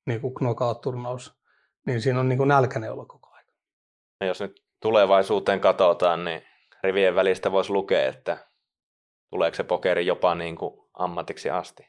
[0.07, 1.39] niin kuin knockout-turnaus,
[1.87, 3.47] niin siinä on niin kuin nälkäinen olla koko ajan.
[4.21, 6.43] No jos nyt tulevaisuuteen katsotaan, niin
[6.83, 8.49] rivien välistä voisi lukea, että
[9.31, 11.87] tuleeko se pokeri jopa niin kuin ammatiksi asti?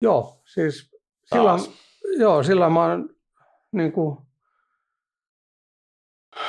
[0.00, 0.90] Joo, siis
[1.24, 1.60] silloin,
[2.18, 3.08] joo, silloin mä oon
[3.72, 4.18] niin kuin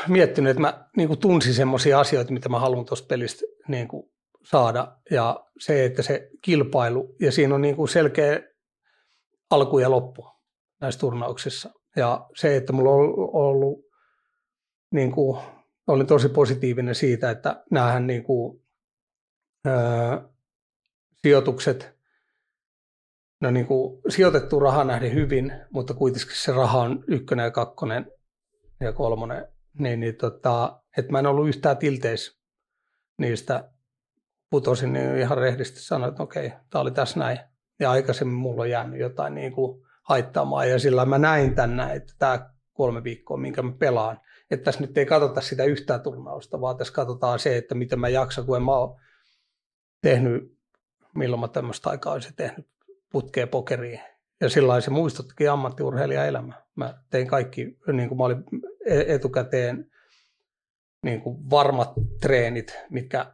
[0.08, 4.12] miettinyt, että mä niin kuin tunsin semmoisia asioita, mitä mä haluan tuosta pelistä niin kuin
[4.44, 4.98] saada.
[5.12, 8.40] Ja se, että se kilpailu, ja siinä on niin kuin selkeä
[9.50, 10.28] alku ja loppu
[10.82, 11.70] näissä turnauksissa.
[11.96, 13.86] Ja se, että mulla on ollut,
[14.92, 15.42] niin kuin,
[15.88, 18.62] olin tosi positiivinen siitä, että näähän niin kuin,
[19.68, 19.74] öö,
[21.22, 21.96] sijoitukset,
[23.42, 28.12] no niin kuin, sijoitettu raha nähden hyvin, mutta kuitenkin se raha on ykkönen ja kakkonen
[28.80, 32.40] ja kolmonen, niin, niin tota, että mä en ollut yhtään tilteis
[33.18, 33.72] niistä
[34.50, 37.40] putosin, niin ihan rehdisti sanoin, että okei, tämä oli tässä näin.
[37.80, 42.14] Ja aikaisemmin mulla on jäänyt jotain niin kuin haittaamaan ja sillä mä näin tänne, että
[42.20, 44.20] tämä kolme viikkoa, minkä mä pelaan,
[44.52, 48.10] että tässä nyt ei katsota sitä yhtään turnausta, vaan tässä katsotaan se, että miten mä
[48.10, 49.00] jaksan, kun en mä ole
[50.02, 50.58] tehnyt,
[51.16, 52.68] milloin mä tämmöistä aikaa olisin tehnyt
[53.12, 54.02] putkea pokeriin.
[54.42, 56.54] Ja sillä se muistuttikin ammattiurheilijaelämä.
[56.76, 58.44] Mä tein kaikki, niin kuin mä olin
[58.86, 59.92] etukäteen
[61.04, 63.34] niin kuin varmat treenit, mitkä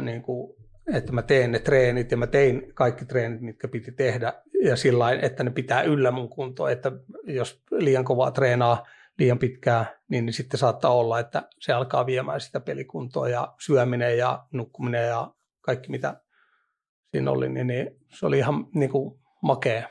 [0.00, 0.56] niin kuin,
[0.94, 4.32] että mä teen ne treenit ja mä tein kaikki treenit, mitkä piti tehdä
[4.64, 6.92] ja sillä että ne pitää yllä mun kuntoa, että
[7.24, 8.86] jos liian kovaa treenaa
[9.18, 14.18] liian pitkään, niin, niin sitten saattaa olla, että se alkaa viemään sitä pelikuntoa ja syöminen
[14.18, 16.20] ja nukkuminen ja kaikki mitä
[17.10, 19.88] siinä oli, niin, niin se oli ihan niin kuin makea.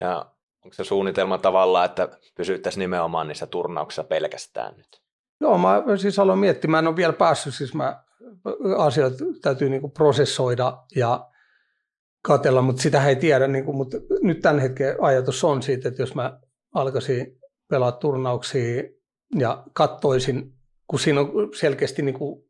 [0.00, 0.35] Ja
[0.66, 5.02] onko se suunnitelma tavallaan, että pysyttäisiin nimenomaan niissä turnauksissa pelkästään nyt?
[5.40, 8.04] Joo, mä siis aloin miettimään, mä en ole vielä päässyt, siis mä
[8.78, 11.30] asioita täytyy niin kuin prosessoida ja
[12.22, 13.46] katella, mutta sitä ei tiedä.
[13.46, 16.40] Niin kuin, mutta nyt tämän hetken ajatus on siitä, että jos mä
[16.74, 17.40] alkaisin
[17.70, 18.82] pelaa turnauksia
[19.38, 20.52] ja kattoisin,
[20.86, 22.44] kun siinä on selkeästi, niin kuin,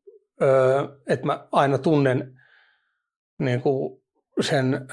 [1.08, 2.40] että mä aina tunnen
[3.38, 4.02] niin kuin
[4.40, 4.88] sen,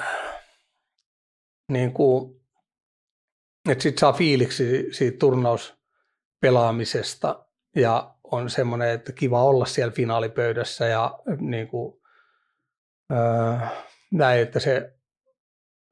[1.71, 2.42] niin kuin,
[3.69, 7.45] että sit saa fiiliksi siitä turnauspelaamisesta
[7.75, 12.01] ja on semmoinen, että kiva olla siellä finaalipöydässä ja niin kuin,
[13.11, 13.57] öö,
[14.11, 14.93] näin, että se,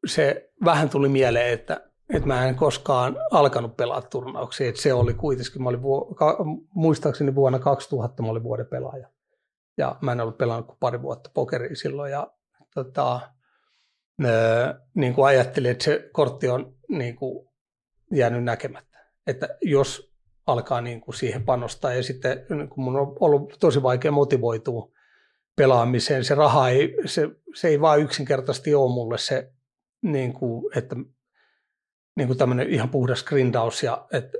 [0.08, 4.70] se vähän tuli mieleen, että, että mä en koskaan alkanut pelaa turnauksia.
[4.70, 6.38] Että se oli kuitenkin, mä olin vuo, ka,
[6.74, 9.10] muistaakseni vuonna 2000 mä olin vuoden pelaaja.
[9.78, 12.12] Ja mä en ollut pelannut kuin pari vuotta pokeria silloin.
[12.12, 12.32] Ja
[12.74, 13.20] tota,
[14.26, 17.51] öö, niin kuin ajattelin, että se kortti on niin kuin
[18.12, 19.00] jäänyt näkemättä.
[19.28, 20.12] Että jos
[20.48, 24.92] alkaa niin kuin siihen panostaa ja sitten niin kuin mun on ollut tosi vaikea motivoitua
[25.56, 26.24] pelaamiseen.
[26.24, 29.52] Se raha ei, se, se ei vaan yksinkertaisesti ole mulle se,
[30.02, 30.96] niin kuin, että
[32.16, 34.38] niin kuin tämmöinen ihan puhdas grindaus ja että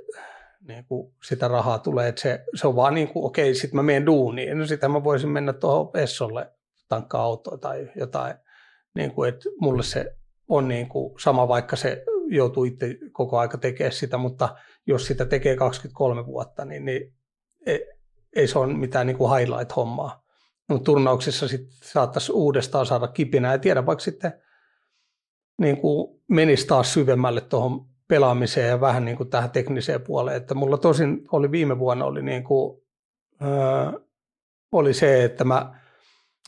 [0.68, 3.82] niin kuin sitä rahaa tulee, että se, se on vaan niin kuin, okei, sitten mä
[3.82, 6.50] menen duuniin, no sitä mä voisin mennä tuohon Essolle
[6.88, 8.34] tankkaa autoa tai jotain,
[8.94, 10.16] niin kuin, että mulle se
[10.48, 15.24] on niin kuin sama, vaikka se joutuu itse koko aika tekemään sitä, mutta jos sitä
[15.26, 17.14] tekee 23 vuotta, niin, niin
[17.66, 17.86] ei,
[18.36, 20.22] ei se ole mitään niin kuin highlight-hommaa
[20.68, 24.32] mutta turnauksissa sit saattaisi uudestaan saada kipinä ja tiedä vaikka sitten
[25.58, 30.36] niin kuin menisi taas syvemmälle tuohon pelaamiseen ja vähän niin kuin tähän tekniseen puoleen.
[30.36, 32.82] Että mulla tosin oli viime vuonna oli, niin kuin,
[33.42, 34.00] öö,
[34.72, 35.80] oli se, että mä,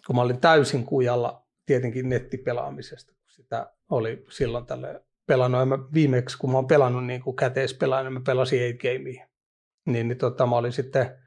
[0.06, 5.59] kun mä olin täysin kujalla tietenkin nettipelaamisesta, kun sitä oli silloin tälle pelannut.
[5.59, 9.26] Ja mä viimeksi, kun mä oon pelannut niin kuin käteispelaajana, mä pelasin 8 gamea.
[9.86, 11.18] Niin, niin tota, mä olin sitten,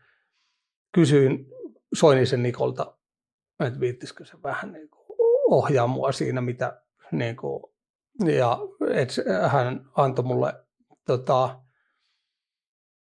[0.93, 1.45] kysyin
[1.95, 2.97] Soinisen Nikolta,
[3.59, 5.05] että viittisikö se vähän niin kuin
[5.51, 7.63] ohjaa mua siinä, mitä niin kuin,
[8.37, 8.59] ja
[8.93, 10.53] että hän antoi mulle
[11.05, 11.59] tota,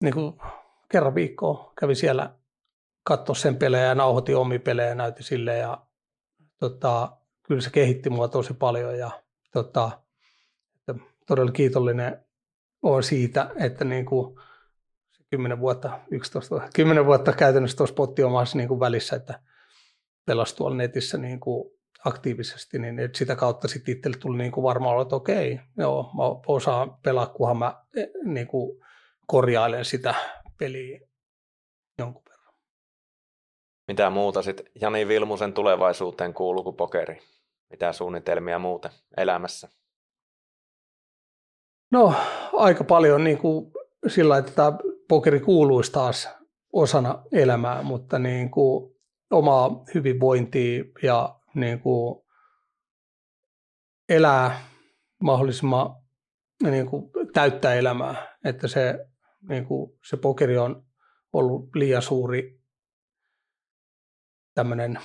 [0.03, 0.33] niin kuin
[0.91, 2.35] kerran viikkoa kävi siellä
[3.03, 5.85] katsoa sen pelejä ja nauhoitti omia pelejä ja näytti sille ja
[6.59, 9.11] tota, kyllä se kehitti mua tosi paljon ja
[9.53, 10.03] tota,
[11.27, 12.25] todella kiitollinen
[12.81, 14.39] on siitä, että niin kuin,
[15.31, 19.39] 10 vuotta, 11, 10 vuotta käytännössä tuossa potti omassa niin kuin välissä, että
[20.25, 21.71] pelasi tuolla netissä niin kuin
[22.05, 26.97] aktiivisesti, niin sitä kautta sitten itselle tuli niin kuin varmaan että okei, joo, mä osaan
[27.03, 28.83] pelaa, kunhan mä e, niin kuin
[29.27, 30.15] korjailen sitä
[30.57, 30.99] peliä
[31.99, 32.53] jonkun verran.
[33.87, 37.19] Mitä muuta sitten Jani Vilmusen tulevaisuuteen kuuluu kuin pokeri?
[37.69, 39.69] Mitä suunnitelmia muuten elämässä?
[41.91, 42.13] No
[42.53, 43.71] aika paljon niin kuin
[44.07, 44.77] sillä että tämä
[45.07, 46.29] pokeri kuuluisi taas
[46.73, 48.95] osana elämää, mutta niin kuin
[49.31, 52.21] omaa hyvinvointia ja niin kuin
[54.09, 54.61] elää
[55.23, 55.95] mahdollisimman
[56.63, 59.07] niin kuin täyttää elämää, että se,
[59.49, 60.85] niin kuin, se pokeri on
[61.33, 62.59] ollut liian suuri
[64.53, 64.99] tämmöinen,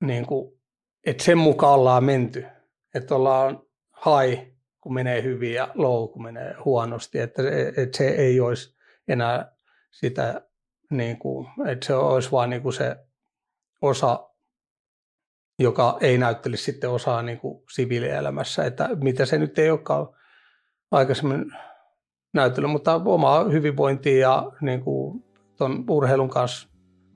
[0.00, 0.60] niin kuin,
[1.06, 2.46] että sen mukaan ollaan menty,
[2.94, 3.62] että ollaan
[4.06, 4.57] high,
[4.88, 7.42] kun menee hyvin ja low, kun menee huonosti, että,
[7.76, 8.76] että se ei olisi
[9.08, 9.56] enää
[9.90, 10.42] sitä,
[10.90, 12.96] niin kuin, että se olisi vain niin se
[13.82, 14.30] osa,
[15.58, 20.08] joka ei näyttelisi sitten osaa niin kuin siviilielämässä, että mitä se nyt ei olekaan
[20.90, 21.52] aikaisemmin
[22.34, 25.24] näytellyt, mutta omaa hyvinvointia ja niin kuin
[25.56, 26.68] ton urheilun kanssa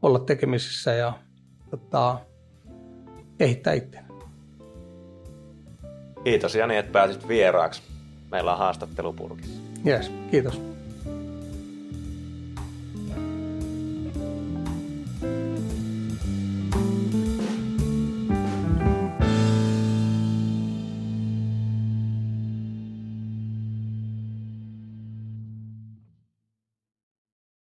[0.03, 1.13] olla tekemisissä ja
[1.71, 2.21] tota,
[3.39, 4.12] kehittää itse.
[6.25, 7.83] Kiitos Jani, että pääsit vieraaksi.
[8.31, 9.61] Meillä on haastattelupurkissa.
[9.87, 10.72] Yes, kiitos.